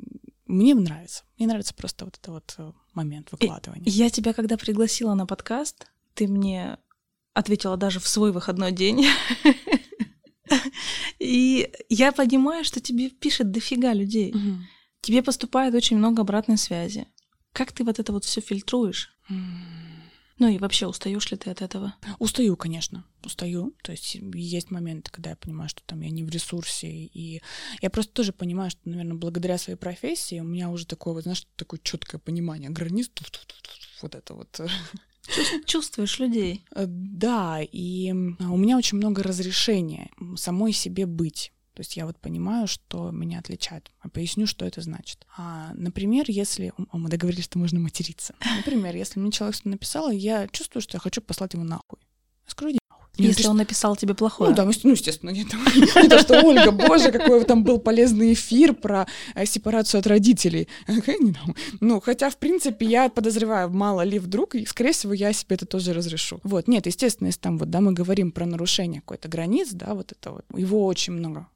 мне 0.45 0.75
нравится. 0.75 1.23
Мне 1.37 1.47
нравится 1.47 1.73
просто 1.73 2.05
вот 2.05 2.17
этот 2.17 2.27
вот 2.27 2.55
э, 2.57 2.71
момент 2.93 3.31
выкладывания. 3.31 3.83
Я 3.85 4.09
тебя, 4.09 4.33
когда 4.33 4.57
пригласила 4.57 5.13
на 5.13 5.25
подкаст, 5.25 5.87
ты 6.13 6.27
мне 6.27 6.77
ответила 7.33 7.77
даже 7.77 7.99
в 7.99 8.07
свой 8.07 8.31
выходной 8.31 8.71
день. 8.71 9.05
И 11.19 11.71
я 11.89 12.11
понимаю, 12.11 12.63
что 12.63 12.79
тебе 12.79 13.09
пишет 13.09 13.51
дофига 13.51 13.93
людей. 13.93 14.33
Тебе 15.01 15.21
поступает 15.21 15.75
очень 15.75 15.97
много 15.97 16.21
обратной 16.21 16.57
связи. 16.57 17.07
Как 17.51 17.71
ты 17.71 17.83
вот 17.83 17.99
это 17.99 18.11
вот 18.11 18.25
все 18.25 18.41
фильтруешь? 18.41 19.15
Ну 20.37 20.49
и 20.49 20.57
вообще, 20.57 20.87
устаешь 20.87 21.31
ли 21.31 21.37
ты 21.37 21.49
от 21.49 21.61
этого? 21.61 21.95
Устаю, 22.19 22.57
конечно, 22.57 23.05
устаю. 23.23 23.73
То 23.83 23.93
есть 23.93 24.15
есть 24.15 24.69
моменты, 24.69 25.09
когда 25.11 25.29
я 25.29 25.35
понимаю, 25.37 25.69
что 25.69 25.81
там 25.85 26.01
я 26.01 26.09
не 26.09 26.23
в 26.23 26.29
ресурсе, 26.29 26.87
и 26.89 27.41
я 27.81 27.89
просто 27.89 28.11
тоже 28.11 28.33
понимаю, 28.33 28.69
что, 28.69 28.81
наверное, 28.85 29.15
благодаря 29.15 29.57
своей 29.57 29.77
профессии 29.77 30.39
у 30.39 30.43
меня 30.43 30.69
уже 30.69 30.85
такое, 30.85 31.13
вот, 31.13 31.23
знаешь, 31.23 31.47
такое 31.55 31.79
четкое 31.81 32.19
понимание 32.19 32.69
границ, 32.69 33.09
вот 34.01 34.15
это 34.15 34.33
вот 34.33 34.59
Чувствуешь 35.65 36.19
людей. 36.19 36.65
Э, 36.75 36.85
да, 36.87 37.59
и 37.61 38.11
у 38.11 38.57
меня 38.57 38.77
очень 38.77 38.97
много 38.97 39.23
разрешения 39.23 40.11
самой 40.35 40.71
себе 40.71 41.05
быть. 41.05 41.51
То 41.75 41.81
есть 41.81 41.97
я 41.97 42.05
вот 42.05 42.17
понимаю, 42.17 42.67
что 42.67 43.11
меня 43.11 43.39
отличает. 43.39 43.91
А 43.99 44.07
поясню, 44.07 44.47
что 44.47 44.65
это 44.65 44.79
значит. 44.79 45.27
А, 45.37 45.71
например, 45.73 46.23
если... 46.29 46.71
О, 46.77 46.97
мы 46.97 47.09
договорились, 47.09 47.43
что 47.43 47.59
можно 47.59 47.81
материться. 47.81 48.33
Например, 48.55 48.95
если 48.95 49.19
мне 49.19 49.29
человек 49.29 49.55
что-то 49.55 49.69
написал, 49.69 50.09
я 50.09 50.47
чувствую, 50.47 50.81
что 50.81 50.95
я 50.95 51.01
хочу 51.01 51.21
послать 51.21 51.53
его 51.53 51.65
нахуй. 51.65 51.99
Я 52.45 52.51
скажу, 52.51 52.71
иди 52.71 52.79
нахуй. 52.89 53.05
Если 53.17 53.27
напишет... 53.27 53.49
он 53.49 53.57
написал 53.57 53.95
тебе 53.97 54.13
плохое. 54.13 54.51
Ну 54.51 54.55
да, 54.55 54.63
ну 54.63 54.91
естественно, 54.91 55.31
нет. 55.31 55.47
Не 55.75 56.07
то, 56.07 56.19
что 56.19 56.41
Ольга, 56.41 56.71
боже, 56.71 57.11
какой 57.11 57.43
там 57.43 57.65
был 57.65 57.79
полезный 57.79 58.31
эфир 58.31 58.73
про 58.73 59.05
э, 59.35 59.45
сепарацию 59.45 59.99
от 59.99 60.07
родителей. 60.07 60.69
Ну, 61.81 61.99
хотя, 61.99 62.29
в 62.29 62.37
принципе, 62.37 62.85
я 62.85 63.09
подозреваю, 63.09 63.69
мало 63.69 64.01
ли 64.03 64.17
вдруг, 64.17 64.55
и, 64.55 64.65
скорее 64.65 64.93
всего, 64.93 65.11
я 65.11 65.33
себе 65.33 65.57
это 65.57 65.65
тоже 65.65 65.91
разрешу. 65.91 66.39
Вот, 66.43 66.69
нет, 66.69 66.85
естественно, 66.85 67.27
если 67.27 67.41
там 67.41 67.57
вот, 67.57 67.69
да, 67.69 67.81
мы 67.81 67.91
говорим 67.91 68.31
про 68.31 68.45
нарушение 68.45 69.01
какой-то 69.01 69.27
границ, 69.27 69.71
да, 69.71 69.93
вот 69.93 70.13
это 70.13 70.31
вот, 70.31 70.45
его 70.57 70.85
очень 70.85 71.11
много 71.11 71.47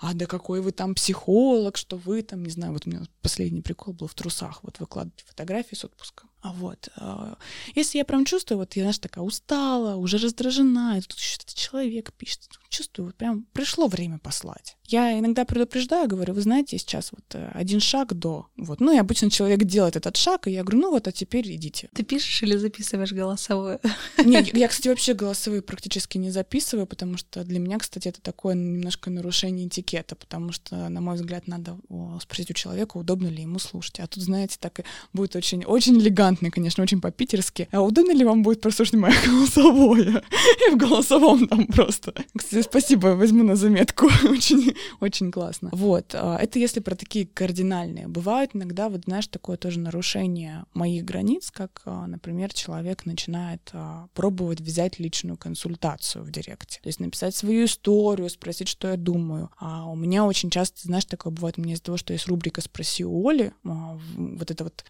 а 0.00 0.14
да 0.14 0.26
какой 0.26 0.60
вы 0.60 0.72
там 0.72 0.94
психолог, 0.94 1.76
что 1.76 1.96
вы 1.96 2.22
там, 2.22 2.42
не 2.44 2.50
знаю, 2.50 2.72
вот 2.72 2.86
у 2.86 2.90
меня 2.90 3.02
последний 3.20 3.62
прикол 3.62 3.94
был 3.94 4.06
в 4.06 4.14
трусах, 4.14 4.62
вот 4.62 4.80
выкладывать 4.80 5.24
фотографии 5.26 5.74
с 5.74 5.84
отпуска. 5.84 6.24
А 6.40 6.52
вот, 6.52 6.88
э, 6.96 7.34
если 7.74 7.98
я 7.98 8.04
прям 8.04 8.24
чувствую, 8.24 8.58
вот 8.58 8.74
я, 8.74 8.82
знаешь, 8.82 8.98
такая 8.98 9.24
устала, 9.24 9.96
уже 9.96 10.18
раздражена, 10.18 10.98
и 10.98 11.00
тут 11.00 11.18
еще 11.18 11.36
этот 11.36 11.54
человек 11.54 12.12
пишет, 12.12 12.48
чувствую, 12.72 13.06
вот 13.06 13.14
прям 13.14 13.46
пришло 13.52 13.86
время 13.86 14.18
послать. 14.18 14.76
Я 14.86 15.18
иногда 15.18 15.44
предупреждаю, 15.44 16.08
говорю, 16.08 16.34
вы 16.34 16.40
знаете, 16.40 16.76
сейчас 16.78 17.12
вот 17.12 17.24
э, 17.34 17.50
один 17.54 17.80
шаг 17.80 18.14
до, 18.14 18.46
вот, 18.56 18.80
ну 18.80 18.92
и 18.92 18.98
обычно 18.98 19.30
человек 19.30 19.64
делает 19.64 19.96
этот 19.96 20.16
шаг, 20.16 20.48
и 20.48 20.50
я 20.50 20.62
говорю, 20.62 20.80
ну 20.80 20.90
вот, 20.90 21.06
а 21.08 21.12
теперь 21.12 21.50
идите. 21.54 21.88
Ты 21.94 22.02
пишешь 22.02 22.42
или 22.42 22.56
записываешь 22.56 23.12
голосовое? 23.12 23.78
Нет, 24.24 24.56
я, 24.56 24.68
кстати, 24.68 24.88
вообще 24.88 25.14
голосовые 25.14 25.62
практически 25.62 26.18
не 26.18 26.30
записываю, 26.30 26.86
потому 26.86 27.16
что 27.16 27.44
для 27.44 27.58
меня, 27.58 27.78
кстати, 27.78 28.08
это 28.08 28.20
такое 28.20 28.54
немножко 28.54 29.10
нарушение 29.10 29.68
этикета, 29.68 30.16
потому 30.16 30.52
что, 30.52 30.88
на 30.88 31.00
мой 31.00 31.16
взгляд, 31.16 31.46
надо 31.46 31.78
спросить 32.20 32.50
у 32.50 32.54
человека, 32.54 32.96
удобно 32.96 33.28
ли 33.28 33.42
ему 33.42 33.58
слушать. 33.58 34.00
А 34.00 34.06
тут, 34.06 34.22
знаете, 34.22 34.56
так 34.58 34.80
и 34.80 34.84
будет 35.12 35.36
очень, 35.36 35.64
очень 35.64 35.98
элегантно, 35.98 36.50
конечно, 36.50 36.82
очень 36.82 37.00
по-питерски. 37.00 37.68
А 37.70 37.82
удобно 37.82 38.12
ли 38.12 38.24
вам 38.24 38.42
будет 38.42 38.60
прослушать 38.60 38.94
мое 38.94 39.14
голосовое? 39.26 40.22
И 40.66 40.70
в 40.70 40.76
голосовом 40.76 41.46
там 41.48 41.66
просто. 41.66 42.14
Кстати, 42.36 42.61
спасибо, 42.62 43.08
возьму 43.08 43.42
на 43.44 43.56
заметку. 43.56 44.06
очень, 44.28 44.74
очень 45.00 45.30
классно. 45.30 45.70
Вот. 45.72 46.14
А, 46.14 46.38
это 46.38 46.58
если 46.58 46.80
про 46.80 46.94
такие 46.94 47.26
кардинальные. 47.26 48.08
Бывает 48.08 48.50
иногда, 48.54 48.88
вот 48.88 49.02
знаешь, 49.04 49.26
такое 49.28 49.56
тоже 49.56 49.80
нарушение 49.80 50.64
моих 50.74 51.04
границ, 51.04 51.50
как, 51.50 51.82
а, 51.84 52.06
например, 52.06 52.52
человек 52.52 53.06
начинает 53.06 53.70
а, 53.72 54.06
пробовать 54.14 54.60
взять 54.60 54.98
личную 54.98 55.36
консультацию 55.36 56.24
в 56.24 56.30
директе. 56.30 56.80
То 56.82 56.88
есть 56.88 57.00
написать 57.00 57.34
свою 57.34 57.64
историю, 57.64 58.28
спросить, 58.30 58.68
что 58.68 58.88
я 58.88 58.96
думаю. 58.96 59.50
А 59.58 59.86
у 59.88 59.96
меня 59.96 60.24
очень 60.24 60.50
часто, 60.50 60.82
знаешь, 60.82 61.04
такое 61.04 61.32
бывает, 61.32 61.58
у 61.58 61.62
меня 61.62 61.74
из-за 61.74 61.84
того, 61.84 61.96
что 61.96 62.12
есть 62.12 62.26
рубрика 62.28 62.60
«Спроси 62.60 63.04
у 63.04 63.28
Оли», 63.28 63.52
вот 63.62 64.50
эта 64.50 64.64
вот 64.64 64.84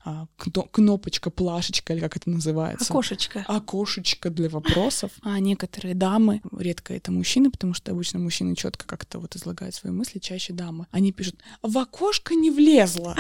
кнопочка, 0.71 1.31
плашечка, 1.31 1.93
или 1.93 2.01
как 2.01 2.17
это 2.17 2.31
называется? 2.31 2.93
Окошечко. 2.93 3.45
Окошечко 3.47 4.31
для 4.31 4.49
вопросов. 4.49 5.13
А 5.23 5.39
некоторые 5.41 5.95
дамы, 5.95 6.41
редко 6.57 6.95
это 6.95 7.13
мужчины, 7.13 7.51
потому 7.63 7.75
что 7.75 7.93
обычно 7.93 8.19
мужчины 8.19 8.57
четко 8.57 8.89
как-то 8.89 9.21
вот 9.21 9.37
излагают 9.37 9.73
свои 9.77 9.93
мысли, 9.93 10.19
чаще 10.19 10.53
дамы. 10.53 10.89
Они 10.91 11.13
пишут, 11.13 11.37
в 11.63 11.79
окошко 11.79 12.35
не 12.35 12.51
влезла. 12.51 13.17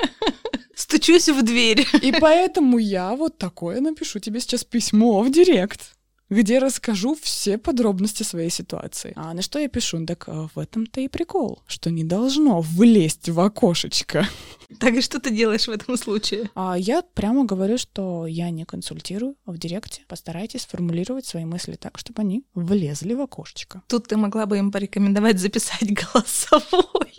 Стучусь 0.74 1.28
в 1.28 1.42
дверь. 1.42 1.86
И 2.00 2.10
поэтому 2.18 2.78
я 2.78 3.14
вот 3.14 3.36
такое 3.36 3.82
напишу 3.82 4.18
тебе 4.18 4.40
сейчас 4.40 4.64
письмо 4.64 5.20
в 5.22 5.30
директ 5.30 5.95
где 6.30 6.58
расскажу 6.58 7.16
все 7.20 7.58
подробности 7.58 8.22
своей 8.22 8.50
ситуации. 8.50 9.12
А 9.16 9.32
на 9.34 9.42
что 9.42 9.58
я 9.58 9.68
пишу? 9.68 10.04
Так 10.06 10.24
а, 10.28 10.48
в 10.54 10.58
этом-то 10.58 11.00
и 11.00 11.08
прикол, 11.08 11.62
что 11.66 11.90
не 11.90 12.04
должно 12.04 12.60
влезть 12.60 13.28
в 13.28 13.40
окошечко. 13.40 14.28
Так 14.80 14.94
и 14.94 15.00
что 15.00 15.20
ты 15.20 15.30
делаешь 15.30 15.68
в 15.68 15.70
этом 15.70 15.96
случае? 15.96 16.50
А 16.56 16.76
я 16.76 17.02
прямо 17.02 17.44
говорю, 17.44 17.78
что 17.78 18.26
я 18.26 18.50
не 18.50 18.64
консультирую 18.64 19.36
в 19.46 19.56
директе. 19.58 20.02
Постарайтесь 20.08 20.62
сформулировать 20.62 21.24
свои 21.24 21.44
мысли 21.44 21.76
так, 21.76 21.96
чтобы 21.98 22.22
они 22.22 22.44
влезли 22.52 23.14
в 23.14 23.20
окошечко. 23.20 23.82
Тут 23.86 24.08
ты 24.08 24.16
могла 24.16 24.44
бы 24.44 24.58
им 24.58 24.72
порекомендовать 24.72 25.38
записать 25.38 25.88
голосовой. 26.12 27.12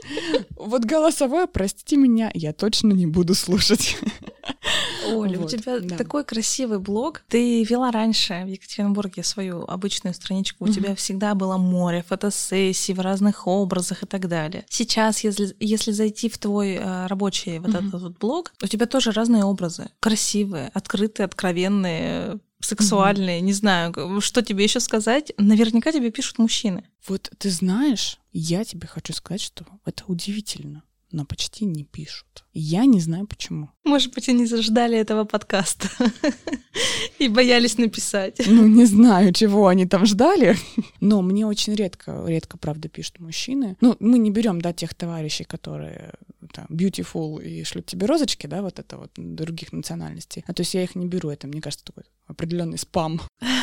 Вот 0.57 0.83
голосовое, 0.83 1.47
простите 1.47 1.95
меня, 1.95 2.31
я 2.33 2.51
точно 2.51 2.91
не 2.91 3.07
буду 3.07 3.33
слушать. 3.33 3.97
Оля, 5.15 5.39
вот, 5.39 5.53
у 5.53 5.57
тебя 5.57 5.79
да. 5.79 5.97
такой 5.97 6.23
красивый 6.23 6.79
блог. 6.79 7.23
Ты 7.27 7.63
вела 7.63 7.91
раньше 7.91 8.43
в 8.43 8.47
Екатеринбурге 8.47 9.23
свою 9.23 9.63
обычную 9.65 10.13
страничку. 10.13 10.65
У 10.65 10.67
тебя 10.67 10.95
всегда 10.95 11.35
было 11.35 11.57
море 11.57 12.03
фотосессий 12.07 12.93
в 12.93 12.99
разных 12.99 13.47
образах 13.47 14.03
и 14.03 14.05
так 14.05 14.27
далее. 14.27 14.65
Сейчас, 14.69 15.23
если, 15.23 15.55
если 15.59 15.91
зайти 15.91 16.29
в 16.29 16.37
твой 16.37 16.75
э, 16.75 17.07
рабочий 17.07 17.59
вот 17.59 17.69
этот 17.69 18.01
вот 18.01 18.17
блог, 18.17 18.53
у 18.61 18.67
тебя 18.67 18.85
тоже 18.85 19.11
разные 19.11 19.43
образы. 19.43 19.89
Красивые, 19.99 20.69
открытые, 20.73 21.25
откровенные, 21.25 22.39
сексуальные, 22.59 23.39
mm-hmm. 23.39 23.43
не 23.43 23.53
знаю, 23.53 24.21
что 24.21 24.41
тебе 24.41 24.63
еще 24.63 24.79
сказать. 24.79 25.31
Наверняка 25.37 25.91
тебе 25.91 26.11
пишут 26.11 26.39
мужчины. 26.39 26.83
Вот 27.07 27.31
ты 27.37 27.49
знаешь, 27.49 28.19
я 28.33 28.63
тебе 28.63 28.87
хочу 28.87 29.13
сказать, 29.13 29.41
что 29.41 29.65
это 29.85 30.03
удивительно 30.07 30.83
но 31.11 31.25
почти 31.25 31.65
не 31.65 31.83
пишут. 31.83 32.45
Я 32.53 32.85
не 32.85 32.99
знаю 32.99 33.27
почему. 33.27 33.69
Может 33.83 34.13
быть, 34.13 34.27
они 34.29 34.45
заждали 34.45 34.97
этого 34.97 35.23
подкаста 35.23 35.87
и 37.19 37.27
боялись 37.27 37.77
написать. 37.77 38.41
Ну, 38.45 38.67
не 38.67 38.85
знаю, 38.85 39.31
чего 39.33 39.67
они 39.67 39.85
там 39.85 40.05
ждали. 40.05 40.57
Но 40.99 41.21
мне 41.21 41.45
очень 41.45 41.75
редко, 41.75 42.23
редко, 42.27 42.57
правда, 42.57 42.89
пишут 42.89 43.19
мужчины. 43.19 43.77
Ну, 43.79 43.95
мы 43.99 44.19
не 44.19 44.31
берем, 44.31 44.59
да, 44.59 44.73
тех 44.73 44.93
товарищей, 44.93 45.45
которые 45.45 46.13
там, 46.53 46.65
beautiful 46.69 47.41
и 47.41 47.63
шлют 47.63 47.85
тебе 47.85 48.05
розочки, 48.05 48.47
да, 48.47 48.61
вот 48.61 48.79
это 48.79 48.97
вот 48.97 49.11
других 49.15 49.71
национальностей. 49.71 50.43
А 50.47 50.53
то 50.53 50.61
есть 50.61 50.73
я 50.73 50.83
их 50.83 50.95
не 50.95 51.05
беру, 51.05 51.29
это, 51.29 51.47
мне 51.47 51.61
кажется, 51.61 51.85
такой 51.85 52.03
определенный 52.25 52.77
спам. 52.77 53.21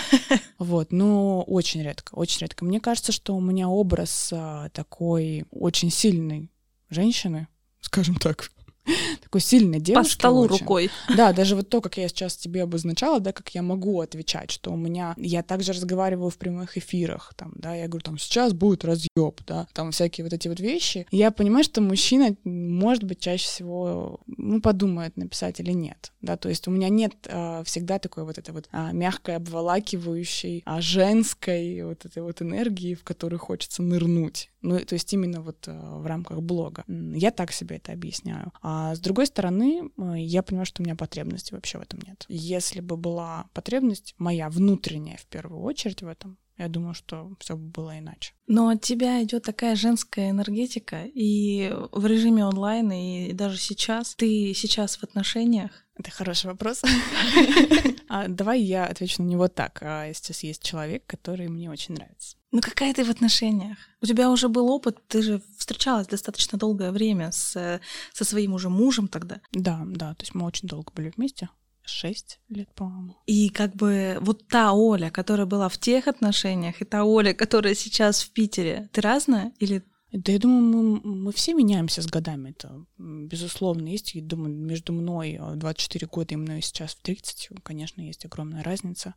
Вот, 0.58 0.92
но 0.92 1.42
очень 1.42 1.82
редко, 1.82 2.14
очень 2.14 2.40
редко. 2.40 2.64
Мне 2.64 2.80
кажется, 2.80 3.12
что 3.12 3.36
у 3.36 3.40
меня 3.40 3.68
образ 3.68 4.30
а, 4.32 4.68
такой 4.70 5.44
очень 5.50 5.90
сильный 5.90 6.48
женщины, 6.94 7.48
скажем 7.80 8.16
так, 8.16 8.50
такой 9.22 9.40
сильной 9.40 9.80
девушки. 9.80 10.12
По 10.12 10.14
столу 10.14 10.42
очень. 10.42 10.58
рукой. 10.58 10.90
Да, 11.16 11.32
даже 11.32 11.56
вот 11.56 11.68
то, 11.68 11.80
как 11.80 11.96
я 11.96 12.08
сейчас 12.08 12.36
тебе 12.36 12.62
обозначала, 12.62 13.20
да, 13.20 13.32
как 13.32 13.50
я 13.54 13.62
могу 13.62 14.00
отвечать, 14.00 14.50
что 14.50 14.72
у 14.72 14.76
меня... 14.76 15.14
Я 15.16 15.42
также 15.42 15.72
разговариваю 15.72 16.30
в 16.30 16.36
прямых 16.36 16.76
эфирах, 16.76 17.32
там, 17.36 17.52
да, 17.56 17.74
я 17.74 17.88
говорю, 17.88 18.04
там, 18.04 18.18
сейчас 18.18 18.52
будет 18.52 18.84
разъеб, 18.84 19.40
да, 19.46 19.66
там 19.72 19.90
всякие 19.90 20.24
вот 20.24 20.32
эти 20.32 20.48
вот 20.48 20.60
вещи. 20.60 21.06
Я 21.10 21.30
понимаю, 21.30 21.64
что 21.64 21.80
мужчина, 21.80 22.36
может 22.44 23.04
быть, 23.04 23.20
чаще 23.20 23.44
всего, 23.44 24.20
ну, 24.26 24.60
подумает, 24.60 25.16
написать 25.16 25.60
или 25.60 25.72
нет, 25.72 26.12
да, 26.20 26.36
то 26.36 26.48
есть 26.48 26.68
у 26.68 26.70
меня 26.70 26.88
нет 26.88 27.14
а, 27.26 27.62
всегда 27.64 27.98
такой 27.98 28.24
вот 28.24 28.38
этой 28.38 28.50
вот 28.50 28.68
а, 28.72 28.92
мягкой, 28.92 29.36
обволакивающей, 29.36 30.62
а 30.66 30.80
женской 30.80 31.82
вот 31.82 32.04
этой 32.04 32.22
вот 32.22 32.42
энергии, 32.42 32.94
в 32.94 33.04
которую 33.04 33.38
хочется 33.40 33.82
нырнуть. 33.82 34.50
Ну, 34.64 34.78
то 34.80 34.94
есть 34.94 35.12
именно 35.12 35.42
вот 35.42 35.68
а, 35.68 35.98
в 35.98 36.06
рамках 36.06 36.40
блога. 36.40 36.84
Я 36.88 37.30
так 37.30 37.52
себе 37.52 37.76
это 37.76 37.92
объясняю. 37.92 38.50
А 38.62 38.94
с 38.94 38.98
другой 38.98 39.26
стороны, 39.26 39.90
э, 39.98 40.14
я 40.18 40.42
понимаю, 40.42 40.64
что 40.64 40.82
у 40.82 40.84
меня 40.84 40.96
потребности 40.96 41.52
вообще 41.52 41.78
в 41.78 41.82
этом 41.82 42.00
нет. 42.00 42.24
Если 42.28 42.80
бы 42.80 42.96
была 42.96 43.46
потребность 43.52 44.14
моя 44.16 44.48
внутренняя 44.48 45.18
в 45.18 45.26
первую 45.26 45.60
очередь 45.60 46.02
в 46.02 46.08
этом, 46.08 46.38
я 46.56 46.68
думаю, 46.68 46.94
что 46.94 47.32
все 47.40 47.56
было 47.56 47.98
иначе. 47.98 48.32
Но 48.46 48.68
от 48.68 48.80
тебя 48.80 49.22
идет 49.22 49.42
такая 49.42 49.76
женская 49.76 50.30
энергетика, 50.30 51.04
и 51.04 51.70
в 51.92 52.06
режиме 52.06 52.46
онлайн, 52.46 52.90
и 52.92 53.32
даже 53.32 53.58
сейчас. 53.58 54.14
Ты 54.14 54.54
сейчас 54.54 54.96
в 54.96 55.02
отношениях? 55.02 55.72
Это 55.96 56.10
хороший 56.10 56.46
вопрос. 56.46 56.82
а, 58.08 58.28
давай 58.28 58.60
я 58.62 58.86
отвечу 58.86 59.22
на 59.22 59.26
него 59.26 59.48
так. 59.48 59.82
А, 59.82 60.12
сейчас 60.14 60.42
есть 60.42 60.62
человек, 60.62 61.04
который 61.06 61.48
мне 61.48 61.70
очень 61.70 61.94
нравится. 61.94 62.36
Ну 62.54 62.60
какая 62.60 62.94
ты 62.94 63.02
в 63.04 63.10
отношениях? 63.10 63.78
У 64.00 64.06
тебя 64.06 64.30
уже 64.30 64.48
был 64.48 64.70
опыт, 64.70 64.98
ты 65.08 65.22
же 65.22 65.42
встречалась 65.58 66.06
достаточно 66.06 66.56
долгое 66.56 66.92
время 66.92 67.32
с, 67.32 67.80
со 68.12 68.24
своим 68.24 68.54
уже 68.54 68.68
мужем 68.68 69.08
тогда. 69.08 69.40
Да, 69.50 69.82
да, 69.84 70.14
то 70.14 70.22
есть 70.22 70.36
мы 70.36 70.46
очень 70.46 70.68
долго 70.68 70.92
были 70.94 71.12
вместе. 71.16 71.48
Шесть 71.84 72.38
лет, 72.48 72.72
по-моему. 72.76 73.16
И 73.26 73.48
как 73.48 73.74
бы 73.74 74.18
вот 74.20 74.46
та 74.46 74.72
Оля, 74.72 75.10
которая 75.10 75.46
была 75.46 75.68
в 75.68 75.78
тех 75.78 76.06
отношениях, 76.06 76.80
и 76.80 76.84
та 76.84 77.02
Оля, 77.02 77.34
которая 77.34 77.74
сейчас 77.74 78.22
в 78.22 78.30
Питере, 78.30 78.88
ты 78.92 79.00
разная 79.00 79.52
или 79.58 79.82
да, 80.18 80.32
я 80.32 80.38
думаю, 80.38 80.62
мы, 80.62 81.00
мы 81.02 81.32
все 81.32 81.54
меняемся 81.54 82.00
с 82.00 82.06
годами. 82.06 82.50
Это, 82.50 82.84
безусловно, 82.98 83.88
есть. 83.88 84.14
Я 84.14 84.22
думаю, 84.22 84.54
между 84.54 84.92
мной 84.92 85.40
24 85.56 86.06
года 86.06 86.34
и 86.34 86.36
мной 86.36 86.62
сейчас 86.62 86.94
в 86.94 87.02
30, 87.02 87.48
конечно, 87.64 88.00
есть 88.00 88.24
огромная 88.24 88.62
разница. 88.62 89.14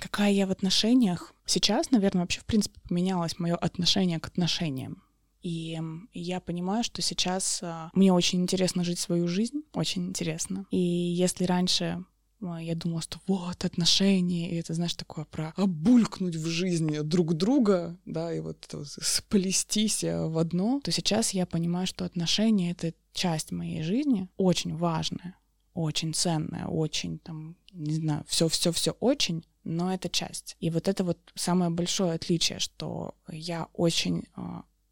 Какая 0.00 0.32
я 0.32 0.48
в 0.48 0.50
отношениях? 0.50 1.32
Сейчас, 1.46 1.92
наверное, 1.92 2.22
вообще, 2.22 2.40
в 2.40 2.46
принципе, 2.46 2.80
поменялось 2.88 3.38
мое 3.38 3.54
отношение 3.54 4.18
к 4.18 4.26
отношениям. 4.26 5.04
И 5.42 5.78
я 6.14 6.40
понимаю, 6.40 6.82
что 6.82 7.02
сейчас 7.02 7.60
а, 7.62 7.90
мне 7.92 8.14
очень 8.14 8.40
интересно 8.40 8.82
жить 8.82 8.98
свою 8.98 9.28
жизнь, 9.28 9.60
очень 9.74 10.06
интересно. 10.06 10.64
И 10.70 10.78
если 10.78 11.44
раньше 11.44 12.02
я 12.44 12.74
думала, 12.74 13.02
что 13.02 13.18
вот 13.26 13.64
отношения, 13.64 14.50
и 14.50 14.56
это, 14.56 14.74
знаешь, 14.74 14.94
такое 14.94 15.24
про 15.24 15.52
обулькнуть 15.56 16.36
в 16.36 16.46
жизни 16.46 17.00
друг 17.00 17.34
друга, 17.34 17.96
да, 18.04 18.32
и 18.32 18.40
вот 18.40 18.74
сплестись 18.84 20.04
а, 20.04 20.28
в 20.28 20.38
одно, 20.38 20.80
то 20.82 20.92
сейчас 20.92 21.30
я 21.30 21.46
понимаю, 21.46 21.86
что 21.86 22.04
отношения— 22.04 22.70
это 22.72 22.92
часть 23.12 23.52
моей 23.52 23.82
жизни, 23.82 24.28
очень 24.36 24.76
важная, 24.76 25.36
очень 25.72 26.14
ценная, 26.14 26.66
очень 26.66 27.18
там, 27.18 27.56
не 27.72 27.94
знаю, 27.94 28.24
все, 28.28 28.48
все, 28.48 28.72
все 28.72 28.92
очень, 29.00 29.44
но 29.64 29.92
это 29.92 30.08
часть. 30.08 30.56
И 30.60 30.70
вот 30.70 30.88
это 30.88 31.04
вот 31.04 31.18
самое 31.34 31.70
большое 31.70 32.12
отличие, 32.12 32.58
что 32.58 33.14
я 33.28 33.68
очень 33.72 34.24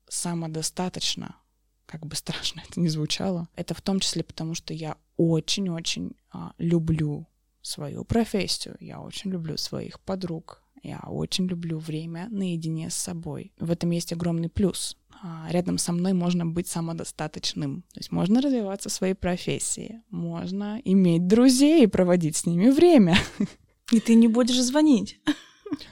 самодостаточно, 0.08 1.36
как 1.86 2.06
бы 2.06 2.16
страшно 2.16 2.62
это 2.68 2.80
ни 2.80 2.88
звучало, 2.88 3.48
это 3.56 3.74
в 3.74 3.80
том 3.80 4.00
числе 4.00 4.22
потому, 4.22 4.54
что 4.54 4.74
я 4.74 4.96
очень-очень 5.16 6.16
а, 6.30 6.52
люблю 6.58 7.26
свою 7.62 8.04
профессию, 8.04 8.76
я 8.80 9.00
очень 9.00 9.30
люблю 9.30 9.56
своих 9.56 10.00
подруг, 10.00 10.62
я 10.82 11.00
очень 11.06 11.46
люблю 11.46 11.78
время 11.78 12.28
наедине 12.30 12.90
с 12.90 12.94
собой. 12.94 13.52
В 13.58 13.70
этом 13.70 13.90
есть 13.90 14.12
огромный 14.12 14.48
плюс. 14.48 14.96
А, 15.22 15.46
рядом 15.50 15.78
со 15.78 15.92
мной 15.92 16.12
можно 16.12 16.44
быть 16.44 16.66
самодостаточным. 16.66 17.82
То 17.94 18.00
есть 18.00 18.10
можно 18.10 18.40
развиваться 18.40 18.88
в 18.88 18.92
своей 18.92 19.14
профессии, 19.14 20.02
можно 20.10 20.80
иметь 20.84 21.28
друзей 21.28 21.84
и 21.84 21.86
проводить 21.88 22.36
с 22.36 22.46
ними 22.46 22.70
время. 22.70 23.16
И 23.92 24.00
ты 24.00 24.14
не 24.14 24.26
будешь 24.26 24.60
звонить. 24.60 25.20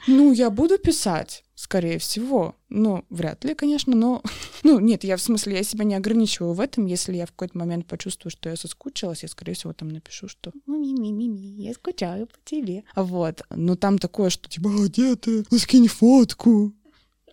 Ну, 0.07 0.33
я 0.33 0.51
буду 0.51 0.79
писать, 0.79 1.45
скорее 1.61 1.98
всего. 1.98 2.56
Ну, 2.70 3.04
вряд 3.11 3.44
ли, 3.44 3.54
конечно, 3.54 3.94
но... 3.94 4.22
Ну, 4.62 4.78
нет, 4.78 5.04
я 5.04 5.16
в 5.16 5.22
смысле, 5.22 5.56
я 5.56 5.62
себя 5.62 5.84
не 5.84 5.94
ограничиваю 5.94 6.52
в 6.52 6.61
этом. 6.61 6.84
Если 6.84 7.16
я 7.16 7.24
в 7.24 7.30
какой-то 7.30 7.56
момент 7.56 7.86
почувствую, 7.86 8.30
что 8.30 8.50
я 8.50 8.56
соскучилась, 8.56 9.22
я, 9.22 9.28
скорее 9.28 9.54
всего, 9.54 9.72
там 9.72 9.88
напишу, 9.88 10.28
что 10.28 10.52
ми-ми-ми-ми, 10.66 11.64
я 11.64 11.72
скучаю 11.72 12.26
по 12.26 12.36
тебе. 12.44 12.84
Вот. 12.94 13.42
Но 13.50 13.76
там 13.76 13.98
такое, 13.98 14.28
что 14.28 14.48
типа, 14.48 14.70
а 14.70 14.86
где 14.86 15.16
ты? 15.16 15.44
Ну, 15.50 15.58
скинь 15.58 15.88
фотку 15.88 16.74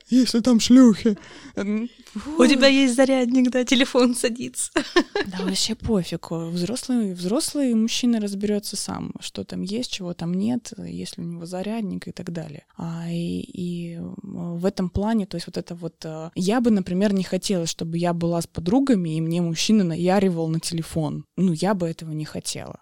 если 0.09 0.39
там 0.39 0.59
шлюхи. 0.59 1.17
У 1.55 2.45
тебя 2.45 2.67
есть 2.67 2.95
зарядник, 2.95 3.49
да, 3.51 3.63
телефон 3.63 4.15
садится. 4.15 4.71
Да, 5.27 5.43
вообще 5.43 5.75
пофиг. 5.75 6.31
Взрослый, 6.31 7.13
взрослый 7.13 7.73
мужчина 7.73 8.21
разберется 8.21 8.77
сам, 8.77 9.11
что 9.19 9.43
там 9.43 9.61
есть, 9.61 9.91
чего 9.91 10.13
там 10.13 10.33
нет, 10.33 10.71
если 10.77 11.21
у 11.21 11.25
него 11.25 11.45
зарядник 11.45 12.07
и 12.07 12.11
так 12.11 12.31
далее. 12.31 12.65
А, 12.77 13.09
и, 13.09 13.41
и 13.41 13.99
в 14.23 14.65
этом 14.65 14.89
плане, 14.89 15.25
то 15.25 15.35
есть 15.35 15.47
вот 15.47 15.57
это 15.57 15.75
вот... 15.75 15.95
Э, 16.05 16.29
я 16.35 16.61
бы, 16.61 16.71
например, 16.71 17.13
не 17.13 17.23
хотела, 17.23 17.65
чтобы 17.65 17.97
я 17.97 18.13
была 18.13 18.41
с 18.41 18.47
подругами, 18.47 19.17
и 19.17 19.21
мне 19.21 19.41
мужчина 19.41 19.83
наяривал 19.83 20.47
на 20.47 20.59
телефон. 20.59 21.25
Ну, 21.35 21.51
я 21.51 21.73
бы 21.73 21.89
этого 21.89 22.11
не 22.11 22.25
хотела 22.25 22.79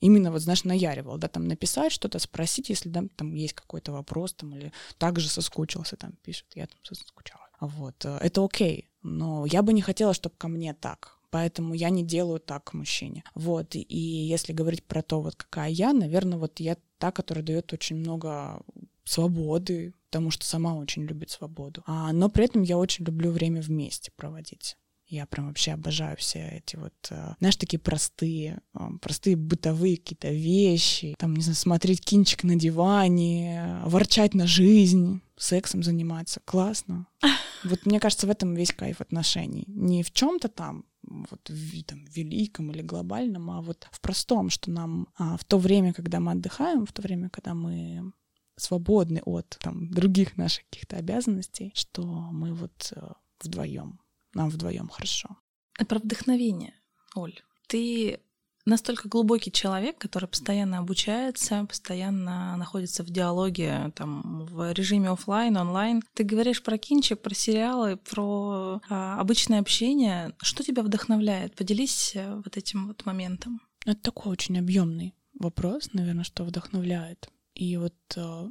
именно 0.00 0.30
вот, 0.30 0.40
знаешь, 0.42 0.64
наяривал, 0.64 1.18
да, 1.18 1.28
там 1.28 1.46
написать 1.46 1.92
что-то, 1.92 2.18
спросить, 2.18 2.68
если 2.68 2.88
да, 2.88 3.04
там 3.16 3.34
есть 3.34 3.54
какой-то 3.54 3.92
вопрос, 3.92 4.34
там, 4.34 4.54
или 4.54 4.72
также 4.98 5.28
соскучился, 5.28 5.96
там, 5.96 6.12
пишет, 6.22 6.46
я 6.54 6.66
там 6.66 6.78
соскучала. 6.82 7.46
Вот, 7.60 8.04
это 8.04 8.44
окей, 8.44 8.90
но 9.02 9.46
я 9.46 9.62
бы 9.62 9.72
не 9.72 9.82
хотела, 9.82 10.12
чтобы 10.12 10.34
ко 10.36 10.48
мне 10.48 10.74
так, 10.74 11.18
поэтому 11.30 11.74
я 11.74 11.90
не 11.90 12.02
делаю 12.02 12.40
так 12.40 12.74
мужчине. 12.74 13.24
Вот, 13.34 13.74
и 13.74 13.96
если 13.96 14.52
говорить 14.52 14.84
про 14.84 15.02
то, 15.02 15.20
вот 15.20 15.36
какая 15.36 15.70
я, 15.70 15.92
наверное, 15.92 16.38
вот 16.38 16.60
я 16.60 16.76
та, 16.98 17.12
которая 17.12 17.44
дает 17.44 17.72
очень 17.72 17.96
много 17.96 18.62
свободы, 19.04 19.94
потому 20.10 20.30
что 20.30 20.44
сама 20.44 20.74
очень 20.74 21.04
любит 21.04 21.30
свободу. 21.30 21.82
А, 21.86 22.12
но 22.12 22.28
при 22.28 22.44
этом 22.44 22.62
я 22.62 22.76
очень 22.76 23.04
люблю 23.04 23.30
время 23.30 23.60
вместе 23.60 24.10
проводить. 24.16 24.76
Я 25.08 25.26
прям 25.26 25.46
вообще 25.48 25.72
обожаю 25.72 26.16
все 26.16 26.40
эти 26.58 26.76
вот, 26.76 26.94
э, 27.10 27.34
знаешь, 27.38 27.56
такие 27.56 27.78
простые, 27.78 28.60
э, 28.74 28.78
простые 29.00 29.36
бытовые 29.36 29.98
какие-то 29.98 30.30
вещи. 30.30 31.14
Там, 31.18 31.36
не 31.36 31.42
знаю, 31.42 31.56
смотреть 31.56 32.00
кинчик 32.00 32.42
на 32.42 32.56
диване, 32.56 33.80
ворчать 33.84 34.34
на 34.34 34.46
жизнь, 34.46 35.20
сексом 35.36 35.82
заниматься. 35.82 36.40
Классно. 36.44 37.06
Вот 37.64 37.84
мне 37.86 37.98
кажется, 37.98 38.26
в 38.26 38.30
этом 38.30 38.54
весь 38.54 38.70
кайф 38.70 39.00
отношений. 39.00 39.64
Не 39.66 40.02
в 40.02 40.12
чем-то 40.12 40.48
там, 40.48 40.84
вот 41.02 41.48
в 41.48 41.82
там, 41.84 42.04
великом 42.04 42.70
или 42.70 42.82
глобальном, 42.82 43.50
а 43.50 43.60
вот 43.60 43.88
в 43.90 44.00
простом, 44.00 44.50
что 44.50 44.70
нам 44.70 45.08
а, 45.16 45.36
в 45.36 45.44
то 45.44 45.58
время, 45.58 45.92
когда 45.92 46.20
мы 46.20 46.32
отдыхаем, 46.32 46.86
в 46.86 46.92
то 46.92 47.02
время, 47.02 47.28
когда 47.28 47.54
мы 47.54 48.12
свободны 48.56 49.20
от 49.24 49.56
там, 49.60 49.90
других 49.90 50.36
наших 50.36 50.64
каких-то 50.70 50.96
обязанностей, 50.96 51.72
что 51.74 52.02
мы 52.04 52.54
вот 52.54 52.92
э, 52.94 53.08
вдвоем 53.42 54.00
нам 54.36 54.50
вдвоем 54.50 54.88
хорошо. 54.88 55.36
А 55.78 55.84
про 55.84 55.98
вдохновение, 55.98 56.74
Оль. 57.14 57.40
Ты 57.66 58.20
настолько 58.66 59.08
глубокий 59.08 59.50
человек, 59.50 59.96
который 59.98 60.28
постоянно 60.28 60.78
обучается, 60.78 61.64
постоянно 61.64 62.56
находится 62.56 63.02
в 63.02 63.06
диалоге, 63.10 63.92
там, 63.94 64.44
в 64.46 64.72
режиме 64.72 65.10
офлайн, 65.10 65.56
онлайн. 65.56 66.02
Ты 66.14 66.24
говоришь 66.24 66.62
про 66.62 66.76
кинчик, 66.76 67.20
про 67.20 67.34
сериалы, 67.34 67.96
про 67.96 68.80
а, 68.88 69.20
обычное 69.20 69.60
общение. 69.60 70.34
Что 70.42 70.62
тебя 70.62 70.82
вдохновляет? 70.82 71.54
Поделись 71.54 72.12
э, 72.14 72.34
вот 72.44 72.56
этим 72.56 72.88
вот 72.88 73.06
моментом. 73.06 73.60
Это 73.84 74.00
такой 74.00 74.32
очень 74.32 74.58
объемный 74.58 75.14
вопрос, 75.38 75.90
наверное, 75.92 76.24
что 76.24 76.44
вдохновляет. 76.44 77.28
И 77.54 77.76
вот 77.76 77.94
э, 78.16 78.46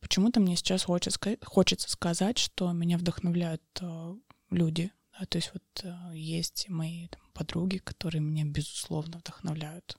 почему-то 0.00 0.40
мне 0.40 0.56
сейчас 0.56 0.84
хочется, 0.84 1.18
хочется 1.42 1.90
сказать, 1.90 2.38
что 2.38 2.70
меня 2.72 2.98
вдохновляют 2.98 3.62
э, 3.80 4.14
люди, 4.50 4.92
то 5.28 5.38
есть 5.38 5.52
вот 5.52 5.62
э, 5.84 5.94
есть 6.14 6.68
мои 6.68 7.08
там, 7.08 7.20
подруги, 7.32 7.78
которые 7.78 8.20
меня, 8.20 8.44
безусловно, 8.44 9.18
вдохновляют. 9.18 9.96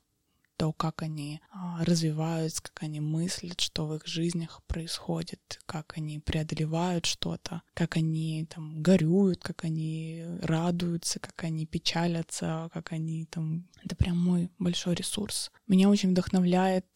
То, 0.58 0.72
как 0.72 1.02
они 1.02 1.42
а, 1.52 1.84
развиваются, 1.84 2.64
как 2.64 2.84
они 2.84 3.02
мыслят, 3.02 3.60
что 3.60 3.88
в 3.88 3.96
их 3.96 4.08
жизнях 4.08 4.62
происходит, 4.68 5.60
как 5.66 5.98
они 5.98 6.20
преодолевают 6.20 7.06
что-то, 7.06 7.62
как 7.74 7.98
они 7.98 8.48
там 8.50 8.82
горюют, 8.82 9.44
как 9.44 9.66
они 9.66 10.26
радуются, 10.42 11.20
как 11.20 11.44
они 11.44 11.66
печалятся, 11.66 12.70
как 12.74 12.94
они 12.94 13.26
там... 13.26 13.68
Это 13.84 13.98
прям 13.98 14.18
мой 14.18 14.50
большой 14.58 14.96
ресурс. 14.96 15.52
Меня 15.68 15.90
очень 15.90 16.12
вдохновляет 16.12 16.88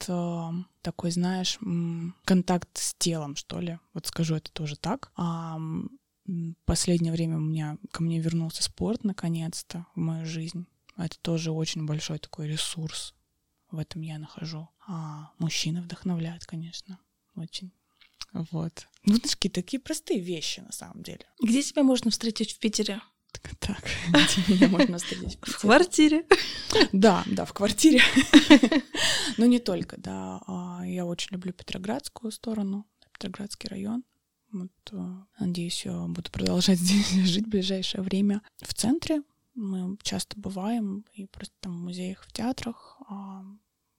такой, 0.81 1.11
знаешь, 1.11 1.59
контакт 2.23 2.69
с 2.77 2.93
телом, 2.93 3.35
что 3.35 3.59
ли. 3.59 3.77
Вот 3.93 4.07
скажу 4.07 4.35
это 4.35 4.53
тоже 4.53 4.77
так 4.77 5.11
последнее 6.65 7.11
время 7.11 7.37
у 7.37 7.41
меня 7.41 7.77
ко 7.91 8.03
мне 8.03 8.19
вернулся 8.19 8.63
спорт 8.63 9.03
наконец-то 9.03 9.85
в 9.95 9.99
мою 9.99 10.25
жизнь. 10.25 10.65
Это 10.97 11.17
тоже 11.19 11.51
очень 11.51 11.85
большой 11.85 12.19
такой 12.19 12.47
ресурс. 12.47 13.13
В 13.71 13.79
этом 13.79 14.01
я 14.01 14.17
нахожу. 14.17 14.67
А 14.87 15.31
мужчина 15.37 15.81
вдохновляет, 15.81 16.45
конечно, 16.45 16.99
очень. 17.35 17.71
Вот. 18.33 18.87
Ну, 19.03 19.15
знаешь, 19.15 19.35
какие 19.35 19.51
такие 19.51 19.79
простые 19.79 20.19
вещи 20.19 20.59
на 20.59 20.71
самом 20.71 21.03
деле. 21.03 21.25
Где 21.41 21.61
тебя 21.61 21.83
можно 21.83 22.11
встретить 22.11 22.53
в 22.53 22.59
Питере? 22.59 23.01
Так, 23.31 23.55
так. 23.59 23.83
где 24.11 24.53
меня 24.53 24.67
можно 24.67 24.97
встретить 24.97 25.37
в? 25.41 25.51
В 25.51 25.61
квартире. 25.61 26.25
Да, 26.91 27.23
да, 27.27 27.45
в 27.45 27.53
квартире. 27.53 28.01
Но 29.37 29.45
не 29.45 29.59
только, 29.59 29.99
да. 29.99 30.41
А, 30.47 30.81
я 30.85 31.05
очень 31.05 31.31
люблю 31.31 31.53
Петроградскую 31.53 32.31
сторону, 32.31 32.85
Петроградский 33.13 33.69
район. 33.69 34.03
Вот, 34.51 34.71
э, 34.91 35.15
надеюсь, 35.39 35.85
я 35.85 36.07
буду 36.07 36.31
продолжать 36.31 36.79
здесь 36.79 37.11
жить 37.27 37.45
в 37.45 37.49
ближайшее 37.49 38.01
время. 38.01 38.41
В 38.61 38.73
центре 38.73 39.21
мы 39.55 39.97
часто 40.01 40.39
бываем 40.39 41.05
и 41.13 41.25
просто 41.27 41.53
там 41.59 41.77
в 41.77 41.81
музеях, 41.81 42.23
в 42.23 42.31
театрах, 42.31 42.97
а 43.07 43.43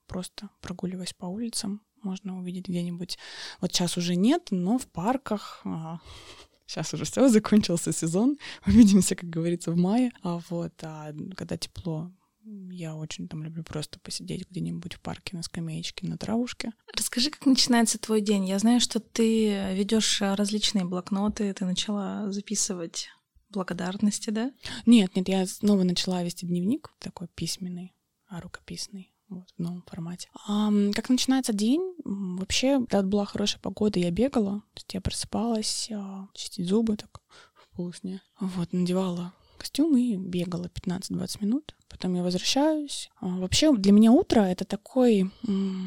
просто 0.06 0.50
прогуливаясь 0.60 1.12
по 1.12 1.26
улицам. 1.26 1.82
можно 2.02 2.38
увидеть 2.38 2.68
где-нибудь. 2.68 3.18
Вот 3.60 3.72
сейчас 3.72 3.96
уже 3.96 4.16
нет, 4.16 4.48
но 4.50 4.78
в 4.78 4.86
парках. 4.86 5.64
Сейчас 6.66 6.94
уже 6.94 7.04
все, 7.04 7.28
закончился 7.28 7.92
сезон. 7.92 8.38
Увидимся, 8.66 9.16
как 9.16 9.28
говорится, 9.28 9.72
в 9.72 9.76
мае. 9.76 10.12
А 10.22 10.38
вот, 10.50 10.72
а 10.82 11.12
когда 11.36 11.56
тепло, 11.56 12.12
я 12.44 12.96
очень 12.96 13.28
там 13.28 13.42
люблю 13.42 13.62
просто 13.62 13.98
посидеть 14.00 14.48
где-нибудь 14.50 14.94
в 14.94 15.00
парке 15.00 15.36
на 15.36 15.42
скамеечке, 15.42 16.06
на 16.06 16.16
травушке. 16.16 16.72
Расскажи, 16.96 17.30
как 17.30 17.46
начинается 17.46 17.98
твой 17.98 18.20
день. 18.20 18.46
Я 18.46 18.58
знаю, 18.58 18.80
что 18.80 19.00
ты 19.00 19.74
ведешь 19.74 20.20
различные 20.20 20.84
блокноты, 20.84 21.52
ты 21.52 21.64
начала 21.64 22.30
записывать 22.32 23.08
благодарности, 23.50 24.30
да? 24.30 24.52
Нет, 24.86 25.14
нет, 25.16 25.28
я 25.28 25.46
снова 25.46 25.82
начала 25.82 26.22
вести 26.22 26.46
дневник 26.46 26.90
такой 26.98 27.28
письменный, 27.34 27.94
а 28.28 28.40
рукописный 28.40 29.12
вот, 29.28 29.48
в 29.56 29.60
новом 29.60 29.82
формате. 29.82 30.28
А, 30.46 30.70
как 30.94 31.08
начинается 31.08 31.52
день? 31.52 31.94
Вообще, 32.04 32.78
когда 32.78 33.02
была 33.02 33.24
хорошая 33.24 33.60
погода, 33.60 33.98
я 33.98 34.10
бегала, 34.10 34.60
то 34.60 34.76
есть 34.76 34.94
я 34.94 35.00
просыпалась, 35.00 35.90
а, 35.92 36.28
чистить 36.34 36.66
зубы 36.66 36.96
так 36.96 37.20
в 37.54 37.76
полусне. 37.76 38.22
Вот, 38.40 38.72
надевала 38.72 39.34
костюм 39.60 39.96
и 39.96 40.16
бегала 40.16 40.66
15-20 40.66 41.44
минут. 41.44 41.76
Потом 41.88 42.14
я 42.14 42.22
возвращаюсь. 42.22 43.10
А, 43.20 43.26
вообще, 43.26 43.72
для 43.76 43.92
меня 43.92 44.10
утро— 44.10 44.40
это 44.40 44.64
такой... 44.64 45.30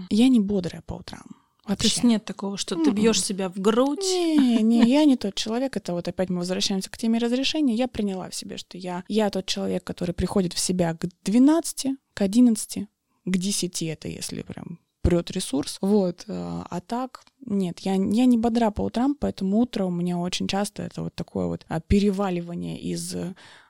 Я 0.09 0.29
не 0.29 0.39
бодрая 0.39 0.83
по 0.85 0.93
утрам. 0.93 1.25
Вообще. 1.65 1.87
То 1.87 1.93
есть 1.93 2.03
нет 2.03 2.25
такого, 2.25 2.57
что 2.57 2.75
ты 2.75 2.91
бьешь 2.91 3.23
себя 3.23 3.47
в 3.49 3.57
грудь? 3.57 4.03
Не, 4.03 4.61
не, 4.61 4.81
я 4.83 5.05
не 5.05 5.15
тот 5.15 5.35
человек. 5.35 5.77
Это 5.77 5.93
вот 5.93 6.07
опять 6.07 6.29
мы 6.29 6.39
возвращаемся 6.39 6.89
к 6.89 6.97
теме 6.97 7.19
разрешения. 7.19 7.73
Я 7.73 7.87
приняла 7.87 8.29
в 8.29 8.35
себе, 8.35 8.57
что 8.57 8.77
я, 8.77 9.03
я 9.07 9.29
тот 9.29 9.45
человек, 9.45 9.83
который 9.83 10.13
приходит 10.13 10.53
в 10.53 10.59
себя 10.59 10.93
к 10.93 11.07
12, 11.23 11.97
к 12.13 12.21
11, 12.21 12.87
к 13.25 13.37
10, 13.37 13.83
это 13.83 14.07
если 14.09 14.41
прям 14.41 14.79
прет 15.01 15.31
ресурс. 15.31 15.77
Вот. 15.81 16.25
А, 16.27 16.67
а 16.69 16.81
так, 16.81 17.23
нет, 17.45 17.79
я, 17.79 17.93
я 17.93 18.25
не 18.25 18.37
бодра 18.37 18.71
по 18.71 18.81
утрам, 18.81 19.15
поэтому 19.15 19.59
утро 19.59 19.85
у 19.85 19.91
меня 19.91 20.17
очень 20.17 20.47
часто 20.47 20.83
это 20.83 21.03
вот 21.03 21.15
такое 21.15 21.47
вот 21.47 21.65
а, 21.67 21.79
переваливание 21.79 22.79
из 22.79 23.15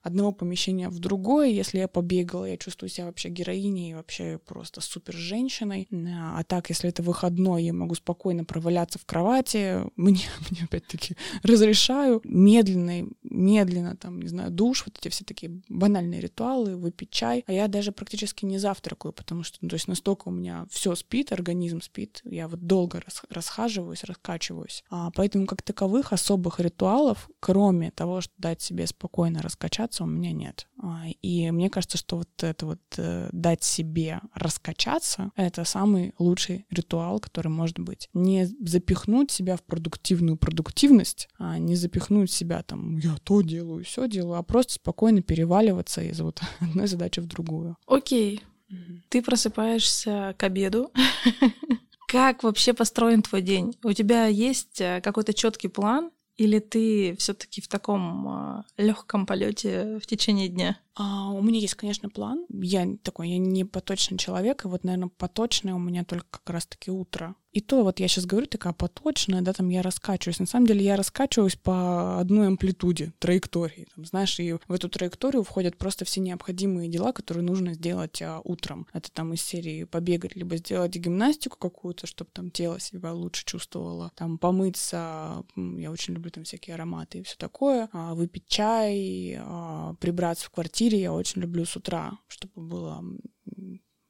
одного 0.04 0.34
помещения 0.34 0.90
в 0.90 1.00
другое. 1.00 1.48
Если 1.48 1.80
я 1.80 1.88
побегала, 1.88 2.46
я 2.46 2.58
чувствую 2.58 2.90
себя 2.90 3.06
вообще 3.06 3.30
героиней 3.30 3.96
вообще 3.96 4.38
просто 4.46 4.82
супер 4.82 5.16
женщиной. 5.16 5.88
А 5.92 6.44
так, 6.44 6.70
если 6.70 6.90
это 6.90 7.02
выходной, 7.02 7.64
я 7.64 7.74
могу 7.74 7.96
спокойно 7.96 8.44
проваляться 8.44 9.00
в 9.00 9.06
кровати. 9.06 9.82
Мне, 9.96 10.22
мне 10.50 10.64
опять-таки 10.66 11.16
разрешаю 11.44 12.22
медленно, 12.26 13.08
медленно, 13.24 13.96
там, 13.96 14.22
не 14.22 14.28
знаю, 14.28 14.52
душ, 14.52 14.84
вот 14.86 14.98
эти 15.00 15.08
все 15.08 15.24
такие 15.24 15.62
банальные 15.70 16.20
ритуалы, 16.20 16.76
выпить 16.76 17.10
чай. 17.10 17.44
А 17.48 17.54
я 17.54 17.70
даже 17.70 17.94
практически 17.94 18.46
не 18.46 18.58
завтракаю, 18.58 19.14
потому 19.14 19.44
что, 19.44 19.60
ну, 19.62 19.70
то 19.70 19.76
есть 19.76 19.88
настолько 19.88 20.28
у 20.28 20.32
меня 20.32 20.66
все 20.70 20.94
спит, 20.96 21.32
организм 21.32 21.80
спит. 21.82 22.22
Я 22.26 22.50
вот 22.50 22.68
долго 22.68 23.02
рас, 23.06 23.24
расхаживаюсь, 23.64 24.04
раскачиваюсь. 24.04 24.84
А, 24.90 25.12
поэтому 25.16 25.46
как 25.46 25.62
таковых 25.62 26.14
особых 26.14 26.60
ритуалов, 26.60 27.30
кроме 27.40 27.92
того, 27.92 28.22
что 28.22 28.34
дать 28.38 28.62
себе 28.62 28.88
спокойно 28.88 29.42
раскачаться, 29.42 30.04
у 30.04 30.08
меня 30.08 30.32
нет. 30.32 30.68
А, 30.82 31.06
и 31.22 31.52
мне 31.52 31.70
кажется, 31.70 31.98
что 31.98 32.18
вот 32.18 32.30
это 32.42 32.66
вот 32.66 32.80
э, 32.98 33.30
дать 33.32 33.64
себе 33.64 34.22
раскачаться— 34.34 35.32
это 35.36 35.64
самый 35.64 36.14
лучший 36.20 36.66
ритуал, 36.70 37.20
который 37.20 37.50
может 37.50 37.80
быть. 37.80 38.10
Не 38.14 38.46
запихнуть 38.46 39.32
себя 39.32 39.56
в 39.56 39.64
продуктивную 39.64 40.38
продуктивность, 40.38 41.30
а 41.38 41.58
не 41.58 41.76
запихнуть 41.76 42.32
себя 42.32 42.64
там 42.64 42.98
«я 42.98 43.16
то 43.24 43.42
делаю, 43.42 43.84
все 43.84 44.08
делаю», 44.08 44.40
а 44.40 44.44
просто 44.44 44.74
спокойно 44.74 45.22
переваливаться 45.22 46.02
из 46.02 46.20
вот 46.20 46.42
одной 46.60 46.88
задачи 46.88 47.20
в 47.20 47.28
другую. 47.28 47.78
Окей. 47.88 48.38
Okay. 48.38 48.42
Ты 49.10 49.22
просыпаешься 49.22 50.34
к 50.38 50.44
обеду. 50.44 50.92
Как 52.14 52.44
вообще 52.44 52.74
построен 52.74 53.24
твой 53.24 53.42
день? 53.42 53.76
У 53.84 53.92
тебя 53.92 54.28
есть 54.28 54.80
э, 54.80 55.02
какой-то 55.02 55.34
четкий 55.34 55.68
план, 55.68 56.12
или 56.38 56.60
ты 56.60 57.16
все-таки 57.18 57.60
в 57.60 57.68
таком 57.68 58.28
а, 58.28 58.66
легком 58.78 59.26
полете 59.26 59.98
в 59.98 60.06
течение 60.06 60.48
дня? 60.48 60.78
А, 60.96 61.32
у 61.32 61.42
меня 61.42 61.60
есть, 61.60 61.76
конечно, 61.76 62.10
план. 62.10 62.46
Я 62.50 62.88
такой, 63.02 63.30
я 63.30 63.38
не 63.38 63.66
поточный 63.66 64.18
человек, 64.18 64.66
и 64.66 64.68
вот, 64.68 64.84
наверное, 64.84 65.10
поточное 65.18 65.74
у 65.74 65.80
меня 65.80 66.04
только 66.04 66.26
как 66.30 66.50
раз-таки 66.50 66.92
утро. 66.92 67.36
И 67.52 67.62
то 67.62 67.84
вот 67.84 68.00
я 68.00 68.08
сейчас 68.08 68.26
говорю 68.26 68.48
такая 68.48 68.74
поточная, 68.74 69.42
да, 69.42 69.54
там 69.54 69.70
я 69.70 69.84
раскачиваюсь. 69.84 70.40
На 70.40 70.48
самом 70.48 70.66
деле 70.66 70.84
я 70.84 70.96
раскачиваюсь 70.96 71.56
по 71.56 72.20
одной 72.20 72.48
амплитуде, 72.48 73.14
траектории. 73.20 73.88
Там, 73.96 74.06
знаешь, 74.06 74.40
и 74.40 74.54
в 74.54 74.74
эту 74.74 74.90
траекторию 74.90 75.44
входят 75.44 75.78
просто 75.78 76.04
все 76.04 76.20
необходимые 76.20 76.90
дела, 76.90 77.14
которые 77.14 77.44
нужно 77.44 77.76
сделать 77.76 78.20
а, 78.24 78.42
утром. 78.44 78.88
Это 78.92 79.12
там 79.12 79.34
из 79.34 79.44
серии 79.44 79.84
побегать, 79.84 80.36
либо 80.36 80.58
сделать 80.58 80.96
гимнастику 80.96 81.58
какую-то, 81.60 82.08
чтобы 82.08 82.32
там 82.34 82.50
тело 82.50 82.80
себя 82.80 83.14
лучше 83.14 83.46
чувствовало. 83.46 84.12
Там 84.16 84.40
помыться, 84.40 85.44
я 85.56 85.92
очень 85.92 86.16
люблю 86.16 86.32
там 86.32 86.46
всякие 86.46 86.74
ароматы 86.74 87.20
и 87.20 87.24
все 87.24 87.36
такое. 87.38 87.88
А, 87.94 88.16
выпить 88.16 88.48
чай, 88.48 89.38
а, 89.40 89.94
прибраться 90.00 90.48
в 90.48 90.50
квартире 90.50 90.83
я 90.92 91.14
очень 91.14 91.42
люблю 91.42 91.66
с 91.66 91.76
утра, 91.76 92.20
чтобы 92.28 92.68
было 92.68 93.04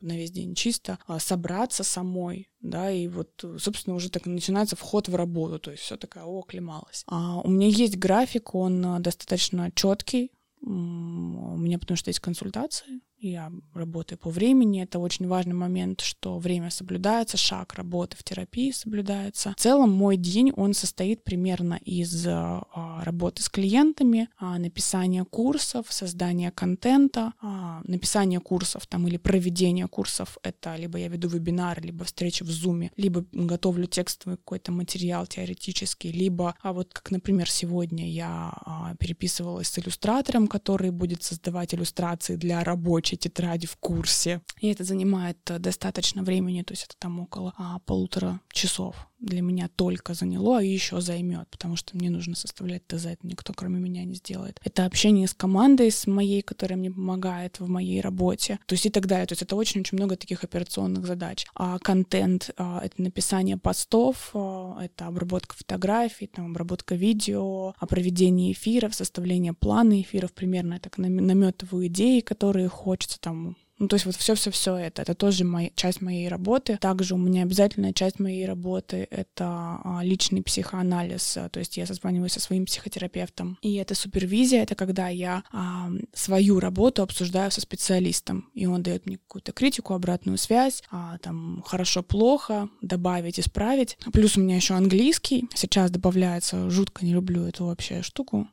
на 0.04 0.18
весь 0.18 0.32
день 0.32 0.54
чисто, 0.54 1.00
а, 1.08 1.20
собраться 1.20 1.84
самой, 1.84 2.50
да, 2.60 2.92
и 2.92 3.08
вот, 3.08 3.44
собственно, 3.58 3.96
уже 3.96 4.10
так 4.10 4.26
начинается 4.26 4.76
вход 4.76 5.08
в 5.08 5.16
работу, 5.16 5.60
то 5.60 5.72
есть 5.72 5.84
все 5.84 5.98
такая, 5.98 6.26
о, 6.26 6.42
оклемалась. 6.42 7.04
А 7.08 7.40
у 7.40 7.50
меня 7.50 7.68
есть 7.68 7.98
график, 7.98 8.54
он 8.54 8.86
а, 8.86 9.00
достаточно 9.00 9.72
четкий, 9.74 10.32
у 10.62 11.58
меня 11.58 11.80
потому 11.80 11.98
что 11.98 12.10
есть 12.10 12.20
консультации, 12.20 13.02
я 13.28 13.52
работаю 13.74 14.20
по 14.20 14.30
времени. 14.30 14.84
Это 14.84 15.00
очень 15.00 15.28
важный 15.28 15.54
момент, 15.54 16.02
что 16.02 16.38
время 16.38 16.70
соблюдается, 16.70 17.38
шаг 17.38 17.74
работы 17.74 18.18
в 18.18 18.24
терапии 18.24 18.72
соблюдается. 18.72 19.54
В 19.58 19.62
целом 19.62 19.92
мой 19.92 20.18
день, 20.18 20.52
он 20.56 20.74
состоит 20.74 21.24
примерно 21.24 21.80
из 21.86 22.26
а, 22.28 22.64
работы 23.04 23.42
с 23.42 23.50
клиентами, 23.50 24.30
а, 24.38 24.58
написания 24.60 25.24
курсов, 25.24 25.88
создания 25.90 26.52
контента, 26.52 27.34
а, 27.42 27.82
написания 27.86 28.40
курсов 28.40 28.86
там 28.88 29.08
или 29.08 29.18
проведения 29.18 29.88
курсов. 29.88 30.38
Это 30.44 30.76
либо 30.76 30.98
я 30.98 31.08
веду 31.08 31.30
вебинар, 31.30 31.82
либо 31.82 32.04
встречи 32.06 32.44
в 32.44 32.50
Zoom, 32.50 32.92
либо 32.98 33.26
готовлю 33.32 33.88
текстовый 33.88 34.38
какой-то 34.38 34.72
материал 34.72 35.26
теоретический, 35.26 36.12
либо, 36.12 36.56
а 36.62 36.74
вот 36.74 36.94
как, 36.94 37.12
например, 37.12 37.50
сегодня 37.50 38.10
я 38.10 38.94
переписывалась 39.00 39.70
с 39.70 39.80
иллюстратором, 39.80 40.48
который 40.48 40.92
будет 40.92 41.24
создавать 41.24 41.74
иллюстрации 41.74 42.36
для 42.36 42.64
рабочих 42.64 43.13
рабочей 43.14 43.18
тетради 43.18 43.68
в 43.68 43.76
курсе. 43.78 44.42
И 44.62 44.72
это 44.72 44.84
занимает 44.84 45.38
э, 45.50 45.60
достаточно 45.60 46.24
времени, 46.24 46.64
то 46.64 46.74
есть 46.74 46.86
это 46.86 46.96
там 47.00 47.20
около 47.20 47.54
а, 47.58 47.80
полутора 47.86 48.40
часов 48.52 48.96
для 49.24 49.42
меня 49.42 49.70
только 49.76 50.14
заняло, 50.14 50.60
а 50.60 50.62
еще 50.62 51.02
займет, 51.02 51.48
потому 51.50 51.76
что 51.76 51.96
мне 51.96 52.10
нужно 52.10 52.36
составлять 52.36 52.86
ТЗ, 52.88 53.06
это 53.06 53.26
никто 53.28 53.54
кроме 53.54 53.80
меня 53.80 54.04
не 54.04 54.16
сделает. 54.16 54.60
Это 54.64 54.86
общение 54.86 55.28
с 55.28 55.34
командой, 55.34 55.92
с 55.92 56.06
моей, 56.08 56.42
которая 56.42 56.78
мне 56.78 56.92
помогает 56.92 57.60
в 57.60 57.68
моей 57.70 58.02
работе, 58.02 58.60
то 58.66 58.74
есть 58.74 58.86
и 58.86 58.90
так 58.90 59.08
далее. 59.08 59.26
То 59.26 59.34
есть 59.34 59.42
это 59.42 59.56
очень-очень 59.56 59.98
много 59.98 60.18
таких 60.18 60.44
операционных 60.44 61.06
задач. 61.06 61.46
А 61.56 61.80
контент 61.80 62.52
а,— 62.58 62.82
это 62.84 63.02
написание 63.02 63.58
постов, 63.58 64.32
а, 64.34 64.78
это 64.84 65.08
обработка 65.08 65.56
фотографий, 65.56 66.28
там, 66.28 66.52
обработка 66.52 66.96
видео, 66.96 67.74
а 67.78 67.86
проведение 67.86 68.52
эфиров, 68.52 68.94
составление 68.94 69.54
плана 69.54 70.02
эфиров, 70.02 70.34
примерно 70.34 70.74
я 70.74 70.80
так 70.80 70.98
наметываю 70.98 71.88
идеи, 71.88 72.20
которые 72.20 72.68
хочется 72.68 73.20
там 73.20 73.56
ну, 73.80 73.88
то 73.88 73.96
есть 73.96 74.06
вот 74.06 74.16
все-все-все 74.16 74.76
это, 74.76 75.02
это 75.02 75.16
тоже 75.16 75.44
моя, 75.44 75.72
часть 75.76 76.02
моей 76.02 76.28
работы. 76.28 76.78
Также 76.78 77.16
у 77.16 77.18
меня 77.18 77.44
обязательная 77.44 77.94
часть 77.94 78.20
моей 78.20 78.46
работы— 78.46 79.08
это 79.12 79.80
а, 79.84 80.02
личный 80.04 80.44
психоанализ, 80.44 81.38
то 81.52 81.60
есть 81.60 81.78
я 81.78 81.86
созваниваюсь 81.86 82.34
со 82.34 82.40
своим 82.40 82.66
психотерапевтом. 82.66 83.58
И 83.62 83.76
это 83.76 83.96
супервизия, 83.96 84.64
это 84.64 84.76
когда 84.76 85.10
я 85.10 85.44
а, 85.52 85.90
свою 86.14 86.60
работу 86.60 87.02
обсуждаю 87.02 87.52
со 87.52 87.62
специалистом, 87.62 88.50
и 88.54 88.66
он 88.66 88.84
дает 88.84 89.06
мне 89.06 89.18
какую-то 89.18 89.52
критику, 89.52 89.94
обратную 89.94 90.38
связь, 90.38 90.84
а, 90.92 91.18
там 91.18 91.64
хорошо-плохо, 91.66 92.70
добавить, 92.82 93.40
исправить. 93.40 93.98
Плюс 94.12 94.38
у 94.38 94.42
меня 94.42 94.56
еще 94.56 94.76
английский, 94.76 95.50
сейчас 95.56 95.90
добавляется, 95.92 96.70
жутко 96.70 97.06
не 97.06 97.14
люблю 97.14 97.44
эту 97.46 97.66
вообще 97.66 98.02
штуку, 98.02 98.48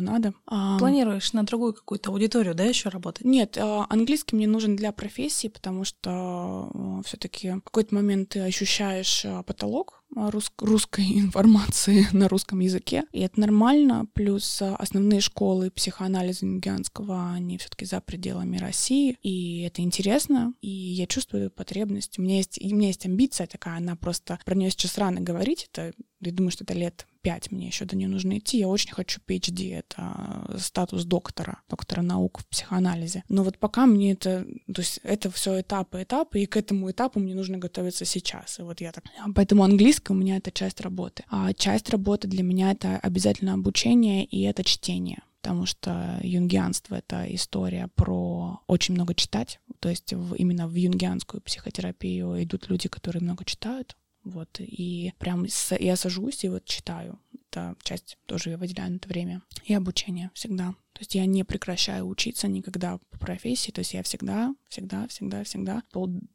но 0.00 0.12
надо. 0.12 0.34
А, 0.46 0.78
Планируешь 0.78 1.32
на 1.32 1.44
другую 1.44 1.74
какую-то 1.74 2.10
аудиторию, 2.10 2.54
да, 2.54 2.64
еще 2.64 2.88
работать? 2.88 3.24
Нет, 3.24 3.56
а, 3.58 3.86
английский 3.88 4.36
мне 4.36 4.46
нужен 4.46 4.76
для 4.76 4.92
профессии, 4.92 5.48
потому 5.48 5.84
что 5.84 6.70
а, 6.72 7.02
все-таки 7.04 7.50
в 7.50 7.60
какой-то 7.62 7.94
момент 7.94 8.30
ты 8.30 8.40
ощущаешь 8.40 9.24
потолок 9.46 10.02
рус- 10.14 10.52
русской 10.58 11.04
информации 11.18 12.06
на 12.12 12.28
русском 12.28 12.60
языке, 12.60 13.04
и 13.12 13.20
это 13.20 13.40
нормально. 13.40 14.06
Плюс 14.14 14.62
основные 14.62 15.20
школы 15.20 15.70
психоанализа 15.70 16.46
юнгианского, 16.46 17.32
они 17.32 17.58
все-таки 17.58 17.84
за 17.84 18.00
пределами 18.00 18.58
России, 18.58 19.16
и 19.22 19.62
это 19.62 19.82
интересно, 19.82 20.54
и 20.60 20.68
я 20.68 21.06
чувствую 21.06 21.50
потребность. 21.50 22.18
У 22.18 22.22
меня 22.22 22.36
есть, 22.36 22.58
у 22.62 22.74
меня 22.74 22.88
есть 22.88 23.06
амбиция 23.06 23.46
такая, 23.46 23.76
она 23.76 23.96
просто 23.96 24.38
про 24.44 24.54
нее 24.54 24.70
сейчас 24.70 24.98
рано 24.98 25.20
говорить, 25.20 25.68
это 25.72 25.92
я 26.20 26.32
думаю, 26.32 26.50
что 26.50 26.64
это 26.64 26.74
лет 26.74 27.06
пять 27.28 27.50
мне 27.50 27.66
еще 27.66 27.84
до 27.84 27.94
нее 27.94 28.08
нужно 28.08 28.38
идти. 28.38 28.58
Я 28.58 28.68
очень 28.68 28.90
хочу 28.90 29.20
PhD, 29.20 29.78
это 29.78 30.56
статус 30.58 31.04
доктора, 31.04 31.60
доктора 31.68 32.00
наук 32.00 32.38
в 32.38 32.46
психоанализе. 32.46 33.22
Но 33.28 33.42
вот 33.42 33.58
пока 33.58 33.84
мне 33.84 34.12
это, 34.12 34.46
то 34.74 34.80
есть 34.80 35.00
это 35.02 35.30
все 35.30 35.60
этапы, 35.60 36.02
этапы, 36.02 36.40
и 36.40 36.46
к 36.46 36.56
этому 36.56 36.90
этапу 36.90 37.20
мне 37.20 37.34
нужно 37.34 37.58
готовиться 37.58 38.06
сейчас. 38.06 38.58
И 38.60 38.62
вот 38.62 38.80
я 38.80 38.92
так... 38.92 39.04
Поэтому 39.34 39.62
английский 39.62 40.14
у 40.14 40.16
меня 40.16 40.38
это 40.38 40.50
часть 40.50 40.80
работы. 40.80 41.22
А 41.28 41.52
часть 41.52 41.90
работы 41.90 42.28
для 42.28 42.42
меня 42.42 42.70
это 42.70 42.96
обязательно 42.96 43.52
обучение 43.52 44.24
и 44.24 44.40
это 44.44 44.64
чтение 44.64 45.20
потому 45.40 45.66
что 45.66 46.18
юнгианство— 46.22 46.94
это 46.96 47.24
история 47.34 47.88
про 47.94 48.60
очень 48.66 48.94
много 48.94 49.14
читать. 49.14 49.60
То 49.80 49.88
есть 49.88 50.12
в, 50.12 50.34
именно 50.34 50.66
в 50.66 50.74
юнгианскую 50.74 51.40
психотерапию 51.40 52.42
идут 52.42 52.68
люди, 52.68 52.88
которые 52.88 53.22
много 53.22 53.44
читают. 53.44 53.96
Вот, 54.30 54.60
и 54.60 55.12
прям 55.18 55.46
я 55.78 55.96
сажусь 55.96 56.44
и 56.44 56.48
вот 56.48 56.64
читаю. 56.64 57.18
Это 57.50 57.76
часть 57.82 58.18
тоже 58.26 58.50
я 58.50 58.58
выделяю 58.58 58.92
на 58.92 58.96
это 58.96 59.08
время. 59.08 59.42
И 59.64 59.74
обучение 59.74 60.30
всегда. 60.34 60.74
То 60.92 61.00
есть 61.00 61.14
я 61.14 61.26
не 61.26 61.44
прекращаю 61.44 62.06
учиться 62.06 62.48
никогда 62.48 62.98
по 63.10 63.18
профессии. 63.18 63.70
То 63.70 63.80
есть 63.80 63.94
я 63.94 64.02
всегда, 64.02 64.54
всегда, 64.68 65.06
всегда, 65.08 65.44
всегда 65.44 65.82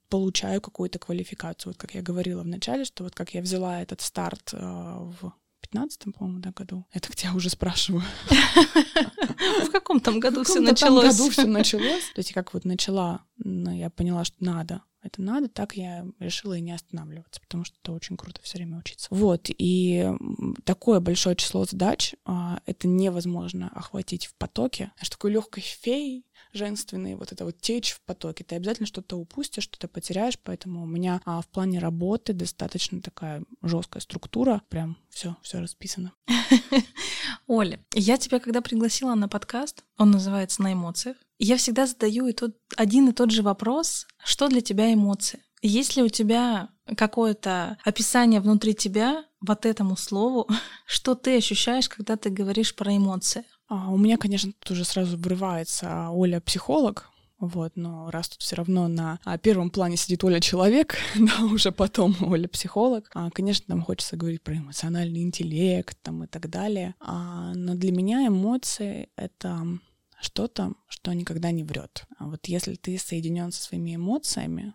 получаю 0.09 0.61
какую-то 0.61 0.99
квалификацию. 0.99 1.73
Вот 1.73 1.77
как 1.77 1.93
я 1.95 2.01
говорила 2.01 2.43
в 2.43 2.47
начале, 2.47 2.85
что 2.85 3.03
вот 3.03 3.13
как 3.13 3.33
я 3.33 3.41
взяла 3.41 3.81
этот 3.81 4.01
старт 4.01 4.53
э, 4.53 4.57
в 4.57 5.33
15 5.61 6.15
по-моему, 6.15 6.39
да, 6.39 6.51
году. 6.51 6.85
Это 6.91 7.11
где 7.11 7.27
я 7.27 7.33
уже 7.33 7.49
спрашиваю. 7.49 8.03
В 9.65 9.71
каком 9.71 9.99
там 9.99 10.19
году 10.19 10.43
все 10.43 10.59
началось? 10.59 11.15
В 11.15 11.17
году 11.17 11.29
все 11.29 11.45
началось. 11.45 12.03
То 12.13 12.19
есть 12.19 12.31
как 12.31 12.53
вот 12.53 12.63
начала, 12.63 13.25
я 13.43 13.89
поняла, 13.89 14.23
что 14.23 14.35
надо 14.39 14.81
это 15.04 15.22
надо, 15.22 15.49
так 15.49 15.76
я 15.76 16.06
решила 16.20 16.54
и 16.54 16.62
не 16.62 16.72
останавливаться, 16.72 17.41
потому 17.41 17.66
что 17.66 17.76
это 17.82 17.91
очень 17.91 18.18
круто 18.18 18.41
все 18.41 18.58
время 18.58 18.80
учиться. 18.80 19.08
Вот, 19.10 19.49
и 19.49 20.10
такое 20.64 20.99
большое 20.99 21.36
число 21.36 21.66
задач 21.66 22.16
а, 22.26 22.62
это 22.66 22.88
невозможно 22.88 23.70
охватить 23.76 24.26
в 24.26 24.36
потоке. 24.36 24.91
Аж 24.99 25.10
такой 25.10 25.32
легкой 25.32 25.62
феей 25.62 26.26
женственной, 26.54 27.16
вот 27.16 27.32
это 27.32 27.45
вот 27.45 27.60
течь 27.60 27.91
в 27.91 28.01
потоке. 28.01 28.43
Ты 28.43 28.56
обязательно 28.56 28.88
что-то 28.88 29.18
упустишь, 29.18 29.64
что-то 29.64 29.88
потеряешь, 29.88 30.38
поэтому 30.41 30.84
у 30.84 30.86
меня 30.86 31.22
а, 31.26 31.41
в 31.41 31.47
плане 31.47 31.80
работы 31.80 32.34
достаточно 32.34 33.01
такая 33.01 33.43
жесткая 33.62 34.01
структура, 34.01 34.62
прям 34.70 34.97
все, 35.10 35.36
все 35.41 35.60
расписано. 35.60 36.14
Оля, 37.47 37.80
я 37.93 38.18
тебя 38.18 38.39
когда 38.39 38.62
пригласила 38.62 39.16
на 39.16 39.28
подкаст, 39.28 39.84
он 39.97 40.12
называется 40.12 40.62
«На 40.62 40.74
эмоциях», 40.74 41.18
я 41.39 41.58
всегда 41.58 41.88
задаю 41.88 42.28
и 42.28 42.34
тот, 42.34 42.56
один 42.78 43.10
и 43.10 43.14
тот 43.14 43.32
же 43.32 43.41
вопрос, 43.41 44.08
что 44.24 44.47
для 44.47 44.62
тебя 44.62 44.93
эмоции? 44.93 45.43
Есть 45.62 45.95
ли 45.95 46.04
у 46.04 46.10
тебя 46.10 46.70
какое-то 46.97 47.78
описание 47.84 48.39
внутри 48.39 48.74
тебя 48.74 49.26
вот 49.41 49.66
этому 49.66 49.97
слову, 49.97 50.47
что 50.86 51.16
ты 51.16 51.38
ощущаешь, 51.38 51.89
когда 51.89 52.16
ты 52.16 52.30
говоришь 52.30 52.76
про 52.76 52.95
эмоции? 52.95 53.43
А, 53.68 53.89
у 53.91 53.97
меня, 53.97 54.18
конечно, 54.18 54.51
тут 54.59 54.72
уже 54.72 54.86
сразу 54.86 55.18
врывается 55.18 56.09
Оля 56.09 56.39
психолог, 56.39 57.09
вот, 57.39 57.74
но 57.76 58.09
раз 58.09 58.30
тут 58.30 58.41
все 58.41 58.55
равно 58.55 58.88
на 58.88 59.20
а, 59.26 59.38
первом 59.38 59.70
плане 59.70 59.97
сидит 59.97 60.24
Оля 60.24 60.39
человек, 60.39 60.95
да, 61.16 61.43
уже 61.43 61.74
потом 61.74 62.16
Оля 62.22 62.47
психолог, 62.47 63.11
а, 63.14 63.30
конечно, 63.32 63.66
там 63.68 63.82
хочется 63.82 64.16
говорить 64.16 64.41
про 64.41 64.55
эмоциональный 64.55 65.22
интеллект 65.22 65.97
там 66.01 66.24
и 66.24 66.28
так 66.28 66.49
далее. 66.49 66.95
А, 67.01 67.53
но 67.53 67.76
для 67.76 67.91
меня 67.91 68.28
эмоции 68.28 69.09
это 69.18 69.66
что-то, 70.22 70.74
что 70.88 71.11
никогда 71.11 71.51
не 71.51 71.64
врет. 71.64 72.05
А 72.18 72.28
вот 72.28 72.47
если 72.47 72.76
ты 72.76 72.97
соединен 72.97 73.51
со 73.51 73.61
своими 73.61 73.95
эмоциями, 73.95 74.74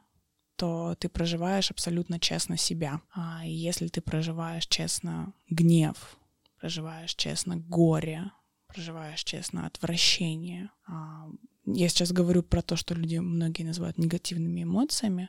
то 0.56 0.94
ты 0.98 1.08
проживаешь 1.08 1.70
абсолютно 1.70 2.20
честно 2.20 2.58
себя. 2.58 3.00
А 3.14 3.46
если 3.46 3.88
ты 3.88 4.02
проживаешь 4.02 4.66
честно 4.66 5.32
гнев, 5.48 6.18
проживаешь 6.60 7.14
честно 7.14 7.56
горе, 7.56 8.30
проживаешь 8.68 9.24
честно 9.24 9.66
отвращение, 9.66 10.70
а, 10.86 11.28
я 11.74 11.88
сейчас 11.88 12.12
говорю 12.12 12.42
про 12.42 12.62
то, 12.62 12.76
что 12.76 12.94
люди 12.94 13.16
многие 13.18 13.62
называют 13.62 13.98
негативными 13.98 14.62
эмоциями, 14.62 15.28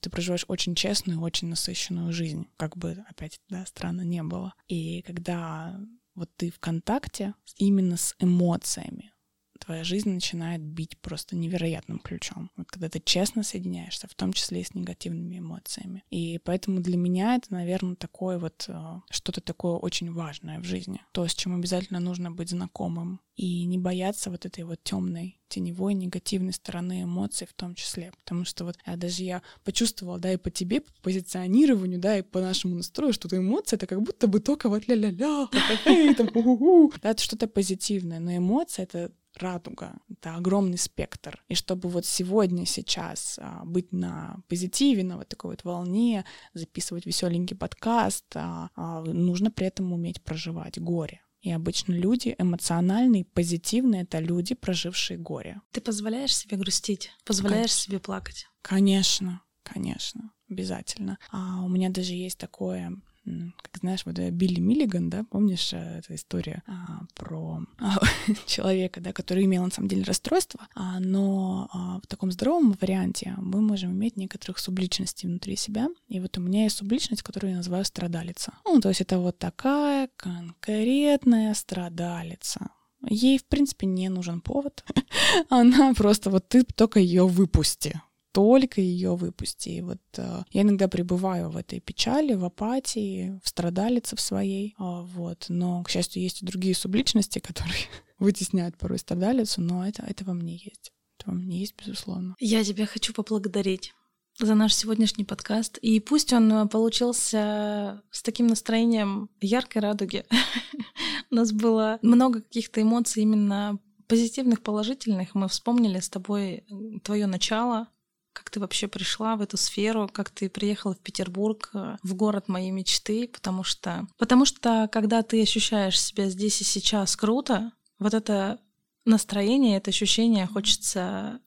ты 0.00 0.10
проживаешь 0.10 0.44
очень 0.46 0.74
честную, 0.74 1.20
очень 1.20 1.48
насыщенную 1.48 2.12
жизнь, 2.12 2.48
как 2.58 2.76
бы, 2.76 3.02
опять, 3.08 3.40
да, 3.48 3.64
странно 3.64 4.02
не 4.02 4.22
было. 4.22 4.54
И 4.68 5.00
когда 5.02 5.80
вот 6.14 6.28
ты 6.36 6.50
в 6.50 6.58
контакте 6.58 7.34
именно 7.56 7.96
с 7.96 8.14
эмоциями, 8.18 9.12
твоя 9.60 9.84
жизнь 9.84 10.10
начинает 10.10 10.60
бить 10.60 10.98
просто 10.98 11.36
невероятным 11.36 11.98
ключом. 11.98 12.50
Вот 12.56 12.70
когда 12.70 12.88
ты 12.88 13.00
честно 13.00 13.42
соединяешься, 13.42 14.08
в 14.08 14.14
том 14.14 14.32
числе 14.32 14.60
и 14.60 14.64
с 14.64 14.74
негативными 14.74 15.38
эмоциями. 15.38 16.04
И 16.10 16.40
поэтому 16.44 16.80
для 16.80 16.96
меня 16.96 17.36
это, 17.36 17.52
наверное, 17.52 17.94
такое 17.94 18.38
вот 18.38 18.64
э, 18.68 19.00
что-то 19.10 19.40
такое 19.40 19.74
очень 19.74 20.12
важное 20.12 20.58
в 20.60 20.64
жизни. 20.64 21.02
То, 21.12 21.26
с 21.26 21.34
чем 21.34 21.54
обязательно 21.54 22.00
нужно 22.00 22.30
быть 22.30 22.50
знакомым. 22.50 23.20
И 23.36 23.64
не 23.64 23.78
бояться 23.78 24.30
вот 24.30 24.44
этой 24.44 24.64
вот 24.64 24.82
темной 24.82 25.40
теневой 25.48 25.94
негативной 25.94 26.52
стороны 26.52 27.04
эмоций 27.04 27.46
в 27.46 27.54
том 27.54 27.74
числе. 27.74 28.12
Потому 28.22 28.44
что 28.44 28.64
вот 28.64 28.76
я, 28.86 28.96
даже 28.96 29.24
я 29.24 29.42
почувствовала, 29.64 30.18
да, 30.18 30.32
и 30.32 30.36
по 30.36 30.50
тебе, 30.50 30.80
по 30.80 30.92
позиционированию, 31.02 31.98
да, 31.98 32.18
и 32.18 32.22
по 32.22 32.40
нашему 32.40 32.76
настрою, 32.76 33.12
что 33.12 33.34
эмоции 33.34 33.76
это 33.76 33.86
как 33.86 34.02
будто 34.02 34.26
бы 34.26 34.40
только 34.40 34.68
вот 34.68 34.86
ля-ля-ля, 34.88 35.48
да, 37.02 37.10
это 37.10 37.22
что-то 37.22 37.48
позитивное. 37.48 38.20
Но 38.20 38.36
эмоции— 38.36 38.82
это 38.84 39.10
радуга, 39.40 39.94
это 40.10 40.36
огромный 40.36 40.78
спектр. 40.78 41.42
И 41.48 41.54
чтобы 41.54 41.88
вот 41.88 42.06
сегодня, 42.06 42.66
сейчас 42.66 43.38
а, 43.40 43.64
быть 43.64 43.92
на 43.92 44.36
позитиве, 44.48 45.04
на 45.04 45.16
вот 45.16 45.28
такой 45.28 45.52
вот 45.52 45.64
волне, 45.64 46.24
записывать 46.54 47.06
веселенький 47.06 47.56
подкаст, 47.56 48.24
а, 48.34 48.70
а, 48.76 49.02
нужно 49.02 49.50
при 49.50 49.66
этом 49.66 49.92
уметь 49.92 50.22
проживать 50.22 50.78
горе. 50.78 51.22
И 51.40 51.50
обычно 51.50 51.92
люди 51.94 52.34
эмоциональные, 52.38 53.24
позитивные— 53.24 54.02
это 54.02 54.18
люди, 54.18 54.54
прожившие 54.54 55.18
горе. 55.18 55.62
Ты 55.72 55.80
позволяешь 55.80 56.36
себе 56.36 56.58
грустить? 56.58 57.10
Позволяешь 57.24 57.70
конечно. 57.70 57.82
себе 57.82 57.98
плакать? 57.98 58.46
Конечно, 58.60 59.40
конечно, 59.62 60.32
обязательно. 60.50 61.18
А 61.30 61.62
у 61.64 61.68
меня 61.68 61.88
даже 61.88 62.12
есть 62.12 62.38
такое 62.38 63.00
как 63.24 63.78
знаешь, 63.80 64.04
вот 64.06 64.18
э, 64.18 64.30
Билли 64.30 64.60
Миллиган, 64.60 65.10
да, 65.10 65.24
помнишь 65.24 65.72
э, 65.72 65.98
эта 65.98 66.14
история 66.14 66.62
а, 66.66 67.04
про 67.14 67.60
а, 67.78 67.98
человека, 68.46 69.00
да, 69.00 69.12
который 69.12 69.44
имел 69.44 69.64
на 69.64 69.70
самом 69.70 69.88
деле 69.88 70.04
расстройство, 70.04 70.66
а, 70.74 71.00
но 71.00 71.68
а, 71.72 72.00
в 72.02 72.06
таком 72.06 72.32
здоровом 72.32 72.76
варианте 72.80 73.34
мы 73.38 73.60
можем 73.60 73.92
иметь 73.92 74.16
некоторых 74.16 74.58
субличностей 74.58 75.28
внутри 75.28 75.56
себя. 75.56 75.88
И 76.08 76.20
вот 76.20 76.38
у 76.38 76.40
меня 76.40 76.64
есть 76.64 76.78
субличность, 76.78 77.22
которую 77.22 77.52
я 77.52 77.56
называю 77.58 77.84
страдалица. 77.84 78.54
Ну, 78.64 78.80
то 78.80 78.88
есть 78.88 79.00
это 79.00 79.18
вот 79.18 79.38
такая 79.38 80.08
конкретная 80.16 81.54
страдалица. 81.54 82.70
Ей, 83.08 83.38
в 83.38 83.46
принципе, 83.46 83.86
не 83.86 84.08
нужен 84.08 84.40
повод. 84.40 84.84
Она 85.48 85.94
просто 85.94 86.30
вот 86.30 86.48
ты 86.48 86.64
только 86.64 87.00
ее 87.00 87.26
выпусти 87.26 88.00
только 88.32 88.80
ее 88.80 89.16
выпусти. 89.16 89.70
И 89.70 89.80
вот 89.80 90.00
э, 90.16 90.42
я 90.50 90.62
иногда 90.62 90.88
пребываю 90.88 91.50
в 91.50 91.56
этой 91.56 91.80
печали, 91.80 92.34
в 92.34 92.44
апатии, 92.44 93.38
в 93.42 93.48
страдалице 93.48 94.16
в 94.16 94.20
своей, 94.20 94.70
э, 94.70 94.72
вот. 94.78 95.46
Но, 95.48 95.82
к 95.82 95.90
счастью, 95.90 96.22
есть 96.22 96.42
и 96.42 96.46
другие 96.46 96.74
субличности, 96.74 97.38
которые 97.38 97.80
вытесняют 98.18 98.76
порой 98.76 98.98
страдалицу, 98.98 99.60
но 99.60 99.86
это, 99.86 100.04
это 100.06 100.24
во 100.24 100.34
мне 100.34 100.54
есть. 100.54 100.92
Это 101.18 101.30
во 101.30 101.34
мне 101.34 101.58
есть, 101.58 101.74
безусловно. 101.76 102.34
Я 102.38 102.64
тебя 102.64 102.86
хочу 102.86 103.12
поблагодарить 103.12 103.92
за 104.38 104.54
наш 104.54 104.74
сегодняшний 104.74 105.24
подкаст. 105.24 105.78
И 105.78 106.00
пусть 106.00 106.32
он 106.32 106.68
получился 106.68 108.02
с 108.10 108.22
таким 108.22 108.46
настроением 108.46 109.28
яркой 109.40 109.82
радуги. 109.82 110.24
У 111.30 111.34
нас 111.34 111.52
было 111.52 111.98
много 112.02 112.40
каких-то 112.40 112.80
эмоций 112.80 113.22
именно 113.22 113.78
позитивных, 114.08 114.62
положительных. 114.62 115.34
Мы 115.34 115.48
вспомнили 115.48 116.00
с 116.00 116.08
тобой 116.08 116.64
твое 117.04 117.26
начало, 117.26 117.88
как 118.32 118.50
ты 118.50 118.60
вообще 118.60 118.88
пришла 118.88 119.36
в 119.36 119.42
эту 119.42 119.56
сферу, 119.56 120.08
как 120.12 120.30
ты 120.30 120.48
приехала 120.48 120.94
в 120.94 120.98
Петербург, 120.98 121.70
э, 121.74 121.96
в 122.02 122.14
город 122.14 122.48
моей 122.48 122.70
мечты, 122.70 123.28
потому 123.28 123.64
что, 123.64 124.06
потому 124.18 124.44
что 124.44 124.88
когда 124.92 125.22
ты 125.22 125.42
ощущаешь 125.42 126.00
себя 126.00 126.28
здесь 126.28 126.60
и 126.60 126.64
сейчас 126.64 127.16
круто, 127.16 127.72
вот 127.98 128.14
это 128.14 128.60
настроение, 129.04 129.76
это 129.76 129.90
ощущение 129.90 130.46
хочется 130.46 131.40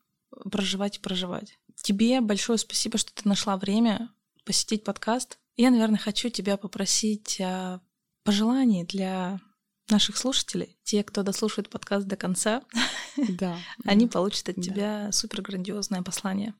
проживать 0.52 0.98
и 0.98 1.02
проживать. 1.02 1.58
Тебе 1.82 2.22
большое 2.22 2.58
спасибо, 2.58 2.98
что 2.98 3.14
ты 3.14 3.28
нашла 3.28 3.58
время 3.58 4.10
посетить 4.46 4.84
подкаст. 4.84 5.38
Я, 5.58 5.70
наверное, 5.70 6.00
хочу 6.00 6.30
тебя 6.30 6.58
попросить 6.58 7.40
о 7.42 7.80
пожелании 8.24 8.84
для 8.84 9.40
наших 9.90 10.18
слушателей, 10.18 10.78
те, 10.84 11.04
кто 11.04 11.24
дослушает 11.24 11.70
подкаст 11.70 12.08
до 12.08 12.16
конца, 12.16 12.64
да, 13.18 13.58
они 13.86 14.08
получат 14.08 14.50
от 14.50 14.56
тебя 14.56 15.12
супер 15.12 15.42
грандиозное 15.42 16.02
послание. 16.02 16.54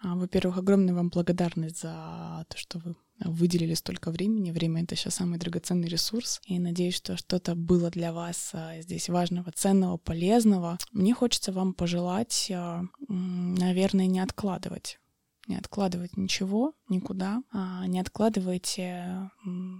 А, 0.00 0.14
во-первых, 0.14 0.58
огромная 0.58 0.94
вам 0.94 1.08
благодарность 1.08 1.80
за 1.80 2.46
то, 2.48 2.56
что 2.56 2.78
вы 2.78 2.94
выделили 3.20 3.74
столько 3.74 4.12
времени. 4.12 4.52
Время— 4.52 4.82
это 4.84 4.94
сейчас 4.94 5.16
самый 5.16 5.38
драгоценный 5.40 5.88
ресурс. 5.88 6.40
И 6.44 6.58
надеюсь, 6.60 6.94
что 6.94 7.16
что-то 7.16 7.56
было 7.56 7.90
для 7.90 8.12
вас 8.12 8.50
а, 8.52 8.80
здесь 8.80 9.08
важного, 9.08 9.50
ценного, 9.50 9.96
полезного. 9.96 10.78
Мне 10.92 11.14
хочется 11.14 11.50
вам 11.52 11.74
пожелать, 11.74 12.48
а, 12.54 12.82
наверное, 13.08 14.06
не 14.06 14.20
откладывать 14.20 15.00
Не 15.48 15.56
откладывайте 15.56 16.20
ничего 16.20 16.74
никуда, 16.88 17.42
не 17.86 18.00
откладывайте 18.00 19.30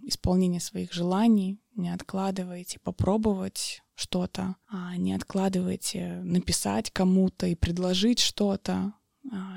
исполнение 0.04 0.60
своих 0.60 0.92
желаний, 0.92 1.60
не 1.76 1.90
откладывайте 1.90 2.80
попробовать 2.80 3.82
что-то, 3.94 4.56
не 4.96 5.12
откладывайте 5.12 6.22
написать 6.24 6.90
кому-то 6.90 7.46
и 7.46 7.54
предложить 7.54 8.18
что-то, 8.18 8.94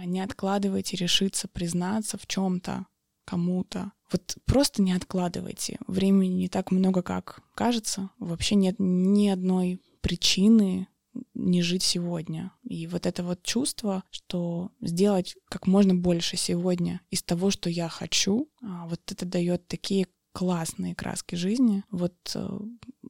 не 0.06 0.22
откладывайте 0.22 0.98
решиться 0.98 1.48
признаться 1.48 2.18
в 2.18 2.28
чем-то 2.28 2.86
кому-то. 3.26 3.92
Вот 4.12 4.38
просто 4.46 4.82
не 4.82 4.92
откладывайте. 4.92 5.78
Времени 5.88 6.34
не 6.34 6.50
так 6.50 6.72
много, 6.72 7.02
как 7.02 7.42
кажется. 7.56 8.10
Вообще 8.20 8.56
нет 8.56 8.76
ни 8.80 9.30
одной 9.30 9.82
причины 10.02 10.88
не 11.34 11.62
жить 11.62 11.84
сегодня. 11.84 12.54
И 12.64 12.88
вот 12.88 13.06
это 13.06 13.24
вот 13.24 13.44
чувство, 13.44 14.04
что 14.12 14.72
сделать 14.82 15.36
как 15.50 15.68
можно 15.68 15.94
больше 15.96 16.38
сегодня 16.38 17.02
из 17.10 17.24
того, 17.24 17.52
что 17.52 17.70
я 17.70 17.90
хочу, 17.90 18.50
а, 18.62 18.88
вот 18.88 19.00
это 19.12 19.26
дает 19.26 19.68
такие 19.68 20.08
классные 20.34 20.96
краски 20.96 21.36
жизни. 21.36 21.84
Вот 21.92 22.16
э, 22.36 22.60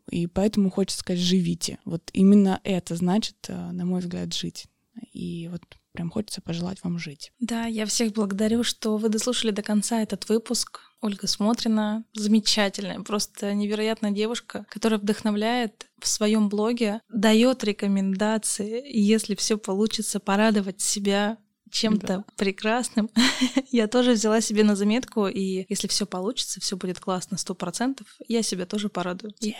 и 0.10 0.26
поэтому 0.26 0.72
хочется 0.72 1.00
сказать, 1.00 1.22
живите. 1.22 1.78
Вот 1.86 2.10
именно 2.14 2.60
это 2.64 2.96
значит, 2.96 3.38
э, 3.48 3.72
на 3.72 3.86
мой 3.86 4.02
взгляд, 4.02 4.34
жить. 4.34 4.66
И 5.14 5.48
вот 5.52 5.62
прям 5.92 6.10
хочется 6.10 6.42
пожелать 6.42 6.84
вам 6.84 6.98
жить. 6.98 7.32
Да, 7.40 7.66
я 7.66 7.86
всех 7.86 8.14
благодарю, 8.14 8.64
что 8.64 8.98
вы 8.98 9.10
дослушали 9.10 9.52
до 9.52 9.62
конца 9.62 10.02
этот 10.02 10.30
выпуск. 10.30 10.82
Ольга 11.02 11.28
Смотрина, 11.28 12.06
замечательная, 12.14 13.00
просто 13.00 13.54
невероятная 13.54 14.12
девушка, 14.12 14.66
которая 14.70 15.00
вдохновляет 15.00 15.88
в 16.00 16.08
своем 16.08 16.48
блоге, 16.48 17.02
дает 17.10 17.64
рекомендации, 17.64 18.84
если 18.88 19.34
все 19.36 19.58
получится, 19.58 20.20
порадовать 20.20 20.80
себя 20.80 21.38
чем-то 21.72 22.08
да. 22.08 22.26
прекрасным. 22.36 23.10
я 23.72 23.88
тоже 23.88 24.12
взяла 24.12 24.42
себе 24.42 24.64
на 24.64 24.76
заметку, 24.76 25.28
и 25.28 25.66
если 25.70 25.88
все 25.88 26.06
получится, 26.06 26.60
все 26.60 26.78
будет 26.78 27.00
классно, 27.00 27.38
сто 27.38 27.56
процентов, 27.56 28.08
я 28.28 28.44
себя 28.44 28.66
тоже 28.66 28.90
порадую. 28.90 29.34
Yeah. 29.42 29.56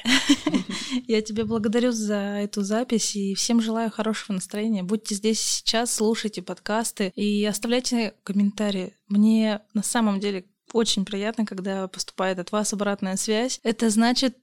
я 1.08 1.22
тебе 1.22 1.46
благодарю 1.46 1.92
за 1.92 2.16
эту 2.16 2.62
запись 2.62 3.16
и 3.16 3.34
всем 3.34 3.62
желаю 3.62 3.90
хорошего 3.90 4.34
настроения. 4.34 4.84
Будьте 4.84 5.16
здесь 5.16 5.40
сейчас, 5.40 5.96
слушайте 5.96 6.42
подкасты 6.42 7.12
и 7.16 7.46
оставляйте 7.46 8.14
комментарии. 8.24 8.94
Мне 9.08 9.62
на 9.74 9.84
самом 9.84 10.20
деле 10.20 10.46
очень 10.74 11.06
приятно, 11.06 11.46
когда 11.46 11.88
поступает 11.88 12.40
от 12.40 12.52
вас 12.52 12.74
обратная 12.74 13.18
связь. 13.18 13.60
Это 13.64 13.90
значит, 13.90 14.38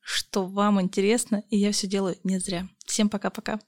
что 0.00 0.44
вам 0.46 0.80
интересно, 0.80 1.42
и 1.50 1.56
я 1.56 1.72
все 1.72 1.86
делаю 1.86 2.16
не 2.24 2.38
зря. 2.38 2.68
Всем 2.86 3.08
пока-пока. 3.08 3.60